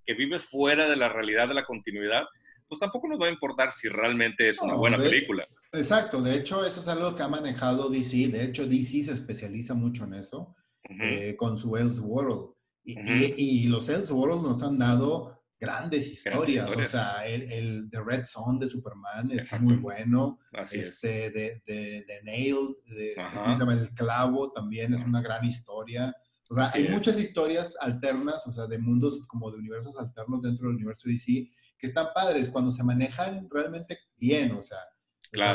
que 0.04 0.14
vive 0.14 0.38
fuera 0.38 0.88
de 0.88 0.96
la 0.96 1.08
realidad 1.08 1.48
de 1.48 1.54
la 1.54 1.64
continuidad, 1.64 2.24
pues 2.68 2.80
tampoco 2.80 3.08
nos 3.08 3.20
va 3.20 3.26
a 3.26 3.30
importar 3.30 3.72
si 3.72 3.88
realmente 3.88 4.48
es 4.48 4.58
una 4.58 4.74
buena 4.74 4.96
película. 4.96 5.46
Exacto, 5.72 6.22
de 6.22 6.36
hecho 6.36 6.64
eso 6.64 6.80
es 6.80 6.88
algo 6.88 7.14
que 7.16 7.22
ha 7.22 7.28
manejado 7.28 7.88
DC, 7.88 8.28
de 8.28 8.44
hecho 8.44 8.66
DC 8.66 9.04
se 9.04 9.12
especializa 9.12 9.74
mucho 9.74 10.04
en 10.04 10.14
eso, 10.14 10.54
eh, 11.00 11.34
con 11.36 11.56
su 11.56 11.76
Elseworld. 11.76 12.53
Y, 12.84 13.66
los 13.68 13.88
Elseworlds 13.88 14.42
nos 14.42 14.62
han 14.62 14.78
dado 14.78 15.42
grandes 15.58 16.12
historias. 16.12 16.68
O 16.76 16.86
sea, 16.86 17.26
el, 17.26 17.50
el, 17.50 17.88
The 17.90 18.02
Red 18.02 18.24
Son 18.24 18.58
de 18.58 18.68
Superman 18.68 19.30
es 19.32 19.60
muy 19.60 19.76
bueno. 19.76 20.38
este, 20.70 21.30
de, 21.30 21.62
de, 21.66 22.20
Nail, 22.24 22.76
de, 22.86 23.12
este, 23.12 23.24
¿cómo 23.34 23.54
se 23.54 23.60
llama? 23.60 23.72
El 23.72 23.90
Clavo 23.94 24.52
también 24.52 24.94
es 24.94 25.02
una 25.02 25.22
gran 25.22 25.44
historia. 25.44 26.14
O 26.50 26.54
sea, 26.54 26.70
hay 26.74 26.88
muchas 26.88 27.18
historias 27.18 27.74
alternas, 27.80 28.46
o 28.46 28.52
sea, 28.52 28.66
de 28.66 28.78
mundos 28.78 29.20
como 29.26 29.50
de 29.50 29.58
universos 29.58 29.98
alternos 29.98 30.42
dentro 30.42 30.66
del 30.66 30.76
universo 30.76 31.08
DC 31.08 31.50
que 31.78 31.86
están 31.86 32.08
padres 32.14 32.50
cuando 32.50 32.70
se 32.70 32.84
manejan 32.84 33.48
realmente 33.50 33.98
bien. 34.16 34.52
O 34.52 34.62
sea, 34.62 34.78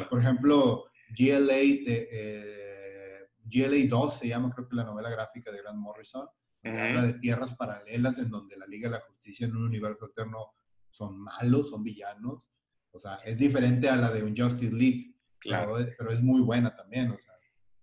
por 0.09 0.19
ejemplo, 0.19 0.85
GLA, 1.15 1.55
de, 1.85 2.09
eh, 2.11 3.29
GLA 3.43 3.87
2 3.87 4.17
se 4.17 4.27
llama, 4.27 4.51
creo 4.53 4.67
que 4.67 4.75
la 4.75 4.83
novela 4.83 5.09
gráfica 5.09 5.51
de 5.51 5.59
Grant 5.59 5.77
Morrison 5.77 6.27
Habla 6.63 7.03
de 7.03 7.13
tierras 7.13 7.55
paralelas 7.55 8.17
en 8.17 8.29
donde 8.29 8.57
la 8.57 8.67
Liga 8.67 8.89
de 8.89 8.95
la 8.95 9.01
Justicia 9.01 9.47
en 9.47 9.55
un 9.55 9.63
universo 9.63 10.05
alterno 10.05 10.53
son 10.89 11.19
malos, 11.19 11.69
son 11.69 11.83
villanos. 11.83 12.51
O 12.91 12.99
sea, 12.99 13.15
es 13.25 13.37
diferente 13.37 13.89
a 13.89 13.95
la 13.95 14.11
de 14.11 14.23
un 14.23 14.35
Justice 14.35 14.73
League, 14.73 15.13
claro. 15.39 15.77
pero, 15.97 16.11
es 16.11 16.21
muy 16.21 16.41
buena 16.41 16.75
también. 16.75 17.11
O 17.11 17.19
sea. 17.19 17.33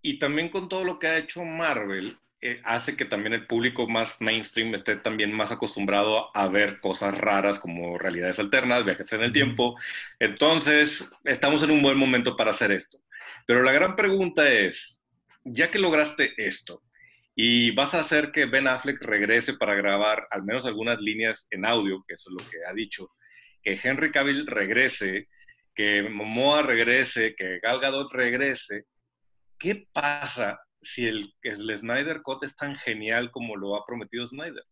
Y 0.01 0.19
también 0.19 0.49
con 0.49 0.69
todo 0.69 0.83
lo 0.83 0.99
que 0.99 1.07
ha 1.07 1.17
hecho 1.17 1.43
Marvel, 1.43 2.19
eh, 2.39 2.61
hace 2.65 2.95
que 2.95 3.05
también 3.05 3.33
el 3.33 3.47
público 3.47 3.87
más 3.87 4.21
mainstream 4.21 4.75
esté 4.75 4.95
también 4.97 5.33
más 5.33 5.51
acostumbrado 5.51 6.29
a 6.35 6.47
ver 6.47 6.79
cosas 6.81 7.17
raras 7.17 7.57
como 7.57 7.97
realidades 7.97 8.37
alternas, 8.37 8.85
viajes 8.85 9.11
en 9.13 9.23
el 9.23 9.31
tiempo. 9.31 9.75
Entonces, 10.19 11.09
estamos 11.23 11.63
en 11.63 11.71
un 11.71 11.81
buen 11.81 11.97
momento 11.97 12.35
para 12.35 12.51
hacer 12.51 12.71
esto. 12.71 12.99
Pero 13.47 13.63
la 13.63 13.71
gran 13.71 13.95
pregunta 13.95 14.47
es, 14.51 14.99
ya 15.43 15.71
que 15.71 15.79
lograste 15.79 16.33
esto, 16.37 16.83
y 17.39 17.69
vas 17.69 17.93
a 17.93 17.99
hacer 17.99 18.31
que 18.31 18.47
Ben 18.47 18.67
Affleck 18.67 18.99
regrese 19.03 19.53
para 19.53 19.75
grabar 19.75 20.27
al 20.31 20.43
menos 20.43 20.65
algunas 20.65 20.99
líneas 20.99 21.47
en 21.51 21.67
audio, 21.67 22.03
que 22.07 22.15
eso 22.15 22.31
es 22.31 22.43
lo 22.43 22.49
que 22.49 22.65
ha 22.67 22.73
dicho, 22.73 23.11
que 23.61 23.79
Henry 23.81 24.11
Cavill 24.11 24.47
regrese, 24.47 25.27
que 25.75 26.01
Momoa 26.09 26.63
regrese, 26.63 27.35
que 27.35 27.59
Gal 27.59 27.79
Gadot 27.79 28.11
regrese. 28.11 28.85
¿Qué 29.59 29.87
pasa 29.93 30.59
si 30.81 31.05
el, 31.05 31.31
el 31.43 31.77
Snyder 31.77 32.23
Cut 32.23 32.43
es 32.43 32.55
tan 32.55 32.75
genial 32.75 33.29
como 33.29 33.55
lo 33.55 33.75
ha 33.75 33.85
prometido 33.85 34.25
Snyder? 34.25 34.63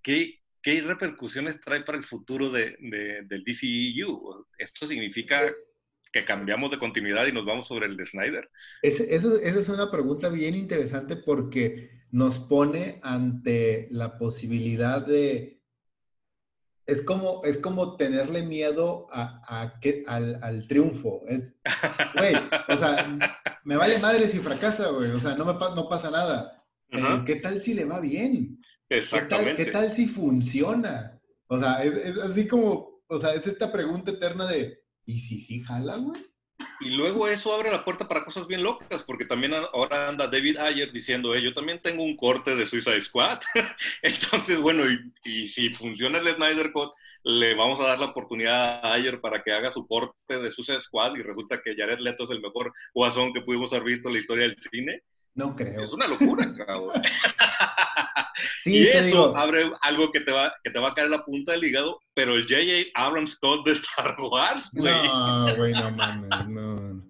¿Qué, 0.00 0.42
qué 0.62 0.80
repercusiones 0.80 1.58
trae 1.58 1.80
para 1.80 1.98
el 1.98 2.04
futuro 2.04 2.50
de, 2.50 2.76
del 2.78 3.42
DCEU? 3.42 4.46
¿Esto 4.58 4.86
significa 4.86 5.52
que 6.14 6.24
cambiamos 6.24 6.70
de 6.70 6.78
continuidad 6.78 7.26
y 7.26 7.32
nos 7.32 7.44
vamos 7.44 7.66
sobre 7.66 7.86
el 7.86 7.96
de 7.96 8.06
Snyder? 8.06 8.48
eso, 8.82 9.02
esa 9.02 9.60
es 9.60 9.68
una 9.68 9.90
pregunta 9.90 10.28
bien 10.28 10.54
interesante 10.54 11.16
porque 11.16 11.90
nos 12.12 12.38
pone 12.38 13.00
ante 13.02 13.88
la 13.90 14.16
posibilidad 14.16 15.04
de... 15.04 15.60
Es 16.86 17.02
como, 17.02 17.42
es 17.44 17.58
como 17.58 17.96
tenerle 17.96 18.44
miedo 18.44 19.08
a, 19.10 19.80
que, 19.80 20.04
al, 20.06 20.68
triunfo. 20.68 21.22
Es, 21.26 21.54
güey, 22.16 22.34
o 22.68 22.76
sea, 22.76 23.18
me 23.64 23.76
vale 23.76 23.98
madre 23.98 24.28
si 24.28 24.38
fracasa, 24.38 24.90
güey. 24.90 25.10
O 25.10 25.18
sea, 25.18 25.34
no, 25.34 25.44
me, 25.44 25.54
no 25.54 25.88
pasa 25.88 26.10
nada. 26.10 26.56
¿Qué 27.26 27.36
tal 27.36 27.60
si 27.60 27.74
le 27.74 27.86
va 27.86 27.98
bien? 27.98 28.62
Exactamente. 28.88 29.64
¿Qué 29.64 29.72
tal, 29.72 29.82
¿Qué 29.82 29.88
tal 29.88 29.92
si 29.96 30.06
funciona? 30.06 31.20
O 31.48 31.58
sea, 31.58 31.82
es, 31.82 31.94
es 31.94 32.18
así 32.18 32.46
como, 32.46 33.02
O 33.08 33.18
sea, 33.18 33.34
es 33.34 33.48
esta 33.48 33.72
pregunta 33.72 34.12
eterna 34.12 34.46
de, 34.46 34.83
¿y 35.06 35.18
si 35.18 35.40
sí 35.40 35.60
jala, 35.60 35.96
güey? 35.96 36.22
Y 36.80 36.90
luego 36.90 37.28
eso 37.28 37.52
abre 37.54 37.70
la 37.70 37.84
puerta 37.84 38.06
para 38.06 38.24
cosas 38.24 38.46
bien 38.46 38.62
locas, 38.62 39.02
porque 39.02 39.24
también 39.24 39.54
ahora 39.54 40.08
anda 40.08 40.28
David 40.28 40.58
Ayer 40.58 40.92
diciendo, 40.92 41.34
eh, 41.34 41.42
yo 41.42 41.52
también 41.52 41.80
tengo 41.80 42.04
un 42.04 42.16
corte 42.16 42.54
de 42.54 42.66
Suicide 42.66 43.00
Squad. 43.00 43.40
Entonces, 44.02 44.60
bueno, 44.60 44.84
y, 45.24 45.46
si 45.46 45.74
funciona 45.74 46.18
el 46.18 46.28
Snyder 46.28 46.72
Cut, 46.72 46.92
le 47.24 47.54
vamos 47.54 47.80
a 47.80 47.84
dar 47.84 47.98
la 47.98 48.06
oportunidad 48.06 48.84
a 48.84 48.92
Ayer 48.92 49.20
para 49.20 49.42
que 49.42 49.52
haga 49.52 49.72
su 49.72 49.86
corte 49.86 50.38
de 50.38 50.50
Suicide 50.50 50.80
Squad 50.80 51.16
y 51.16 51.22
resulta 51.22 51.60
que 51.62 51.74
Jared 51.74 51.98
Leto 51.98 52.24
es 52.24 52.30
el 52.30 52.40
mejor 52.40 52.72
guasón 52.94 53.32
que 53.32 53.40
pudimos 53.40 53.72
haber 53.72 53.84
visto 53.84 54.08
en 54.08 54.14
la 54.14 54.20
historia 54.20 54.44
del 54.44 54.56
cine. 54.70 55.02
No 55.34 55.56
creo. 55.56 55.82
Es 55.82 55.92
una 55.92 56.06
locura, 56.06 56.52
cabrón. 56.54 57.02
y 58.64 58.86
eso 58.86 59.36
abre 59.36 59.70
algo 59.82 60.12
que 60.12 60.20
te, 60.20 60.32
va, 60.32 60.54
que 60.62 60.70
te 60.70 60.78
va 60.78 60.90
a 60.90 60.94
caer 60.94 61.10
la 61.10 61.24
punta 61.24 61.52
del 61.52 61.64
hígado, 61.64 62.00
pero 62.14 62.34
el 62.34 62.42
J.J. 62.42 62.90
Abrams 62.94 63.32
Scott 63.32 63.66
de 63.66 63.72
Star 63.72 64.16
Wars, 64.20 64.70
güey. 64.72 64.92
No, 65.06 65.56
güey, 65.56 65.72
no 65.74 65.90
mames, 65.90 66.48
no. 66.48 67.04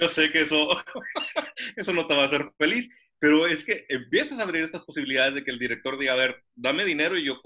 Yo 0.00 0.08
sé 0.08 0.30
que 0.30 0.42
eso, 0.42 0.68
eso 1.76 1.92
no 1.92 2.06
te 2.06 2.14
va 2.14 2.24
a 2.24 2.26
hacer 2.26 2.52
feliz, 2.58 2.88
pero 3.18 3.46
es 3.46 3.64
que 3.64 3.86
empiezas 3.88 4.38
a 4.38 4.42
abrir 4.42 4.62
estas 4.62 4.82
posibilidades 4.82 5.34
de 5.34 5.44
que 5.44 5.50
el 5.50 5.58
director 5.58 5.98
diga, 5.98 6.12
a 6.12 6.16
ver, 6.16 6.44
dame 6.54 6.84
dinero 6.84 7.16
y 7.16 7.24
yo 7.24 7.40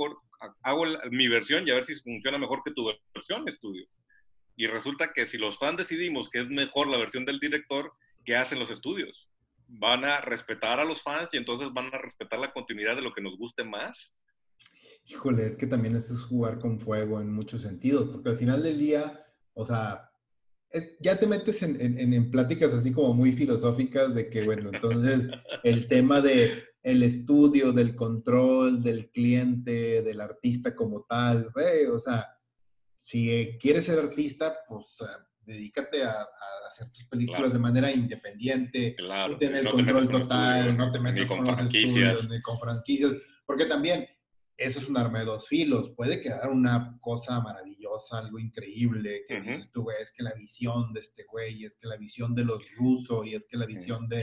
hago 0.63 0.85
mi 1.11 1.29
versión 1.29 1.67
y 1.67 1.71
a 1.71 1.75
ver 1.75 1.85
si 1.85 1.95
funciona 1.95 2.39
mejor 2.39 2.63
que 2.65 2.73
tu 2.73 2.93
versión, 3.15 3.49
estudio. 3.49 3.87
Y 4.57 4.67
resulta 4.67 5.13
que 5.13 5.27
si 5.27 5.39
los 5.39 5.59
fans 5.59 5.79
decidimos 5.79 6.29
que 6.29 6.41
es 6.41 6.49
mejor 6.49 6.89
la 6.89 6.99
versión 6.99 7.25
del 7.25 7.39
director, 7.39 7.93
¿qué 8.25 8.37
hacen 8.37 8.59
los 8.59 8.71
estudios? 8.71 9.31
¿Van 9.69 10.05
a 10.05 10.21
respetar 10.21 10.81
a 10.81 10.85
los 10.85 11.03
fans 11.03 11.29
y 11.33 11.37
entonces 11.37 11.73
van 11.73 11.93
a 11.95 11.99
respetar 11.99 12.39
la 12.39 12.53
continuidad 12.53 12.97
de 12.97 13.03
lo 13.03 13.13
que 13.13 13.23
nos 13.23 13.37
guste 13.37 13.65
más? 13.65 14.15
Híjole, 15.07 15.47
es 15.47 15.57
que 15.57 15.67
también 15.67 15.97
eso 15.97 16.15
es 16.15 16.23
jugar 16.23 16.59
con 16.59 16.79
fuego 16.79 17.21
en 17.21 17.33
muchos 17.33 17.63
sentidos, 17.63 18.11
porque 18.11 18.31
al 18.31 18.39
final 18.39 18.63
del 18.63 18.79
día, 18.79 19.25
o 19.55 19.65
sea, 19.65 20.11
ya 21.01 21.19
te 21.19 21.27
metes 21.27 21.63
en, 21.63 21.81
en, 21.81 22.15
en, 22.15 22.31
pláticas 22.31 22.73
así 22.73 22.93
como 22.93 23.13
muy 23.13 23.33
filosóficas 23.33 24.15
de 24.15 24.31
que, 24.31 24.43
bueno, 24.43 24.71
entonces 24.73 25.29
el 25.65 25.87
tema 25.89 26.21
de 26.21 26.65
el 26.83 27.03
estudio, 27.03 27.73
del 27.73 27.95
control, 27.95 28.83
del 28.83 29.11
cliente, 29.11 30.03
del 30.03 30.21
artista 30.21 30.75
como 30.75 31.05
tal, 31.05 31.51
o 31.93 32.01
sea, 32.01 32.27
si 33.05 33.59
quieres 33.61 33.85
ser 33.85 33.99
artista, 33.99 34.57
pues 34.69 34.99
dedícate 35.45 36.05
a, 36.05 36.27
hacer 36.67 36.91
tus 36.91 37.05
películas 37.05 37.53
de 37.53 37.59
manera 37.59 37.93
independiente, 37.93 38.95
claro, 38.97 39.37
tener 39.37 39.67
el 39.67 39.69
control 39.69 40.09
total, 40.09 40.75
no 40.75 40.91
te 40.91 41.01
metas 41.01 41.29
con, 41.29 41.45
los 41.45 41.61
estudios, 41.61 42.31
ni 42.31 42.41
con 42.41 42.59
franquicias, 42.59 43.13
porque 43.45 43.67
también 43.67 44.09
eso 44.57 44.79
es 44.79 44.89
un 44.89 44.97
arma 44.97 45.19
de 45.19 45.25
dos 45.27 45.49
filos, 45.49 45.91
puede 45.97 46.21
quedar 46.21 46.49
una 46.49 46.97
cosa 47.01 47.41
maravillosa, 47.41 48.19
algo 48.19 48.39
increíble, 48.39 49.25
que 49.27 49.41
dices 49.41 49.71
tú, 49.71 49.83
güey, 49.83 49.97
es 50.01 50.13
que 50.13 50.23
la 50.23 50.33
visión 50.35 50.93
de 50.93 51.01
este 51.01 51.25
güey, 51.25 51.65
es 51.65 51.77
que 51.77 51.89
la 51.89 51.97
visión 51.97 52.35
de 52.35 52.45
los 52.45 52.63
rusos, 52.77 53.27
y 53.27 53.35
es 53.35 53.45
que 53.47 53.57
la 53.57 53.67
visión 53.67 54.09
de, 54.09 54.23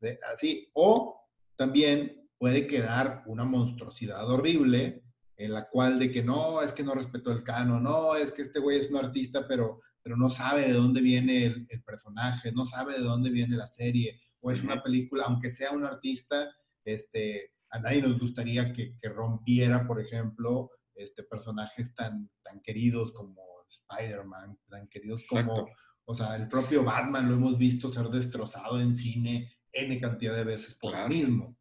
de, 0.00 0.18
así, 0.32 0.70
o 0.74 1.28
también 1.56 2.28
puede 2.38 2.66
quedar 2.66 3.22
una 3.26 3.44
monstruosidad 3.44 4.28
horrible 4.30 5.04
en 5.36 5.52
la 5.52 5.68
cual 5.68 5.98
de 5.98 6.10
que 6.10 6.22
no, 6.22 6.62
es 6.62 6.72
que 6.72 6.84
no 6.84 6.94
respetó 6.94 7.32
el 7.32 7.42
cano, 7.42 7.80
no, 7.80 8.14
es 8.14 8.32
que 8.32 8.42
este 8.42 8.60
güey 8.60 8.78
es 8.78 8.90
un 8.90 8.96
artista, 8.96 9.46
pero 9.48 9.80
pero 10.02 10.16
no 10.16 10.30
sabe 10.30 10.62
de 10.62 10.72
dónde 10.72 11.00
viene 11.00 11.44
el, 11.44 11.82
personaje, 11.84 12.52
no 12.52 12.64
sabe 12.64 12.94
de 12.94 13.00
dónde 13.00 13.30
viene 13.30 13.56
la 13.56 13.66
serie, 13.66 14.20
o 14.40 14.50
es 14.50 14.62
una 14.62 14.82
película, 14.82 15.24
aunque 15.26 15.50
sea 15.50 15.70
un 15.70 15.84
artista, 15.84 16.50
este, 16.84 17.52
a 17.70 17.78
nadie 17.78 18.02
nos 18.02 18.18
gustaría 18.18 18.72
que, 18.72 18.94
rompiera, 19.04 19.86
por 19.86 20.00
ejemplo, 20.00 20.70
este, 20.94 21.22
personajes 21.22 21.94
tan, 21.94 22.30
tan 22.42 22.60
queridos 22.60 23.12
como 23.12 23.42
Spider-Man, 23.68 24.58
tan 24.68 24.88
queridos 24.88 25.26
como, 25.28 25.68
o 26.04 26.14
sea, 26.14 26.36
el 26.36 26.48
propio 26.48 26.84
Batman 26.84 27.28
lo 27.28 27.34
hemos 27.34 27.56
visto 27.56 27.88
ser 27.88 28.06
destrozado 28.08 28.80
en 28.80 28.94
cine 28.94 29.52
N 29.72 30.00
cantidad 30.00 30.36
de 30.36 30.44
veces 30.44 30.74
por 30.74 30.96
lo 30.96 31.08
mismo. 31.08 31.56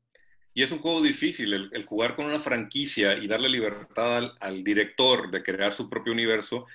Y 0.53 0.63
es 0.63 0.71
un 0.71 0.79
juego 0.79 1.01
difícil, 1.01 1.53
el, 1.53 1.85
jugar 1.85 2.15
con 2.15 2.25
una 2.25 2.39
franquicia 2.39 3.17
y 3.17 3.27
darle 3.27 3.47
libertad 3.47 4.31
al, 4.39 4.63
director 4.63 5.31
de 5.31 5.43
crear 5.43 5.71
su 5.71 5.89
propio 5.89 6.11
universo 6.11 6.65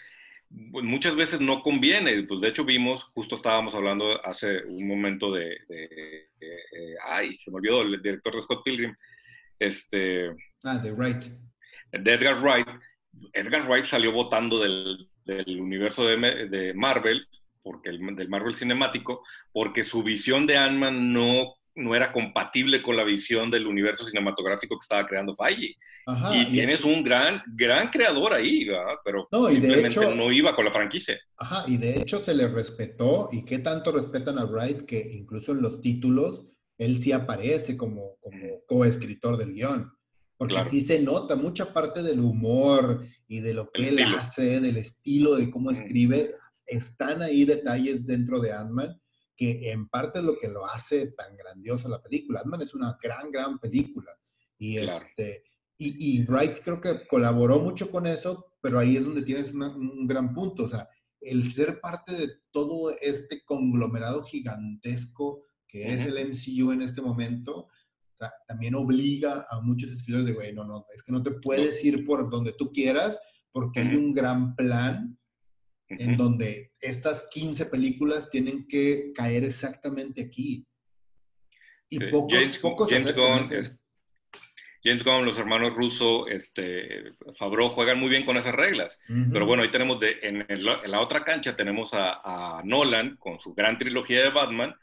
muchas 0.50 1.16
veces 1.16 1.40
no 1.40 1.62
conviene. 1.62 2.22
Pues 2.24 2.40
de 2.40 2.48
hecho 2.48 2.64
vimos, 2.64 3.04
justo 3.14 3.36
estábamos 3.36 3.74
hablando 3.74 4.24
hace 4.24 4.64
un 4.64 4.86
momento 4.86 5.32
de, 5.32 5.56
eh, 5.68 6.94
ay, 7.06 7.36
se 7.36 7.50
me 7.50 7.58
olvidó 7.58 7.82
el 7.82 8.02
director 8.02 8.34
de 8.34 8.42
Scott 8.42 8.62
Pilgrim, 8.64 8.94
este... 9.58 10.30
Ah, 10.64 10.78
de 10.78 10.92
Wright. 10.92 11.24
De 11.92 12.12
Edgar 12.12 12.40
Wright. 12.40 12.68
Edgar 13.32 13.66
Wright 13.68 13.84
salió 13.84 14.12
votando 14.12 14.60
del, 14.60 15.08
del 15.24 15.60
universo 15.60 16.06
de, 16.06 16.48
de, 16.48 16.74
Marvel, 16.74 17.26
porque 17.62 17.90
el, 17.90 18.14
del 18.14 18.28
Marvel 18.28 18.54
cinemático, 18.54 19.22
porque 19.52 19.82
su 19.82 20.02
visión 20.02 20.46
de 20.46 20.56
Ant-Man 20.56 21.12
no 21.12 21.55
no 21.76 21.94
era 21.94 22.12
compatible 22.12 22.82
con 22.82 22.96
la 22.96 23.04
visión 23.04 23.50
del 23.50 23.66
universo 23.66 24.04
cinematográfico 24.04 24.76
que 24.76 24.84
estaba 24.84 25.06
creando 25.06 25.34
Feige. 25.34 25.74
y, 26.34 26.46
tienes 26.46 26.82
un 26.82 27.04
gran, 27.04 27.42
gran 27.54 27.88
creador 27.88 28.32
ahí, 28.32 28.64
¿verdad? 28.64 28.94
pero 29.04 29.28
no, 29.30 29.46
simplemente 29.46 30.14
no 30.14 30.32
iba 30.32 30.54
con 30.56 30.64
la 30.64 30.72
franquicia. 30.72 31.18
Ajá, 31.36 31.64
y 31.66 31.76
de 31.76 31.98
hecho 31.98 32.22
se 32.24 32.34
le 32.34 32.48
respetó, 32.48 33.28
y 33.30 33.44
qué 33.44 33.58
tanto 33.58 33.92
respetan 33.92 34.38
a 34.38 34.44
Wright 34.44 34.82
que 34.82 35.06
incluso 35.12 35.52
en 35.52 35.62
los 35.62 35.80
títulos 35.80 36.44
él 36.78 37.00
sí 37.00 37.12
aparece 37.12 37.76
como, 37.76 38.16
como 38.20 38.64
coescritor 38.66 39.36
del 39.36 39.52
guion. 39.52 39.92
Porque 40.38 40.62
sí 40.64 40.82
se 40.82 41.00
nota 41.00 41.34
mucha 41.34 41.72
parte 41.72 42.02
del 42.02 42.20
humor 42.20 43.06
y 43.26 43.40
de 43.40 43.54
lo 43.54 43.70
que 43.70 43.88
él 43.88 43.98
hace, 44.14 44.60
del 44.60 44.76
estilo, 44.76 45.36
de 45.36 45.50
cómo 45.50 45.70
escribe, 45.70 46.34
están 46.66 47.22
ahí 47.22 47.44
detalles 47.44 48.04
dentro 48.04 48.40
de 48.40 48.52
Ant-Man 48.52 49.00
que 49.36 49.70
en 49.70 49.88
parte 49.88 50.20
es 50.20 50.24
lo 50.24 50.38
que 50.38 50.48
lo 50.48 50.66
hace 50.66 51.08
tan 51.08 51.36
grandiosa 51.36 51.88
la 51.88 52.02
película. 52.02 52.42
ant 52.44 52.62
es 52.62 52.74
una 52.74 52.96
gran, 53.02 53.30
gran 53.30 53.58
película. 53.58 54.12
Y, 54.58 54.78
este, 54.78 55.44
y, 55.76 56.20
y, 56.20 56.24
Wright 56.24 56.60
creo 56.62 56.80
que 56.80 57.06
colaboró 57.06 57.58
mucho 57.58 57.90
con 57.90 58.06
eso, 58.06 58.54
pero 58.62 58.78
ahí 58.78 58.96
es 58.96 59.04
donde 59.04 59.22
tienes 59.22 59.52
un 59.52 60.06
gran 60.06 60.32
punto. 60.32 60.64
O 60.64 60.68
sea, 60.68 60.88
el 61.20 61.52
ser 61.52 61.80
parte 61.80 62.14
de 62.14 62.28
todo 62.50 62.96
este 63.00 63.44
conglomerado 63.44 64.24
gigantesco 64.24 65.46
que 65.68 65.92
es 65.92 66.06
el 66.06 66.14
MCU 66.14 66.72
en 66.72 66.82
este 66.82 67.02
momento, 67.02 67.68
también 68.48 68.74
obliga 68.74 69.46
a 69.50 69.60
muchos 69.60 69.90
escritores 69.90 70.26
de, 70.26 70.32
güey, 70.32 70.54
no, 70.54 70.64
no, 70.64 70.86
es 70.94 71.02
que 71.02 71.12
no 71.12 71.22
te 71.22 71.32
puedes 71.32 71.84
ir 71.84 72.06
por 72.06 72.30
donde 72.30 72.54
tú 72.54 72.72
quieras 72.72 73.18
porque 73.52 73.80
hay 73.80 73.94
un 73.94 74.14
gran 74.14 74.54
plan 74.54 75.18
en 75.88 76.16
donde 76.16 76.72
estas 76.80 77.28
15 77.30 77.66
películas 77.66 78.30
tienen 78.30 78.66
que 78.66 79.12
caer 79.14 79.44
exactamente 79.44 80.22
aquí. 80.22 80.66
Y 81.88 82.00
pocos, 82.10 82.32
James, 82.32 82.58
pocos 82.58 82.90
James 82.90 83.14
Gunn, 83.14 83.44
James 84.82 85.04
Gunn, 85.04 85.24
los 85.24 85.38
hermanos 85.38 85.74
Russo, 85.74 86.26
este, 86.28 87.12
Fabro 87.36 87.70
juegan 87.70 87.98
muy 87.98 88.08
bien 88.08 88.24
con 88.24 88.36
esas 88.36 88.54
reglas. 88.54 89.00
Pero 89.32 89.46
bueno, 89.46 89.62
ahí 89.62 89.70
tenemos, 89.70 90.00
de, 90.00 90.16
en, 90.22 90.46
la 90.64 91.00
otra 91.00 91.24
cancha 91.24 91.56
tenemos 91.56 91.90
a, 91.92 92.60
Nolan 92.64 93.16
con 93.16 93.40
su 93.40 93.54
gran 93.54 93.78
trilogía 93.78 94.22
de 94.22 94.30
Batman. 94.30 94.74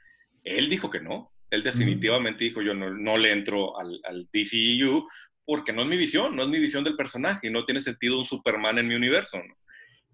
Él 0.43 0.69
dijo 0.69 0.89
que 0.89 0.99
no. 0.99 1.31
Él 1.49 1.63
definitivamente 1.63 2.43
dijo, 2.45 2.61
yo 2.61 2.73
no, 2.73 3.17
le 3.17 3.31
entro 3.31 3.79
al, 3.79 3.99
al, 4.05 4.27
DCU 4.33 5.07
porque 5.45 5.71
no 5.71 5.83
es 5.83 5.87
mi 5.87 5.97
visión, 5.97 6.35
no 6.35 6.43
es 6.43 6.49
mi 6.49 6.59
visión 6.59 6.83
del 6.83 6.95
personaje 6.95 7.47
y 7.47 7.51
no 7.51 7.63
tiene 7.63 7.81
sentido 7.81 8.17
un 8.17 8.25
Superman 8.25 8.79
en 8.79 8.87
mi 8.87 8.95
universo. 8.95 9.37
¿no? 9.37 9.55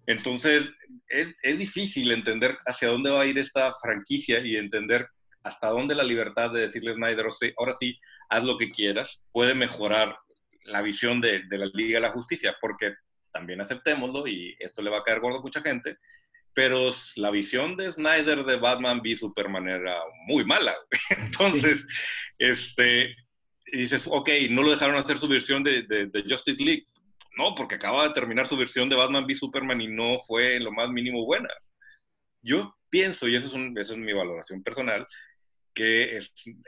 Entonces, 0.06 0.72
es, 1.10 1.58
difícil 1.58 2.12
entender 2.12 2.56
hacia 2.66 2.88
dónde 2.88 3.10
va 3.10 3.22
a 3.22 3.26
ir 3.26 3.38
esta 3.38 3.74
franquicia 3.74 4.40
y 4.40 4.56
entender 4.56 5.08
hasta 5.42 5.68
dónde 5.68 5.94
la 5.94 6.04
libertad 6.04 6.50
de 6.50 6.62
decirle 6.62 6.92
a 6.92 6.94
Snyder, 6.94 7.26
ahora 7.56 7.72
sí, 7.72 7.98
haz 8.28 8.44
lo 8.44 8.56
que 8.56 8.70
quieras, 8.70 9.24
puede 9.32 9.54
mejorar 9.54 10.16
la 10.64 10.82
visión 10.82 11.20
de, 11.20 11.42
la 11.50 11.66
Liga 11.74 11.96
de 11.96 12.02
la 12.02 12.12
Justicia, 12.12 12.56
porque 12.60 12.94
también 13.32 13.60
aceptémoslo, 13.60 14.26
y 14.26 14.54
esto 14.60 14.82
le 14.82 14.90
va 14.90 14.98
a 14.98 15.02
caer 15.02 15.20
gordo 15.20 15.38
a 15.38 15.42
mucha 15.42 15.62
gente, 15.62 15.96
pero 16.52 16.90
la 17.16 17.30
visión 17.30 17.76
de 17.76 17.90
Snyder 17.90 18.44
de 18.44 18.56
Batman 18.56 19.00
v 19.02 19.16
Superman 19.16 19.68
era 19.68 19.98
muy 20.26 20.44
mala. 20.44 20.74
Entonces, 21.16 21.86
este, 22.38 23.16
dices, 23.72 24.06
ok, 24.10 24.28
no 24.50 24.62
lo 24.62 24.70
dejaron 24.70 24.96
hacer 24.96 25.18
su 25.18 25.28
versión 25.28 25.62
de, 25.62 25.82
de 25.82 26.24
Justice 26.28 26.62
League, 26.62 26.86
no, 27.36 27.54
porque 27.54 27.76
acaba 27.76 28.08
de 28.08 28.14
terminar 28.14 28.46
su 28.46 28.56
versión 28.56 28.88
de 28.88 28.96
Batman 28.96 29.24
v 29.24 29.34
Superman 29.34 29.80
y 29.80 29.88
no 29.88 30.18
fue 30.20 30.58
lo 30.58 30.72
más 30.72 30.90
mínimo 30.90 31.24
buena. 31.24 31.48
Yo 32.42 32.76
pienso, 32.88 33.28
y 33.28 33.36
eso 33.36 33.46
es, 33.46 33.54
esa 33.76 33.92
es 33.92 33.98
mi 33.98 34.12
valoración 34.12 34.62
personal, 34.62 35.06
que 35.74 36.18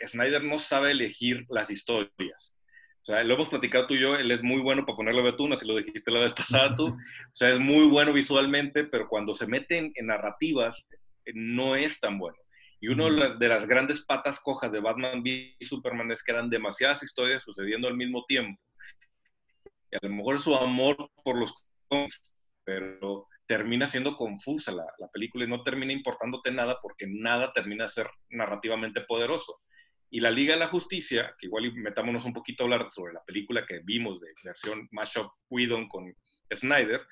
Snyder 0.07 0.45
no 0.45 0.59
sabe 0.59 0.93
elegir 0.93 1.45
las 1.49 1.71
historias. 1.71 2.55
O 3.03 3.05
sea, 3.05 3.25
lo 3.25 3.35
hemos 3.35 3.49
platicado 3.49 3.89
tú 3.89 3.95
y 3.95 4.01
yo, 4.01 4.17
él 4.17 4.31
es 4.31 4.45
muy 4.45 4.61
bueno 4.61 4.87
para 4.87 4.97
ponerle 4.97 5.23
betún, 5.23 5.53
así 5.53 5.67
lo 5.67 5.77
dijiste 5.77 6.13
la 6.13 6.21
vez 6.21 6.33
pasada 6.33 6.77
tú. 6.77 6.87
O 6.87 6.97
sea, 7.35 7.51
es 7.51 7.59
muy 7.59 7.87
bueno 7.89 8.13
visualmente, 8.13 8.85
pero 8.85 9.09
cuando 9.09 9.35
se 9.35 9.49
meten 9.49 9.91
en 9.97 10.07
narrativas, 10.07 10.89
no 11.35 11.75
es 11.75 11.99
tan 11.99 12.19
bueno. 12.19 12.37
Y 12.81 12.89
una 12.89 13.35
de 13.35 13.49
las 13.49 13.67
grandes 13.67 14.03
patas 14.03 14.41
cojas 14.41 14.71
de 14.71 14.81
Batman 14.81 15.21
v 15.21 15.57
Superman 15.61 16.11
es 16.13 16.23
que 16.23 16.33
eran 16.33 16.51
demasiadas 16.51 17.03
historias 17.03 17.43
sucediendo 17.43 17.89
al 17.89 17.97
mismo 17.97 18.25
tiempo 18.27 18.61
a 19.97 20.07
lo 20.07 20.11
mejor 20.11 20.41
su 20.41 20.55
amor 20.55 21.11
por 21.23 21.37
los 21.39 21.55
pero 22.65 23.29
termina 23.47 23.87
siendo 23.87 24.17
confusa 24.17 24.73
la, 24.73 24.87
la, 24.99 25.09
película 25.09 25.45
y 25.45 25.49
no 25.49 25.63
termina 25.63 25.93
importándote 25.93 26.51
nada 26.53 26.79
porque 26.81 27.07
nada 27.07 27.53
termina 27.53 27.85
de 27.85 27.91
ser 27.91 28.09
narrativamente 28.31 29.03
poderoso. 29.03 29.61
Y 30.11 30.21
la 30.21 30.31
Liga 30.31 30.55
de 30.55 30.61
la 30.61 30.69
Justicia, 30.69 31.35
que 31.39 31.47
igual 31.47 31.73
metámonos 31.75 32.25
un 32.25 32.33
poquito 32.33 32.63
a 32.63 32.67
hablar 32.67 32.91
sobre 32.91 33.15
la 33.15 33.25
película 33.25 33.65
que 33.67 33.81
vimos 33.83 34.21
de 34.21 34.29
versión 34.45 34.89
mashup 34.91 35.33
Whedon 35.51 35.89
con 35.89 36.15
Snyder, 36.55 37.03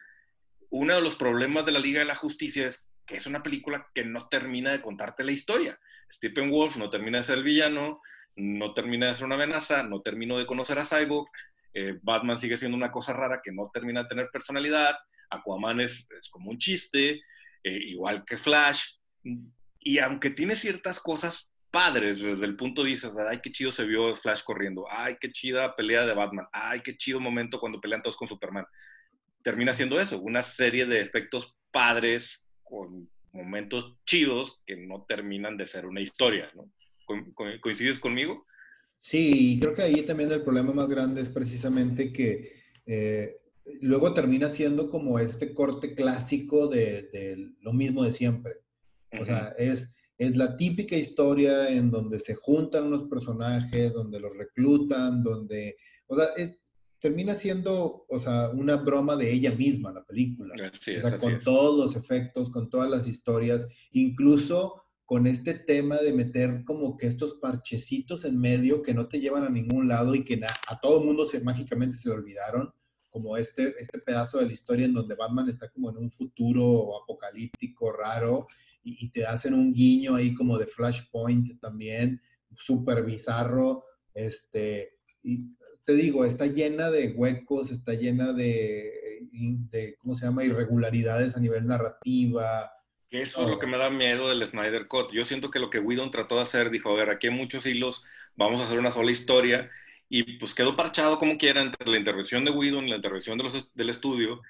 uno 0.70 0.94
de 0.94 1.00
los 1.00 1.16
problemas 1.16 1.66
de 1.66 1.72
la 1.72 1.78
Liga 1.78 2.00
de 2.00 2.06
la 2.06 2.14
Justicia 2.14 2.66
es 2.66 2.88
que 3.06 3.16
es 3.16 3.26
una 3.26 3.42
película 3.42 3.88
que 3.92 4.04
no 4.04 4.28
termina 4.28 4.70
de 4.70 4.82
contarte 4.82 5.24
la 5.24 5.32
historia. 5.32 5.78
Stephen 6.12 6.50
Wolf 6.50 6.76
no 6.76 6.90
termina 6.90 7.18
de 7.18 7.24
ser 7.24 7.38
el 7.38 7.44
villano, 7.44 8.00
no 8.36 8.72
termina 8.72 9.08
de 9.08 9.14
ser 9.14 9.24
una 9.24 9.34
amenaza, 9.34 9.82
no 9.82 10.00
terminó 10.02 10.38
de 10.38 10.46
conocer 10.46 10.78
a 10.78 10.84
Cyborg, 10.84 11.28
eh, 11.72 11.98
Batman 12.02 12.38
sigue 12.38 12.56
siendo 12.56 12.76
una 12.76 12.90
cosa 12.90 13.12
rara 13.12 13.40
que 13.42 13.52
no 13.52 13.70
termina 13.72 14.02
de 14.02 14.08
tener 14.08 14.30
personalidad, 14.30 14.96
Aquaman 15.30 15.80
es, 15.80 16.08
como 16.30 16.50
un 16.50 16.58
chiste, 16.58 17.20
eh, 17.62 17.78
igual 17.88 18.24
que 18.24 18.36
Flash, 18.36 18.96
y 19.78 19.98
aunque 19.98 20.30
tiene 20.30 20.56
ciertas 20.56 21.00
cosas 21.00 21.48
padres 21.70 22.20
desde 22.20 22.44
el 22.44 22.56
punto 22.56 22.82
de 22.82 22.90
vista, 22.90 23.12
ay, 23.28 23.40
qué 23.40 23.52
chido 23.52 23.70
se 23.70 23.84
vio 23.84 24.14
Flash 24.16 24.42
corriendo, 24.42 24.86
ay, 24.90 25.16
qué 25.20 25.30
chida 25.30 25.76
pelea 25.76 26.04
de 26.04 26.14
Batman, 26.14 26.46
ay, 26.52 26.80
qué 26.80 26.96
chido 26.96 27.20
momento 27.20 27.60
cuando 27.60 27.80
pelean 27.80 28.02
todos 28.02 28.16
con 28.16 28.28
Superman, 28.28 28.66
termina 29.44 29.72
siendo 29.72 30.00
eso, 30.00 30.20
una 30.20 30.42
serie 30.42 30.86
de 30.86 31.00
efectos 31.00 31.54
padres 31.70 32.44
con 32.64 33.08
momentos 33.32 33.96
chidos 34.04 34.60
que 34.66 34.76
no 34.76 35.04
terminan 35.06 35.56
de 35.56 35.66
ser 35.66 35.86
una 35.86 36.00
historia, 36.00 36.50
¿no? 36.54 36.70
¿Coincides 37.60 37.98
conmigo? 37.98 38.46
Sí, 39.00 39.58
creo 39.58 39.72
que 39.72 39.80
ahí 39.80 40.02
también 40.02 40.30
el 40.30 40.42
problema 40.42 40.74
más 40.74 40.90
grande 40.90 41.22
es 41.22 41.30
precisamente 41.30 42.12
que 42.12 42.52
eh, 42.84 43.40
luego 43.80 44.12
termina 44.12 44.50
siendo 44.50 44.90
como 44.90 45.18
este 45.18 45.54
corte 45.54 45.94
clásico 45.94 46.68
de, 46.68 47.48
lo 47.62 47.72
mismo 47.72 48.04
de 48.04 48.12
siempre. 48.12 48.56
O 49.18 49.24
sea, 49.24 49.54
es, 49.58 49.94
es 50.18 50.36
la 50.36 50.54
típica 50.56 50.96
historia 50.96 51.70
en 51.70 51.90
donde 51.90 52.20
se 52.20 52.34
juntan 52.34 52.84
unos 52.84 53.04
personajes, 53.04 53.92
donde 53.94 54.20
los 54.20 54.36
reclutan, 54.36 55.22
donde, 55.22 55.78
o 56.06 56.14
sea, 56.14 56.28
termina 56.98 57.34
siendo, 57.34 58.04
o 58.06 58.18
sea, 58.18 58.50
una 58.50 58.76
broma 58.76 59.16
de 59.16 59.32
ella 59.32 59.52
misma 59.52 59.92
la 59.92 60.04
película. 60.04 60.54
o 60.54 61.00
sea, 61.00 61.16
con 61.16 61.40
todos 61.40 61.78
los 61.78 61.96
efectos, 61.96 62.50
con 62.50 62.68
todas 62.68 62.90
las 62.90 63.08
historias, 63.08 63.66
incluso 63.92 64.82
con 65.10 65.26
este 65.26 65.54
tema 65.54 65.96
de 65.96 66.12
meter 66.12 66.62
como 66.64 66.96
que 66.96 67.08
estos 67.08 67.34
parchecitos 67.34 68.24
en 68.24 68.38
medio 68.38 68.80
que 68.80 68.94
no 68.94 69.08
te 69.08 69.18
llevan 69.18 69.42
a 69.42 69.50
ningún 69.50 69.88
lado 69.88 70.14
y 70.14 70.22
que 70.22 70.40
a, 70.68 70.78
todo 70.80 71.00
el 71.00 71.04
mundo 71.04 71.24
se 71.24 71.40
mágicamente 71.40 71.96
se 71.96 72.10
olvidaron, 72.10 72.72
como 73.08 73.36
este, 73.36 73.74
este 73.80 73.98
pedazo 73.98 74.38
de 74.38 74.46
la 74.46 74.52
historia 74.52 74.86
en 74.86 74.94
donde 74.94 75.16
Batman 75.16 75.48
está 75.48 75.68
como 75.68 75.90
en 75.90 75.96
un 75.96 76.12
futuro 76.12 77.02
apocalíptico 77.02 77.90
raro 77.92 78.46
y, 78.84 79.04
y 79.04 79.10
te 79.10 79.26
hacen 79.26 79.52
un 79.52 79.72
guiño 79.72 80.14
ahí 80.14 80.32
como 80.32 80.56
de 80.56 80.68
Flashpoint 80.68 81.60
también, 81.60 82.22
súper 82.54 83.04
bizarro, 83.04 83.82
este, 84.14 85.00
y 85.24 85.56
te 85.84 85.94
digo, 85.94 86.24
está 86.24 86.46
llena 86.46 86.88
de 86.88 87.14
huecos, 87.16 87.72
está 87.72 87.94
llena 87.94 88.32
de, 88.32 88.92
de 89.72 89.96
¿cómo 89.98 90.16
se 90.16 90.26
llama?, 90.26 90.44
irregularidades 90.44 91.36
a 91.36 91.40
nivel 91.40 91.66
narrativa, 91.66 92.70
eso 93.10 93.42
es 93.42 93.48
lo 93.48 93.58
que 93.58 93.66
me 93.66 93.78
da 93.78 93.90
miedo 93.90 94.28
del 94.28 94.46
Snyder 94.46 94.86
Cut. 94.86 95.12
Yo 95.12 95.24
siento 95.24 95.50
que 95.50 95.58
lo 95.58 95.70
que 95.70 95.80
Whedon 95.80 96.10
trató 96.10 96.36
de 96.36 96.42
hacer, 96.42 96.70
dijo, 96.70 96.90
a 96.90 96.94
ver, 96.94 97.10
aquí 97.10 97.26
hay 97.26 97.34
muchos 97.34 97.66
hilos, 97.66 98.04
vamos 98.36 98.60
a 98.60 98.64
hacer 98.64 98.78
una 98.78 98.90
sola 98.90 99.10
historia, 99.10 99.70
y 100.08 100.38
pues 100.38 100.54
quedó 100.54 100.76
parchado 100.76 101.18
como 101.18 101.38
quiera 101.38 101.60
entre 101.60 101.88
la 101.88 101.96
intervención 101.96 102.44
de 102.44 102.50
Whedon 102.50 102.86
y 102.86 102.90
la 102.90 102.96
intervención 102.96 103.38
de 103.38 103.44
los, 103.44 103.74
del 103.74 103.90
estudio, 103.90 104.42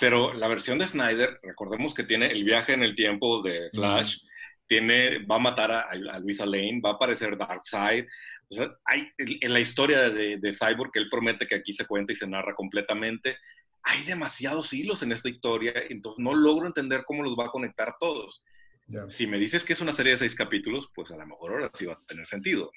pero 0.00 0.32
la 0.34 0.48
versión 0.48 0.78
de 0.78 0.86
Snyder, 0.86 1.40
recordemos 1.42 1.94
que 1.94 2.04
tiene 2.04 2.26
el 2.26 2.44
viaje 2.44 2.72
en 2.72 2.82
el 2.82 2.94
tiempo 2.94 3.42
de 3.42 3.70
Flash, 3.72 4.18
tiene, 4.66 5.24
va 5.24 5.36
a 5.36 5.40
matar 5.40 5.70
a, 5.70 5.80
a, 5.90 6.18
Luisa 6.18 6.44
Lane, 6.44 6.80
va 6.84 6.90
a 6.90 6.92
aparecer 6.94 7.36
Darkseid, 7.36 8.04
o 8.48 8.54
sea, 8.54 8.76
hay 8.84 9.08
en 9.18 9.52
la 9.52 9.60
historia 9.60 10.10
de, 10.10 10.38
de 10.38 10.54
Cyborg 10.54 10.92
que 10.92 10.98
él 10.98 11.08
promete 11.10 11.46
que 11.46 11.56
aquí 11.56 11.72
se 11.72 11.86
cuenta 11.86 12.12
y 12.12 12.16
se 12.16 12.26
narra 12.26 12.54
completamente, 12.54 13.38
hay 13.86 14.04
demasiados 14.04 14.72
hilos 14.72 15.02
en 15.02 15.12
esta 15.12 15.28
historia, 15.28 15.72
entonces 15.88 16.18
no 16.22 16.34
logro 16.34 16.66
entender 16.66 17.04
cómo 17.06 17.22
los 17.22 17.36
va 17.38 17.46
a 17.46 17.50
conectar 17.50 17.94
todos. 18.00 18.44
Si 19.08 19.26
me 19.26 19.38
dices 19.38 19.64
que 19.64 19.72
es 19.72 19.80
una 19.80 19.92
serie 19.92 20.12
de 20.12 20.18
seis 20.18 20.34
capítulos, 20.34 20.90
pues 20.94 21.10
a 21.10 21.16
lo 21.16 21.26
mejor 21.26 21.52
ahora 21.52 21.70
sí 21.72 21.86
va 21.86 21.94
a 21.94 22.04
tener 22.06 22.26
sentido. 22.26 22.70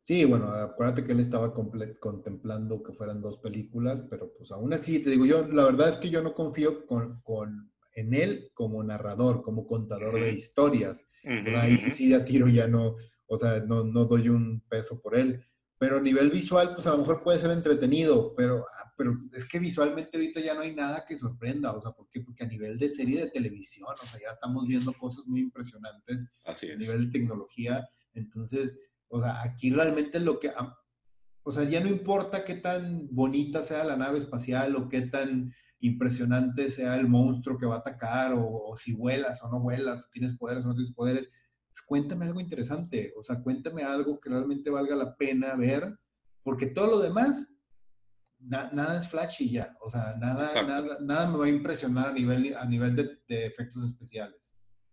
Sí, 0.00 0.24
bueno, 0.24 0.48
acuérdate 0.48 1.04
que 1.04 1.12
él 1.12 1.20
estaba 1.20 1.54
contemplando 1.54 2.82
que 2.82 2.92
fueran 2.92 3.22
dos 3.22 3.38
películas, 3.38 4.04
pero 4.10 4.32
pues 4.36 4.52
aún 4.52 4.72
así, 4.74 5.02
te 5.02 5.10
digo 5.10 5.24
yo, 5.24 5.46
la 5.48 5.64
verdad 5.64 5.90
es 5.90 5.96
que 5.96 6.10
yo 6.10 6.22
no 6.22 6.34
confío 6.34 6.86
con, 6.86 7.20
con 7.22 7.72
en 7.94 8.12
él 8.12 8.50
como 8.54 8.82
narrador, 8.82 9.42
como 9.42 9.66
contador 9.66 10.14
de 10.14 10.32
historias. 10.32 11.06
ahí 11.24 11.76
sí 11.76 12.12
a 12.12 12.24
tiro 12.24 12.48
ya 12.48 12.66
no, 12.66 12.96
o 13.26 13.38
sea, 13.38 13.60
no, 13.60 13.84
no 13.84 14.04
doy 14.04 14.28
un 14.28 14.60
peso 14.68 15.00
por 15.00 15.16
él. 15.16 15.46
Pero 15.84 15.98
a 15.98 16.00
nivel 16.00 16.30
visual, 16.30 16.72
pues 16.74 16.86
a 16.86 16.92
lo 16.92 16.98
mejor 17.00 17.22
puede 17.22 17.38
ser 17.38 17.50
entretenido, 17.50 18.34
pero, 18.34 18.64
ah, 18.78 18.90
pero 18.96 19.18
es 19.34 19.44
que 19.44 19.58
visualmente 19.58 20.16
ahorita 20.16 20.40
ya 20.40 20.54
no 20.54 20.62
hay 20.62 20.74
nada 20.74 21.04
que 21.06 21.18
sorprenda, 21.18 21.76
o 21.76 21.82
sea, 21.82 21.90
¿por 21.90 22.08
qué? 22.08 22.22
Porque 22.22 22.44
a 22.44 22.46
nivel 22.46 22.78
de 22.78 22.88
serie 22.88 23.20
de 23.20 23.30
televisión, 23.30 23.90
o 24.02 24.06
sea, 24.06 24.18
ya 24.18 24.30
estamos 24.30 24.66
viendo 24.66 24.94
cosas 24.94 25.26
muy 25.26 25.40
impresionantes 25.40 26.26
Así 26.42 26.70
a 26.70 26.76
nivel 26.76 27.04
de 27.04 27.18
tecnología. 27.18 27.86
Entonces, 28.14 28.78
o 29.08 29.20
sea, 29.20 29.42
aquí 29.42 29.72
realmente 29.72 30.20
lo 30.20 30.40
que, 30.40 30.54
o 31.42 31.52
sea, 31.52 31.64
ya 31.64 31.80
no 31.80 31.90
importa 31.90 32.46
qué 32.46 32.54
tan 32.54 33.06
bonita 33.10 33.60
sea 33.60 33.84
la 33.84 33.98
nave 33.98 34.16
espacial 34.16 34.76
o 34.76 34.88
qué 34.88 35.02
tan 35.02 35.52
impresionante 35.80 36.70
sea 36.70 36.96
el 36.96 37.08
monstruo 37.08 37.58
que 37.58 37.66
va 37.66 37.74
a 37.74 37.80
atacar 37.80 38.32
o, 38.32 38.70
o 38.70 38.74
si 38.74 38.94
vuelas 38.94 39.42
o 39.42 39.50
no 39.50 39.60
vuelas, 39.60 40.06
o 40.06 40.08
tienes 40.10 40.34
poderes 40.38 40.64
o 40.64 40.68
no 40.68 40.74
tienes 40.74 40.94
poderes 40.94 41.28
pues, 41.74 41.82
cuéntame 41.86 42.26
algo 42.26 42.40
interesante, 42.40 43.12
o 43.16 43.24
sea, 43.24 43.42
cuéntame 43.42 43.82
algo 43.82 44.20
que 44.20 44.30
realmente 44.30 44.70
valga 44.70 44.94
la 44.94 45.16
pena 45.16 45.56
ver, 45.56 45.98
porque 46.44 46.66
todo 46.66 46.86
lo 46.86 46.98
demás, 47.00 47.48
nada 48.38 49.00
es 49.02 49.08
flashy 49.08 49.50
ya, 49.50 49.76
o 49.80 49.90
sea, 49.90 50.14
nada, 50.16 50.62
nada, 50.62 50.98
nada 51.00 51.30
me 51.30 51.38
va 51.38 51.46
a 51.46 51.50
impresionar 51.50 52.08
a 52.08 52.12
nivel, 52.12 52.54
a 52.56 52.64
nivel 52.64 52.94
de 52.94 53.46
efectos 53.46 53.84
especiales 53.84 54.43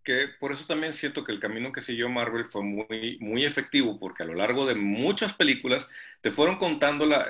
que 0.03 0.29
por 0.39 0.51
eso 0.51 0.65
también 0.65 0.93
siento 0.93 1.23
que 1.23 1.31
el 1.31 1.39
camino 1.39 1.71
que 1.71 1.81
siguió 1.81 2.09
Marvel 2.09 2.45
fue 2.45 2.63
muy, 2.63 3.17
muy 3.19 3.45
efectivo, 3.45 3.99
porque 3.99 4.23
a 4.23 4.25
lo 4.25 4.33
largo 4.33 4.65
de 4.65 4.75
muchas 4.75 5.33
películas 5.33 5.87
te 6.21 6.31
fueron 6.31 6.57
contando 6.57 7.05
la, 7.05 7.25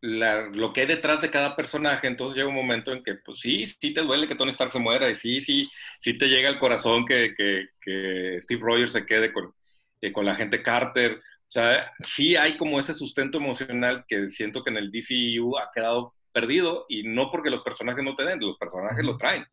lo 0.00 0.72
que 0.72 0.82
hay 0.82 0.86
detrás 0.86 1.20
de 1.20 1.30
cada 1.30 1.56
personaje, 1.56 2.06
entonces 2.06 2.36
llega 2.36 2.48
un 2.48 2.54
momento 2.54 2.92
en 2.92 3.02
que, 3.02 3.14
pues 3.14 3.40
sí, 3.40 3.66
sí 3.66 3.92
te 3.94 4.02
duele 4.02 4.28
que 4.28 4.34
Tony 4.34 4.50
Stark 4.50 4.72
se 4.72 4.78
muera, 4.78 5.10
y 5.10 5.14
sí, 5.14 5.40
sí, 5.40 5.68
sí 6.00 6.16
te 6.16 6.28
llega 6.28 6.48
al 6.48 6.58
corazón 6.58 7.04
que, 7.04 7.34
que, 7.36 7.68
que 7.80 8.36
Steve 8.40 8.60
Rogers 8.62 8.92
se 8.92 9.06
quede 9.06 9.32
con, 9.32 9.54
eh, 10.00 10.12
con 10.12 10.24
la 10.24 10.34
gente 10.34 10.62
Carter, 10.62 11.14
o 11.14 11.50
sea, 11.50 11.92
sí 12.00 12.36
hay 12.36 12.56
como 12.56 12.78
ese 12.78 12.94
sustento 12.94 13.38
emocional 13.38 14.04
que 14.06 14.26
siento 14.26 14.62
que 14.62 14.70
en 14.70 14.76
el 14.76 14.90
DCU 14.92 15.56
ha 15.58 15.70
quedado 15.74 16.14
perdido, 16.32 16.86
y 16.88 17.02
no 17.04 17.30
porque 17.30 17.50
los 17.50 17.62
personajes 17.62 18.04
no 18.04 18.14
te 18.14 18.24
den, 18.24 18.40
los 18.40 18.58
personajes 18.58 19.04
lo 19.04 19.16
traen 19.16 19.46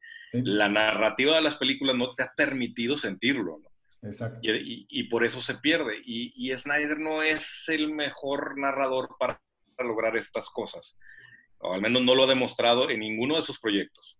la 0.43 0.69
narrativa 0.69 1.35
de 1.35 1.41
las 1.41 1.55
películas 1.55 1.95
no 1.95 2.13
te 2.15 2.23
ha 2.23 2.33
permitido 2.35 2.97
sentirlo, 2.97 3.59
¿no? 3.61 3.69
Exacto. 4.07 4.39
Y, 4.43 5.03
por 5.03 5.25
eso 5.25 5.41
se 5.41 5.55
pierde. 5.55 5.99
Y, 6.03 6.51
Snyder 6.55 6.99
no 6.99 7.23
es 7.23 7.65
el 7.69 7.91
mejor 7.91 8.57
narrador 8.57 9.15
para 9.19 9.41
lograr 9.79 10.15
estas 10.15 10.49
cosas. 10.49 10.97
O 11.59 11.73
al 11.73 11.81
menos 11.81 12.03
no 12.03 12.15
lo 12.15 12.23
ha 12.23 12.27
demostrado 12.27 12.89
en 12.89 12.99
ninguno 12.99 13.35
de 13.35 13.43
sus 13.43 13.59
proyectos. 13.59 14.19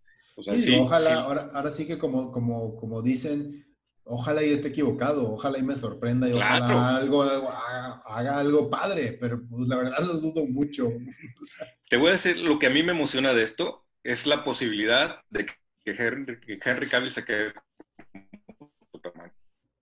ojalá, 0.80 1.20
Ahora, 1.20 1.70
sí 1.70 1.86
que 1.86 1.98
como, 1.98 2.32
como, 2.32 2.76
como 2.76 3.00
dicen, 3.00 3.64
ojalá 4.04 4.42
y 4.42 4.52
esté 4.52 4.68
equivocado, 4.68 5.30
ojalá 5.32 5.58
y 5.58 5.62
me 5.62 5.76
sorprenda 5.76 6.28
y 6.28 6.32
ojalá 6.32 6.96
algo, 6.96 7.22
haga, 7.22 8.38
algo 8.38 8.70
padre, 8.70 9.16
pero 9.20 9.40
pues 9.48 9.68
la 9.68 9.76
verdad 9.76 9.98
lo 10.00 10.14
dudo 10.14 10.46
mucho. 10.46 10.88
Te 11.90 11.96
voy 11.96 12.08
a 12.08 12.12
decir, 12.12 12.38
lo 12.38 12.58
que 12.58 12.66
a 12.66 12.70
mí 12.70 12.82
me 12.82 12.92
emociona 12.92 13.34
de 13.34 13.44
esto 13.44 13.86
es 14.02 14.26
la 14.26 14.42
posibilidad 14.42 15.20
de 15.30 15.46
que 15.46 15.54
que 15.86 16.58
Henry, 16.64 16.88
Cavill 16.88 17.12
se 17.12 17.24
quede 17.24 17.54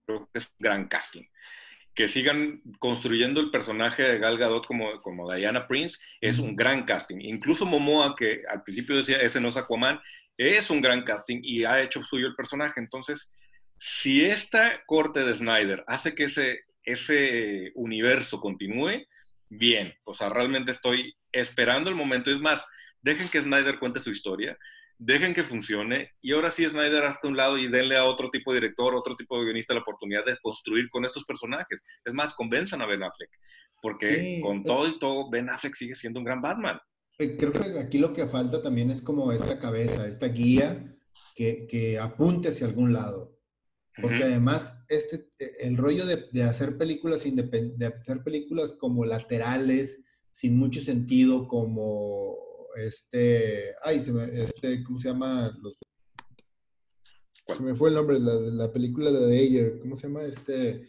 Creo 0.05 0.29
que 0.31 0.39
es 0.39 0.45
un 0.45 0.57
gran 0.59 0.87
casting. 0.87 1.23
Que 1.95 2.07
sigan 2.07 2.61
construyendo 2.77 3.41
el 3.41 3.49
personaje 3.49 4.03
de 4.03 4.19
Gal 4.19 4.37
Gadot 4.37 4.67
como, 4.67 5.01
como 5.01 5.33
Diana 5.33 5.67
Prince 5.67 5.97
es 6.21 6.37
un 6.37 6.55
gran 6.55 6.83
casting. 6.83 7.17
Incluso 7.21 7.65
Momoa, 7.65 8.15
que 8.15 8.43
al 8.47 8.61
principio 8.61 8.97
decía 8.97 9.17
ese 9.17 9.41
no 9.41 9.49
es 9.49 9.57
Aquaman, 9.57 9.99
es 10.37 10.69
un 10.69 10.81
gran 10.81 11.03
casting 11.03 11.39
y 11.41 11.63
ha 11.63 11.81
hecho 11.81 12.03
suyo 12.03 12.27
el 12.27 12.35
personaje. 12.35 12.79
Entonces, 12.79 13.33
si 13.79 14.25
esta 14.25 14.83
corte 14.85 15.23
de 15.23 15.33
Snyder 15.33 15.83
hace 15.87 16.13
que 16.13 16.25
ese, 16.25 16.65
ese 16.83 17.71
universo 17.73 18.39
continúe, 18.39 19.07
bien. 19.49 19.95
O 20.03 20.13
sea, 20.13 20.29
realmente 20.29 20.71
estoy 20.71 21.15
esperando 21.31 21.89
el 21.89 21.95
momento. 21.95 22.29
Es 22.29 22.39
más, 22.39 22.63
dejen 23.01 23.29
que 23.29 23.41
Snyder 23.41 23.79
cuente 23.79 24.01
su 24.01 24.11
historia 24.11 24.55
dejen 24.97 25.33
que 25.33 25.43
funcione 25.43 26.11
y 26.21 26.31
ahora 26.31 26.51
sí 26.51 26.67
Snyder 26.67 27.03
hasta 27.05 27.27
un 27.27 27.35
lado 27.35 27.57
y 27.57 27.67
denle 27.67 27.97
a 27.97 28.05
otro 28.05 28.29
tipo 28.29 28.53
de 28.53 28.61
director, 28.61 28.95
otro 28.95 29.15
tipo 29.15 29.37
de 29.37 29.45
guionista 29.45 29.73
la 29.73 29.81
oportunidad 29.81 30.25
de 30.25 30.37
construir 30.41 30.89
con 30.89 31.05
estos 31.05 31.25
personajes. 31.25 31.83
Es 32.03 32.13
más, 32.13 32.33
convenzan 32.33 32.81
a 32.81 32.85
Ben 32.85 33.03
Affleck, 33.03 33.29
porque 33.81 34.39
con 34.41 34.63
todo 34.63 34.87
y 34.87 34.99
todo 34.99 35.29
Ben 35.29 35.49
Affleck 35.49 35.75
sigue 35.75 35.95
siendo 35.95 36.19
un 36.19 36.25
gran 36.25 36.41
Batman. 36.41 36.79
Eh, 37.17 37.37
creo 37.37 37.51
que 37.51 37.79
aquí 37.79 37.97
lo 37.97 38.13
que 38.13 38.27
falta 38.27 38.61
también 38.61 38.91
es 38.91 39.01
como 39.01 39.31
esta 39.31 39.59
cabeza, 39.59 40.07
esta 40.07 40.27
guía 40.27 40.95
que, 41.35 41.67
que 41.67 41.99
apunte 41.99 42.49
hacia 42.49 42.67
algún 42.67 42.93
lado. 42.93 43.33
Porque 44.01 44.23
además, 44.23 44.75
este, 44.89 45.29
eh, 45.39 45.51
el 45.61 45.77
rollo 45.77 46.05
de, 46.05 46.27
de 46.33 46.43
hacer 46.43 46.77
películas 46.77 47.23
de 47.23 47.85
hacer 47.85 48.23
películas 48.23 48.73
como 48.77 49.05
laterales, 49.05 50.01
sin 50.31 50.57
mucho 50.57 50.81
sentido, 50.81 51.47
como 51.47 52.44
este, 52.75 53.73
ay, 53.83 54.01
se 54.01 54.11
me, 54.11 54.23
este, 54.41 54.83
¿cómo 54.83 54.99
se 54.99 55.09
llama? 55.09 55.51
Los, 55.61 55.77
se 57.53 57.63
me 57.63 57.75
fue 57.75 57.89
el 57.89 57.95
nombre 57.95 58.19
de 58.19 58.51
la, 58.51 58.71
película 58.71 59.11
de 59.11 59.39
Ayer, 59.39 59.79
¿cómo 59.79 59.95
se 59.95 60.07
llama? 60.07 60.23
Este, 60.23 60.87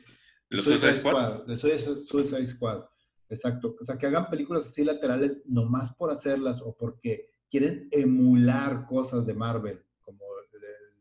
Suicide 0.50 0.94
Squad. 0.94 1.44
De 1.46 1.56
Suicide 1.56 2.46
Squad. 2.46 2.84
Exacto. 3.28 3.76
O 3.80 3.84
sea, 3.84 3.98
que 3.98 4.06
hagan 4.06 4.30
películas 4.30 4.68
así 4.68 4.84
laterales 4.84 5.38
nomás 5.46 5.92
por 5.94 6.10
hacerlas 6.10 6.60
o 6.62 6.74
porque 6.76 7.28
quieren 7.48 7.88
emular 7.90 8.86
cosas 8.86 9.26
de 9.26 9.34
Marvel, 9.34 9.84
como 10.00 10.24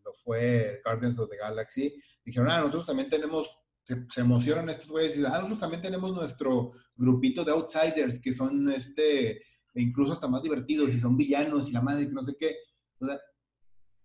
lo 0.03 0.13
fue 0.13 0.81
Guardians 0.83 1.17
of 1.19 1.29
the 1.29 1.37
Galaxy. 1.37 1.95
Dijeron, 2.23 2.49
ah, 2.49 2.59
nosotros 2.59 2.87
también 2.87 3.09
tenemos, 3.09 3.47
se, 3.83 4.21
emocionan 4.21 4.69
estos 4.69 4.89
güeyes 4.89 5.13
y 5.13 5.17
dicen, 5.19 5.31
ah, 5.31 5.37
nosotros 5.37 5.59
también 5.59 5.81
tenemos 5.81 6.11
nuestro 6.11 6.71
grupito 6.95 7.43
de 7.43 7.51
outsiders 7.51 8.19
que 8.19 8.33
son 8.33 8.69
este, 8.71 9.41
incluso 9.81 10.13
hasta 10.13 10.27
más 10.27 10.41
divertidos 10.41 10.91
y 10.93 10.99
son 10.99 11.17
villanos 11.17 11.69
y 11.69 11.73
la 11.73 11.81
madre 11.81 12.07
que 12.07 12.13
no 12.13 12.23
sé 12.23 12.35
qué. 12.39 12.55
O 12.99 13.05
sea, 13.05 13.19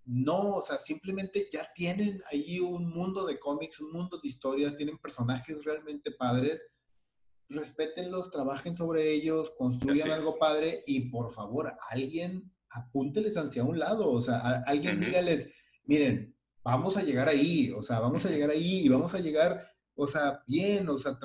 no, 0.05 0.57
o 0.57 0.63
sea, 0.63 0.81
simplemente 0.81 1.49
ya 1.53 1.69
tienen 1.75 2.21
ahí 2.31 2.59
un 2.59 2.91
mundo 2.91 3.25
de 3.27 3.39
cómics, 3.39 3.81
un 3.81 3.93
mundo 3.93 4.19
de 4.19 4.29
historias, 4.29 4.77
tienen 4.77 4.99
personajes 4.99 5.65
realmente 5.65 6.11
padres. 6.11 6.67
Respétenlos, 7.49 8.31
trabajen 8.31 8.77
sobre 8.77 9.13
ellos, 9.13 9.53
construyan 9.57 10.11
algo 10.11 10.39
padre 10.39 10.83
y 10.87 11.11
por 11.11 11.33
favor, 11.33 11.77
alguien 11.91 12.53
apúnteles 12.71 13.37
hacia 13.37 13.65
un 13.65 13.79
lado, 13.79 14.11
o 14.11 14.23
sea, 14.23 14.63
alguien 14.67 15.01
dígales, 15.01 15.49
miren, 15.85 16.37
vamos 16.63 16.97
a 16.97 17.03
llegar 17.03 17.29
ahí, 17.29 17.73
o 17.73 17.83
sea, 17.83 17.99
vamos 17.99 18.25
a 18.25 18.31
llegar 18.31 18.51
ahí 18.51 18.85
y 18.85 18.89
vamos 18.89 19.15
a 19.15 19.21
llegar, 19.21 19.69
o 19.95 20.07
sea, 20.07 20.43
bien, 20.47 20.89
o 20.89 20.97
sea, 20.97 21.19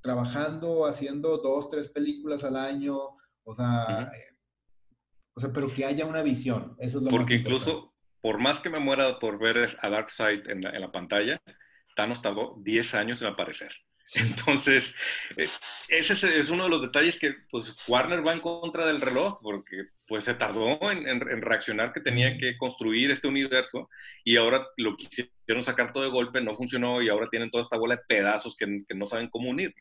trabajando, 0.00 0.86
haciendo 0.86 1.38
dos, 1.38 1.68
tres 1.68 1.88
películas 1.88 2.44
al 2.44 2.56
año, 2.56 2.96
o 3.50 3.54
sea, 3.54 4.10
eh, 4.14 4.36
o 5.34 5.40
sea, 5.40 5.52
pero 5.52 5.72
que 5.72 5.84
haya 5.84 6.06
una 6.06 6.22
visión, 6.22 6.76
eso 6.78 6.98
es 6.98 7.04
lo 7.04 7.10
Porque 7.10 7.34
incluso, 7.34 7.94
por 8.20 8.38
más 8.38 8.60
que 8.60 8.70
me 8.70 8.78
muera 8.78 9.18
por 9.18 9.38
ver 9.38 9.76
a 9.80 9.90
Darkseid 9.90 10.48
en 10.48 10.62
la, 10.62 10.70
en 10.70 10.80
la 10.80 10.92
pantalla, 10.92 11.42
Thanos 11.96 12.22
tardó 12.22 12.56
10 12.62 12.94
años 12.94 13.20
en 13.22 13.28
aparecer. 13.28 13.72
Entonces, 14.14 14.94
eh, 15.36 15.48
ese 15.88 16.38
es, 16.38 16.50
uno 16.50 16.64
de 16.64 16.70
los 16.70 16.82
detalles 16.82 17.18
que 17.18 17.34
pues, 17.50 17.76
Warner 17.86 18.26
va 18.26 18.32
en 18.32 18.40
contra 18.40 18.86
del 18.86 19.00
reloj, 19.00 19.38
porque 19.40 19.84
pues 20.06 20.24
se 20.24 20.34
tardó 20.34 20.78
en, 20.90 21.20
reaccionar 21.42 21.92
que 21.92 22.00
tenía 22.00 22.36
que 22.36 22.56
construir 22.58 23.12
este 23.12 23.28
universo 23.28 23.88
y 24.24 24.36
ahora 24.36 24.66
lo 24.76 24.96
quisieron 24.96 25.62
sacar 25.62 25.92
todo 25.92 26.02
de 26.02 26.10
golpe, 26.10 26.40
no 26.40 26.52
funcionó 26.52 27.00
y 27.00 27.08
ahora 27.08 27.28
tienen 27.30 27.50
toda 27.50 27.62
esta 27.62 27.78
bola 27.78 27.96
de 27.96 28.02
pedazos 28.08 28.56
que, 28.56 28.84
no 28.94 29.06
saben 29.06 29.28
cómo 29.30 29.48
unir. 29.48 29.72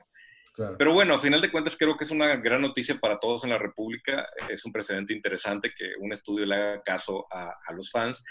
Pero 0.77 0.91
bueno, 0.91 1.15
a 1.15 1.19
final 1.19 1.41
de 1.41 1.51
cuentas 1.51 1.77
creo 1.77 1.95
que 1.95 2.03
es 2.03 2.11
una 2.11 2.35
gran 2.35 2.61
noticia 2.61 2.95
para 2.99 3.17
todos 3.17 3.43
en 3.45 3.51
la 3.51 3.57
República, 3.57 4.27
es 4.49 4.65
un 4.65 4.73
precedente 4.73 5.13
interesante 5.13 5.71
que 5.75 5.93
un 5.99 6.11
estudio 6.11 6.45
le 6.45 6.55
haga 6.55 6.81
caso 6.81 7.25
a, 7.31 7.55
a 7.65 7.73
los 7.73 7.89
fans. 7.91 8.23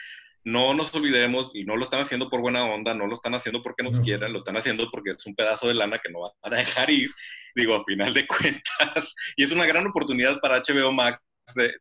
No 0.44 0.74
nos 0.74 0.94
olvidemos, 0.94 1.50
y 1.54 1.64
no 1.64 1.76
lo 1.76 1.84
están 1.84 2.00
haciendo 2.00 2.28
por 2.28 2.40
buena 2.40 2.64
onda, 2.64 2.94
no 2.94 3.06
lo 3.06 3.14
están 3.14 3.34
haciendo 3.34 3.62
porque 3.62 3.82
nos 3.82 4.00
quieran, 4.00 4.32
lo 4.32 4.38
están 4.38 4.56
haciendo 4.56 4.90
porque 4.90 5.10
es 5.10 5.26
un 5.26 5.34
pedazo 5.34 5.68
de 5.68 5.74
lana 5.74 5.98
que 5.98 6.12
no 6.12 6.20
van 6.20 6.32
a 6.42 6.56
dejar 6.58 6.90
ir, 6.90 7.10
digo, 7.54 7.74
a 7.74 7.84
final 7.84 8.12
de 8.12 8.26
cuentas, 8.26 9.14
y 9.36 9.44
es 9.44 9.52
una 9.52 9.66
gran 9.66 9.86
oportunidad 9.86 10.38
para 10.40 10.60
HBO 10.60 10.92
Max 10.92 11.20
de, 11.54 11.72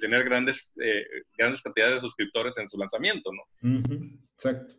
tener 0.00 0.24
grandes, 0.24 0.74
eh, 0.82 1.04
grandes 1.36 1.62
cantidades 1.62 1.96
de 1.96 2.00
suscriptores 2.00 2.56
en 2.58 2.68
su 2.68 2.78
lanzamiento, 2.78 3.30
¿no? 3.32 3.42
Exacto. 4.32 4.74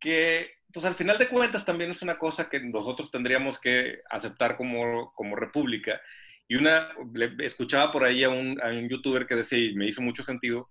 que, 0.00 0.50
pues 0.74 0.84
al 0.84 0.94
final 0.94 1.16
de 1.18 1.28
cuentas 1.28 1.64
también 1.64 1.92
es 1.92 2.02
una 2.02 2.18
cosa 2.18 2.50
que 2.50 2.58
nosotros 2.58 3.10
tendríamos 3.10 3.60
que 3.60 4.00
aceptar 4.10 4.56
como, 4.56 5.12
como 5.14 5.36
república, 5.36 6.00
y 6.48 6.56
una, 6.56 6.88
escuchaba 7.38 7.90
por 7.90 8.04
ahí 8.04 8.24
a 8.24 8.28
un, 8.28 8.60
a 8.60 8.68
un 8.68 8.88
youtuber 8.88 9.26
que 9.26 9.36
decía, 9.36 9.58
y 9.58 9.74
me 9.74 9.86
hizo 9.86 10.02
mucho 10.02 10.22
sentido, 10.22 10.68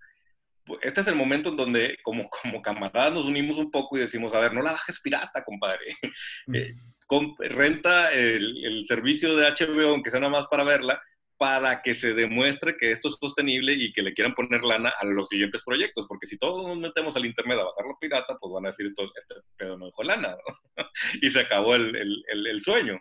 este 0.81 1.01
es 1.01 1.07
el 1.07 1.15
momento 1.15 1.49
en 1.49 1.55
donde 1.55 1.97
como, 2.03 2.29
como 2.29 2.61
camaradas 2.61 3.13
nos 3.13 3.25
unimos 3.25 3.57
un 3.57 3.71
poco 3.71 3.97
y 3.97 4.01
decimos, 4.01 4.33
a 4.33 4.39
ver, 4.39 4.53
no 4.53 4.61
la 4.61 4.73
bajes 4.73 4.99
pirata, 5.01 5.43
compadre. 5.43 5.85
Eh, 6.53 6.73
renta 7.49 8.11
el, 8.11 8.65
el, 8.65 8.87
servicio 8.87 9.35
de 9.35 9.47
HBO, 9.47 9.89
aunque 9.89 10.09
sea 10.09 10.19
nada 10.19 10.31
más 10.31 10.47
para 10.47 10.63
verla, 10.63 10.99
para 11.43 11.81
que 11.81 11.93
se 11.93 12.13
demuestre 12.13 12.77
que 12.77 12.93
esto 12.93 13.09
es 13.09 13.15
sostenible 13.15 13.73
y 13.73 13.91
que 13.91 14.01
le 14.01 14.13
quieran 14.13 14.33
poner 14.33 14.63
lana 14.63 14.93
a 14.97 15.05
los 15.05 15.27
siguientes 15.27 15.61
proyectos, 15.61 16.05
porque 16.07 16.25
si 16.25 16.37
todos 16.37 16.65
nos 16.65 16.77
metemos 16.77 17.17
al 17.17 17.25
internet 17.25 17.59
a 17.59 17.65
bajarlo 17.65 17.97
pirata, 17.99 18.37
pues 18.39 18.53
van 18.53 18.65
a 18.65 18.69
decir, 18.69 18.85
esto, 18.85 19.03
este 19.13 19.35
pedo 19.57 19.77
no 19.77 19.87
dejó 19.87 20.03
lana, 20.03 20.37
y 21.21 21.29
se 21.29 21.41
acabó 21.41 21.75
el, 21.75 21.93
el, 21.93 22.47
el 22.47 22.61
sueño. 22.61 22.97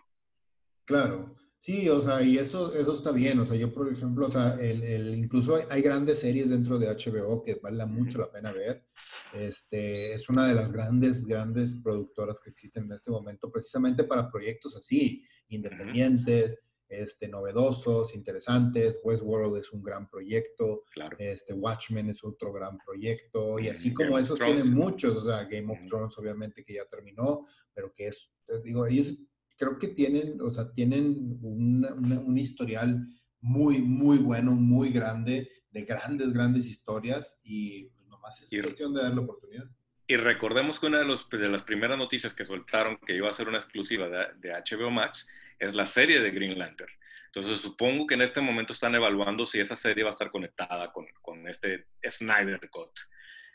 Claro. 0.83 1.37
Sí, 1.57 1.87
o 1.87 2.01
sea, 2.01 2.21
y 2.21 2.37
eso, 2.37 2.73
eso 2.73 2.93
está 2.93 3.13
bien. 3.13 3.39
O 3.39 3.45
sea, 3.45 3.55
yo, 3.55 3.73
por 3.73 3.89
ejemplo, 3.89 4.27
o 4.27 4.29
sea, 4.29 4.55
el, 4.55 4.83
el 4.83 5.15
incluso 5.15 5.57
hay, 5.69 5.81
grandes 5.81 6.19
series 6.19 6.49
dentro 6.49 6.77
de 6.77 6.87
HBO 6.87 7.41
que 7.45 7.61
vale 7.63 7.85
mucho 7.85 8.17
la 8.17 8.29
pena 8.29 8.51
ver. 8.51 8.83
Este, 9.31 10.11
es 10.11 10.27
una 10.27 10.45
de 10.45 10.55
las 10.55 10.73
grandes, 10.73 11.25
grandes 11.25 11.77
productoras 11.81 12.41
que 12.41 12.49
existen 12.49 12.83
en 12.83 12.91
este 12.91 13.09
momento, 13.09 13.49
precisamente 13.49 14.03
para 14.03 14.29
proyectos 14.29 14.75
así, 14.75 15.23
independientes, 15.47 16.59
este, 16.89 17.27
novedosos, 17.27 18.13
interesantes. 18.15 18.99
Westworld 19.03 19.57
es 19.57 19.71
un 19.71 19.83
gran 19.83 20.09
proyecto. 20.09 20.83
Claro. 20.91 21.17
Este, 21.19 21.53
Watchmen 21.53 22.09
es 22.09 22.23
otro 22.23 22.51
gran 22.53 22.77
proyecto. 22.77 23.59
Y 23.59 23.69
así 23.69 23.93
como 23.93 24.17
esos 24.17 24.39
tienen 24.39 24.73
muchos, 24.73 25.17
o 25.17 25.23
sea, 25.23 25.43
Game 25.45 25.71
of 25.71 25.85
Thrones 25.87 26.17
obviamente 26.17 26.63
que 26.63 26.75
ya 26.75 26.85
terminó, 26.85 27.47
pero 27.73 27.93
que 27.93 28.07
es, 28.07 28.31
digo, 28.63 28.85
ellos 28.85 29.17
creo 29.57 29.77
que 29.77 29.89
tienen, 29.89 30.39
o 30.41 30.49
sea, 30.49 30.71
tienen 30.73 31.39
un 31.41 32.37
historial 32.37 33.07
muy, 33.41 33.79
muy 33.79 34.17
bueno, 34.17 34.53
muy 34.53 34.89
grande, 34.89 35.49
de 35.69 35.83
grandes, 35.83 36.33
grandes 36.33 36.65
historias 36.67 37.35
y 37.43 37.85
pues, 37.89 38.07
nomás 38.07 38.41
es 38.41 38.61
cuestión 38.61 38.93
de 38.93 39.03
darle 39.03 39.21
oportunidad. 39.21 39.69
Y 40.07 40.17
recordemos 40.17 40.79
que 40.79 40.87
una 40.87 40.99
de, 40.99 41.05
los, 41.05 41.27
de 41.29 41.49
las 41.49 41.63
primeras 41.63 41.97
noticias 41.97 42.33
que 42.33 42.45
soltaron 42.45 42.97
que 43.05 43.15
iba 43.15 43.29
a 43.29 43.33
ser 43.33 43.47
una 43.47 43.57
exclusiva 43.57 44.07
de, 44.09 44.27
de 44.39 44.53
HBO 44.53 44.91
Max 44.91 45.27
es 45.63 45.73
la 45.73 45.85
serie 45.85 46.19
de 46.19 46.31
Green 46.31 46.57
Lantern. 46.57 46.91
Entonces 47.27 47.61
supongo 47.61 48.05
que 48.05 48.13
en 48.15 48.21
este 48.21 48.41
momento 48.41 48.73
están 48.73 48.93
evaluando 48.93 49.45
si 49.45 49.59
esa 49.59 49.75
serie 49.75 50.03
va 50.03 50.11
a 50.11 50.13
estar 50.13 50.29
conectada 50.29 50.91
con, 50.91 51.05
con 51.21 51.47
este 51.47 51.87
Snyder 52.07 52.69
Cut. 52.69 52.91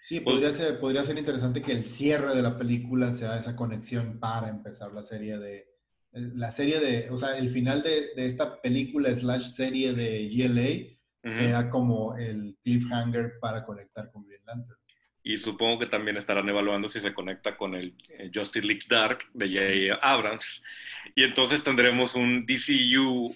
Sí, 0.02 0.20
pues 0.20 0.34
podría 0.34 0.52
ser, 0.52 0.80
podría 0.80 1.04
ser 1.04 1.18
interesante 1.18 1.62
que 1.62 1.72
el 1.72 1.86
cierre 1.86 2.34
de 2.34 2.42
la 2.42 2.58
película 2.58 3.12
sea 3.12 3.36
esa 3.36 3.54
conexión 3.54 4.18
para 4.18 4.48
empezar 4.48 4.92
la 4.92 5.02
serie 5.02 5.38
de, 5.38 5.68
la 6.12 6.50
serie 6.50 6.80
de, 6.80 7.10
o 7.10 7.16
sea, 7.16 7.36
el 7.36 7.50
final 7.50 7.82
de, 7.82 8.12
esta 8.16 8.60
película 8.60 9.14
slash 9.14 9.50
serie 9.50 9.92
de 9.92 10.28
GLA 10.28 10.98
sea 11.22 11.68
como 11.68 12.16
el 12.16 12.56
cliffhanger 12.62 13.38
para 13.40 13.64
conectar 13.64 14.10
con 14.10 14.24
Green 14.24 14.44
Lantern. 14.46 14.77
Y 15.22 15.36
supongo 15.36 15.80
que 15.80 15.86
también 15.86 16.16
estarán 16.16 16.48
evaluando 16.48 16.88
si 16.88 17.00
se 17.00 17.12
conecta 17.12 17.56
con 17.56 17.74
el 17.74 17.94
eh, 18.08 18.30
Justice 18.32 18.66
League 18.66 18.84
Dark 18.88 19.24
de 19.34 19.90
J. 19.90 19.98
Abrams. 20.00 20.62
Y 21.14 21.24
entonces 21.24 21.62
tendremos 21.62 22.14
un 22.14 22.46
DCU 22.46 23.34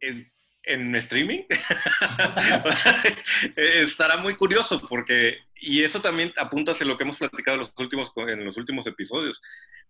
en, 0.00 0.32
en 0.62 0.94
streaming. 0.96 1.42
Estará 3.56 4.16
muy 4.16 4.34
curioso 4.34 4.80
porque, 4.88 5.38
y 5.60 5.82
eso 5.82 6.00
también 6.00 6.32
apunta 6.36 6.72
hacia 6.72 6.86
lo 6.86 6.96
que 6.96 7.04
hemos 7.04 7.18
platicado 7.18 7.56
en 7.56 7.60
los 7.60 7.74
últimos, 7.78 8.12
en 8.16 8.44
los 8.44 8.56
últimos 8.56 8.86
episodios 8.86 9.42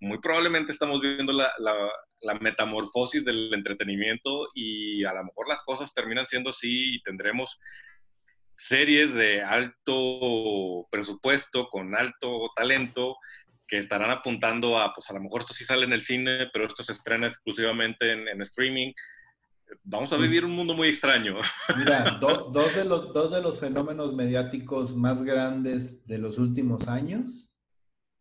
muy 0.02 0.18
probablemente 0.18 0.72
estamos 0.72 1.00
viendo 1.00 1.32
la, 1.32 1.52
la, 1.58 2.34
metamorfosis 2.40 3.24
del 3.24 3.54
entretenimiento 3.54 4.48
y 4.52 5.04
a 5.04 5.14
lo 5.14 5.24
mejor 5.24 5.48
las 5.48 5.62
cosas 5.62 5.94
terminan 5.94 6.26
siendo 6.26 6.50
así 6.50 6.96
y 6.96 7.02
tendremos 7.02 7.60
series 8.56 9.12
de 9.14 9.42
alto 9.42 10.86
presupuesto, 10.90 11.68
con 11.68 11.94
alto 11.96 12.50
talento, 12.54 13.16
que 13.66 13.78
estarán 13.78 14.10
apuntando 14.10 14.78
a, 14.78 14.92
pues 14.92 15.08
a 15.08 15.14
lo 15.14 15.20
mejor 15.20 15.40
esto 15.40 15.54
sí 15.54 15.64
sale 15.64 15.84
en 15.84 15.92
el 15.92 16.02
cine, 16.02 16.48
pero 16.52 16.66
esto 16.66 16.82
se 16.82 16.92
estrena 16.92 17.28
exclusivamente 17.28 18.12
en, 18.12 18.42
streaming. 18.42 18.92
Vamos 19.84 20.12
a 20.12 20.18
vivir 20.18 20.44
un 20.44 20.52
mundo 20.52 20.74
muy 20.74 20.88
extraño. 20.88 21.38
Mira, 21.78 22.18
dos, 22.20 22.74
de 22.74 22.84
los, 22.84 23.14
dos 23.14 23.32
de 23.32 23.40
los 23.40 23.58
fenómenos 23.58 24.14
mediáticos 24.14 24.94
más 24.94 25.22
grandes 25.22 26.06
de 26.06 26.18
los 26.18 26.36
últimos 26.38 26.86
años 26.86 27.50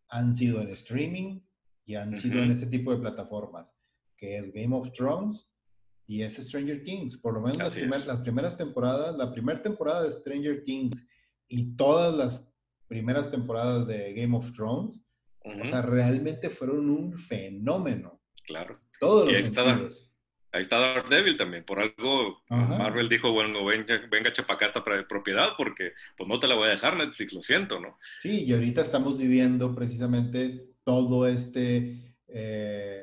han 0.08 0.32
sido 0.32 0.60
en 0.62 0.70
streaming 0.70 1.40
y 1.84 1.96
han 1.96 2.16
sido 2.16 2.42
en 2.42 2.50
este 2.50 2.66
tipo 2.66 2.90
de 2.90 3.00
plataformas, 3.00 3.76
que 4.16 4.38
es 4.38 4.52
Game 4.52 4.74
of 4.74 4.92
Thrones 4.92 5.51
y 6.06 6.22
es 6.22 6.36
Stranger 6.36 6.82
Things. 6.82 7.16
Por 7.16 7.34
lo 7.34 7.40
menos 7.40 7.58
las, 7.58 8.06
las, 8.06 8.20
primeras 8.20 8.56
temporadas, 8.56 9.16
la 9.16 9.32
primera 9.32 9.62
temporada 9.62 10.02
de 10.02 10.10
Stranger 10.10 10.62
Things 10.62 11.06
y 11.48 11.74
todas 11.76 12.14
las 12.14 12.48
primeras 12.88 13.30
temporadas 13.30 13.86
de 13.86 14.12
Game 14.12 14.36
of 14.36 14.52
Thrones, 14.52 15.02
o 15.44 15.64
sea, 15.64 15.82
realmente 15.82 16.50
fueron 16.50 16.88
un 16.88 17.18
fenómeno. 17.18 18.20
Claro. 18.44 18.80
Todos 19.00 19.26
los 19.26 19.40
sentidos. 19.40 20.12
Ahí 20.52 20.62
está 20.62 20.78
Daredevil 20.78 21.38
también. 21.38 21.64
Por 21.64 21.80
algo 21.80 22.42
Marvel 22.50 23.08
dijo, 23.08 23.32
bueno, 23.32 23.64
venga, 23.64 24.02
venga 24.10 24.32
chapacasta 24.32 24.84
para 24.84 25.08
propiedad 25.08 25.54
porque 25.56 25.92
pues 26.16 26.28
no 26.28 26.38
te 26.38 26.46
la 26.46 26.54
voy 26.54 26.68
a 26.68 26.72
dejar 26.72 26.96
Netflix, 26.96 27.32
lo 27.32 27.42
siento, 27.42 27.80
¿no? 27.80 27.98
Sí, 28.20 28.44
y 28.44 28.52
ahorita 28.52 28.82
estamos 28.82 29.18
viviendo 29.18 29.74
precisamente 29.74 30.68
todo 30.84 31.26
este 31.26 32.14
eh, 32.28 33.02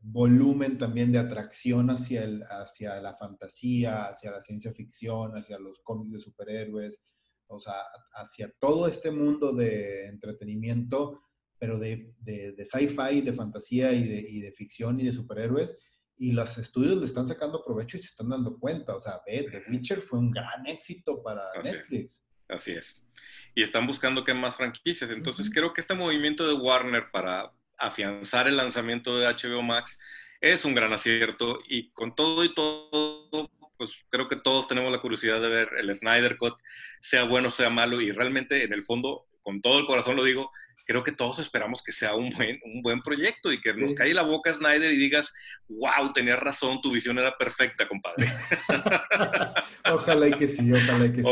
volumen 0.00 0.78
también 0.78 1.12
de 1.12 1.18
atracción 1.18 1.90
hacia, 1.90 2.24
el, 2.24 2.42
hacia 2.42 3.00
la 3.00 3.16
fantasía, 3.16 4.06
hacia 4.06 4.30
la 4.30 4.40
ciencia 4.40 4.72
ficción, 4.72 5.32
hacia 5.36 5.58
los 5.58 5.80
cómics 5.80 6.12
de 6.12 6.18
superhéroes, 6.18 7.02
o 7.46 7.58
sea, 7.58 7.74
hacia 8.14 8.52
todo 8.58 8.86
este 8.86 9.10
mundo 9.10 9.52
de 9.52 10.06
entretenimiento, 10.06 11.22
pero 11.58 11.78
de, 11.78 12.14
de, 12.18 12.52
de 12.52 12.64
sci-fi, 12.64 13.20
de 13.20 13.32
fantasía 13.32 13.92
y 13.92 14.08
de, 14.08 14.20
y 14.20 14.40
de 14.40 14.52
ficción 14.52 14.98
y 15.00 15.04
de 15.04 15.12
superhéroes 15.12 15.76
y 16.20 16.32
los 16.32 16.58
estudios 16.58 16.98
le 16.98 17.06
están 17.06 17.26
sacando 17.26 17.64
provecho 17.64 17.96
y 17.96 18.00
se 18.00 18.08
están 18.08 18.28
dando 18.28 18.58
cuenta. 18.58 18.94
O 18.94 19.00
sea, 19.00 19.22
ve, 19.26 19.48
The 19.50 19.64
Witcher 19.70 20.02
fue 20.02 20.18
un 20.18 20.30
gran 20.30 20.66
éxito 20.66 21.22
para 21.22 21.42
Netflix. 21.64 22.22
Así 22.46 22.72
es. 22.72 23.06
Y 23.54 23.62
están 23.62 23.86
buscando 23.86 24.22
qué 24.22 24.34
más 24.34 24.54
franquicias. 24.54 25.10
Entonces, 25.10 25.50
creo 25.50 25.72
que 25.72 25.80
este 25.80 25.94
movimiento 25.94 26.46
de 26.46 26.52
Warner 26.52 27.10
para 27.10 27.50
afianzar 27.80 28.46
el 28.46 28.56
lanzamiento 28.56 29.18
de 29.18 29.26
HBO 29.26 29.62
Max 29.62 29.98
es 30.40 30.64
un 30.64 30.74
gran 30.74 30.92
acierto. 30.92 31.60
Y 31.68 31.90
con 31.90 32.14
todo 32.14 32.44
y 32.44 32.54
todo, 32.54 33.50
pues 33.76 33.92
creo 34.08 34.28
que 34.28 34.36
todos 34.36 34.68
tenemos 34.68 34.92
la 34.92 35.00
curiosidad 35.00 35.40
de 35.40 35.48
ver 35.48 35.70
el 35.78 35.94
Snyder 35.94 36.36
Cut, 36.36 36.54
sea 37.00 37.24
bueno, 37.24 37.48
o 37.48 37.52
sea 37.52 37.70
malo. 37.70 38.00
Y 38.00 38.12
realmente, 38.12 38.64
en 38.64 38.72
el 38.72 38.84
fondo, 38.84 39.26
con 39.42 39.60
todo 39.60 39.78
el 39.78 39.86
corazón 39.86 40.16
lo 40.16 40.24
digo, 40.24 40.50
creo 40.86 41.04
que 41.04 41.12
todos 41.12 41.38
esperamos 41.38 41.82
que 41.82 41.92
sea 41.92 42.14
un 42.14 42.30
buen, 42.30 42.58
un 42.64 42.82
buen 42.82 43.00
proyecto 43.00 43.52
y 43.52 43.60
que 43.60 43.72
nos 43.74 43.94
cae 43.94 44.12
la 44.12 44.22
boca 44.22 44.52
Snyder 44.52 44.92
y 44.92 44.96
digas, 44.96 45.32
wow, 45.68 46.12
tenías 46.12 46.40
razón, 46.40 46.80
tu 46.82 46.90
visión 46.90 47.18
era 47.18 47.36
perfecta, 47.38 47.86
compadre. 47.86 48.26
ojalá 49.92 50.28
y 50.28 50.32
que 50.32 50.48
sí, 50.48 50.72
ojalá 50.72 51.06
y 51.06 51.12
que 51.12 51.22
sí. 51.22 51.28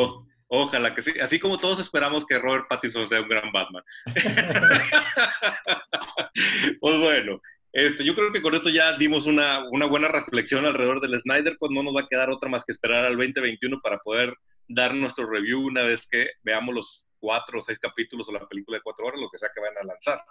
Ojalá 0.48 0.94
que 0.94 1.02
sí. 1.02 1.12
Así 1.20 1.38
como 1.38 1.58
todos 1.58 1.80
esperamos 1.80 2.26
que 2.26 2.38
Robert 2.38 2.66
Pattinson 2.68 3.08
sea 3.08 3.20
un 3.20 3.28
gran 3.28 3.52
Batman. 3.52 3.84
pues 6.80 7.00
bueno, 7.00 7.40
este, 7.72 8.04
yo 8.04 8.14
creo 8.14 8.32
que 8.32 8.42
con 8.42 8.54
esto 8.54 8.70
ya 8.70 8.96
dimos 8.96 9.26
una, 9.26 9.68
una, 9.70 9.86
buena 9.86 10.08
reflexión 10.08 10.66
alrededor 10.66 11.00
del 11.00 11.20
Snyder, 11.20 11.56
pues 11.58 11.70
no 11.70 11.82
nos 11.82 11.94
va 11.94 12.00
a 12.00 12.08
quedar 12.08 12.30
otra 12.30 12.48
más 12.48 12.64
que 12.64 12.72
esperar 12.72 13.04
al 13.04 13.16
2021 13.16 13.80
para 13.82 13.98
poder 13.98 14.34
dar 14.66 14.94
nuestro 14.94 15.28
review 15.28 15.66
una 15.66 15.82
vez 15.82 16.06
que 16.10 16.28
veamos 16.42 16.74
los 16.74 17.06
cuatro 17.18 17.58
o 17.58 17.62
seis 17.62 17.78
capítulos 17.78 18.28
o 18.28 18.32
la 18.32 18.46
película 18.46 18.78
de 18.78 18.82
cuatro 18.82 19.06
horas, 19.06 19.20
lo 19.20 19.30
que 19.30 19.38
sea 19.38 19.50
que 19.54 19.60
vayan 19.60 19.78
a 19.82 19.86
lanzar. 19.86 20.22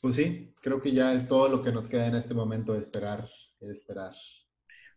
Pues 0.00 0.14
sí, 0.14 0.54
creo 0.60 0.80
que 0.80 0.92
ya 0.92 1.12
es 1.12 1.26
todo 1.26 1.48
lo 1.48 1.62
que 1.62 1.72
nos 1.72 1.86
queda 1.86 2.06
en 2.06 2.14
este 2.14 2.34
momento 2.34 2.72
de 2.72 2.80
esperar, 2.80 3.28
de 3.60 3.72
esperar. 3.72 4.14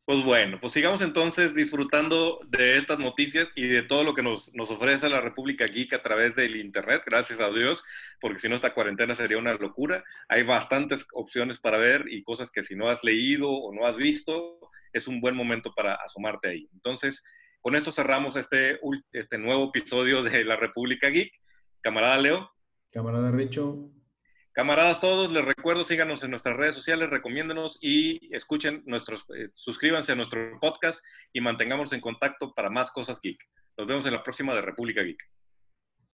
Pues 0.10 0.24
bueno, 0.24 0.57
pues 0.60 0.74
sigamos 0.74 1.01
entonces 1.01 1.53
disfrutando 1.53 2.39
de 2.47 2.80
estas 2.80 2.97
noticias 2.97 3.47
y 3.55 3.68
de 3.68 3.84
todo 3.84 4.03
lo 4.03 4.16
que 4.16 4.24
nos, 4.24 4.51
nos, 4.55 4.72
ofrece 4.72 5.07
la 5.07 5.22
República 5.22 5.68
Geek 5.68 5.93
a 5.93 6.01
través 6.01 6.36
del 6.36 6.55
Internet, 6.55 7.03
gracias 7.05 7.39
a 7.39 7.51
Dios, 7.51 7.84
porque 8.20 8.39
si 8.39 8.49
no 8.49 8.55
esta 8.55 8.74
cuarentena 8.74 9.14
sería 9.14 9.38
una 9.38 9.53
locura. 9.53 10.03
Hay 10.28 10.41
bastantes 10.41 11.05
opciones 11.14 11.60
para 11.60 11.78
ver 11.78 12.05
y 12.10 12.24
cosas 12.24 12.49
que 12.49 12.64
si 12.64 12.76
no 12.76 12.89
has 12.89 13.03
leído 13.03 13.51
o 13.51 13.72
no 13.72 13.86
has 13.86 13.97
visto, 13.97 14.57
es 14.93 15.07
un 15.07 15.22
buen 15.22 15.36
momento 15.36 15.76
para 15.76 15.93
asomarte 15.93 16.49
ahí. 16.49 16.68
Entonces, 16.74 17.24
con 17.62 17.76
esto 17.76 17.91
cerramos 17.91 18.36
este, 18.36 18.80
este 19.12 19.38
nuevo 19.38 19.66
episodio 19.66 20.24
de 20.24 20.43
La 20.43 20.55
República 20.55 21.10
Geek. 21.10 21.32
Camarada 21.82 22.18
Leo. 22.18 22.51
Camarada 22.91 23.30
Richo. 23.30 23.91
Camaradas 24.60 24.99
todos, 24.99 25.32
les 25.32 25.45
recuerdo, 25.45 25.86
síganos 25.86 26.22
en 26.22 26.32
nuestras 26.32 26.57
redes 26.57 26.76
sociales, 26.76 27.10
recomiéndenos 27.10 27.78
y 27.80 28.20
escuchen 28.36 28.84
nuestros, 28.86 29.26
eh, 29.34 29.51
suscríbanse 29.53 30.12
a 30.12 30.16
nuestro 30.16 30.60
podcast 30.60 31.01
y 31.32 31.39
mantengamos 31.39 31.93
en 31.93 32.01
contacto 32.01 32.53
para 32.53 32.70
más 32.70 32.91
cosas 32.91 33.22
geek. 33.22 33.39
Nos 33.78 33.88
vemos 33.88 34.05
en 34.05 34.12
la 34.12 34.22
próxima 34.22 34.53
de 34.53 34.62
República 34.62 35.01
Geek. 35.01 35.18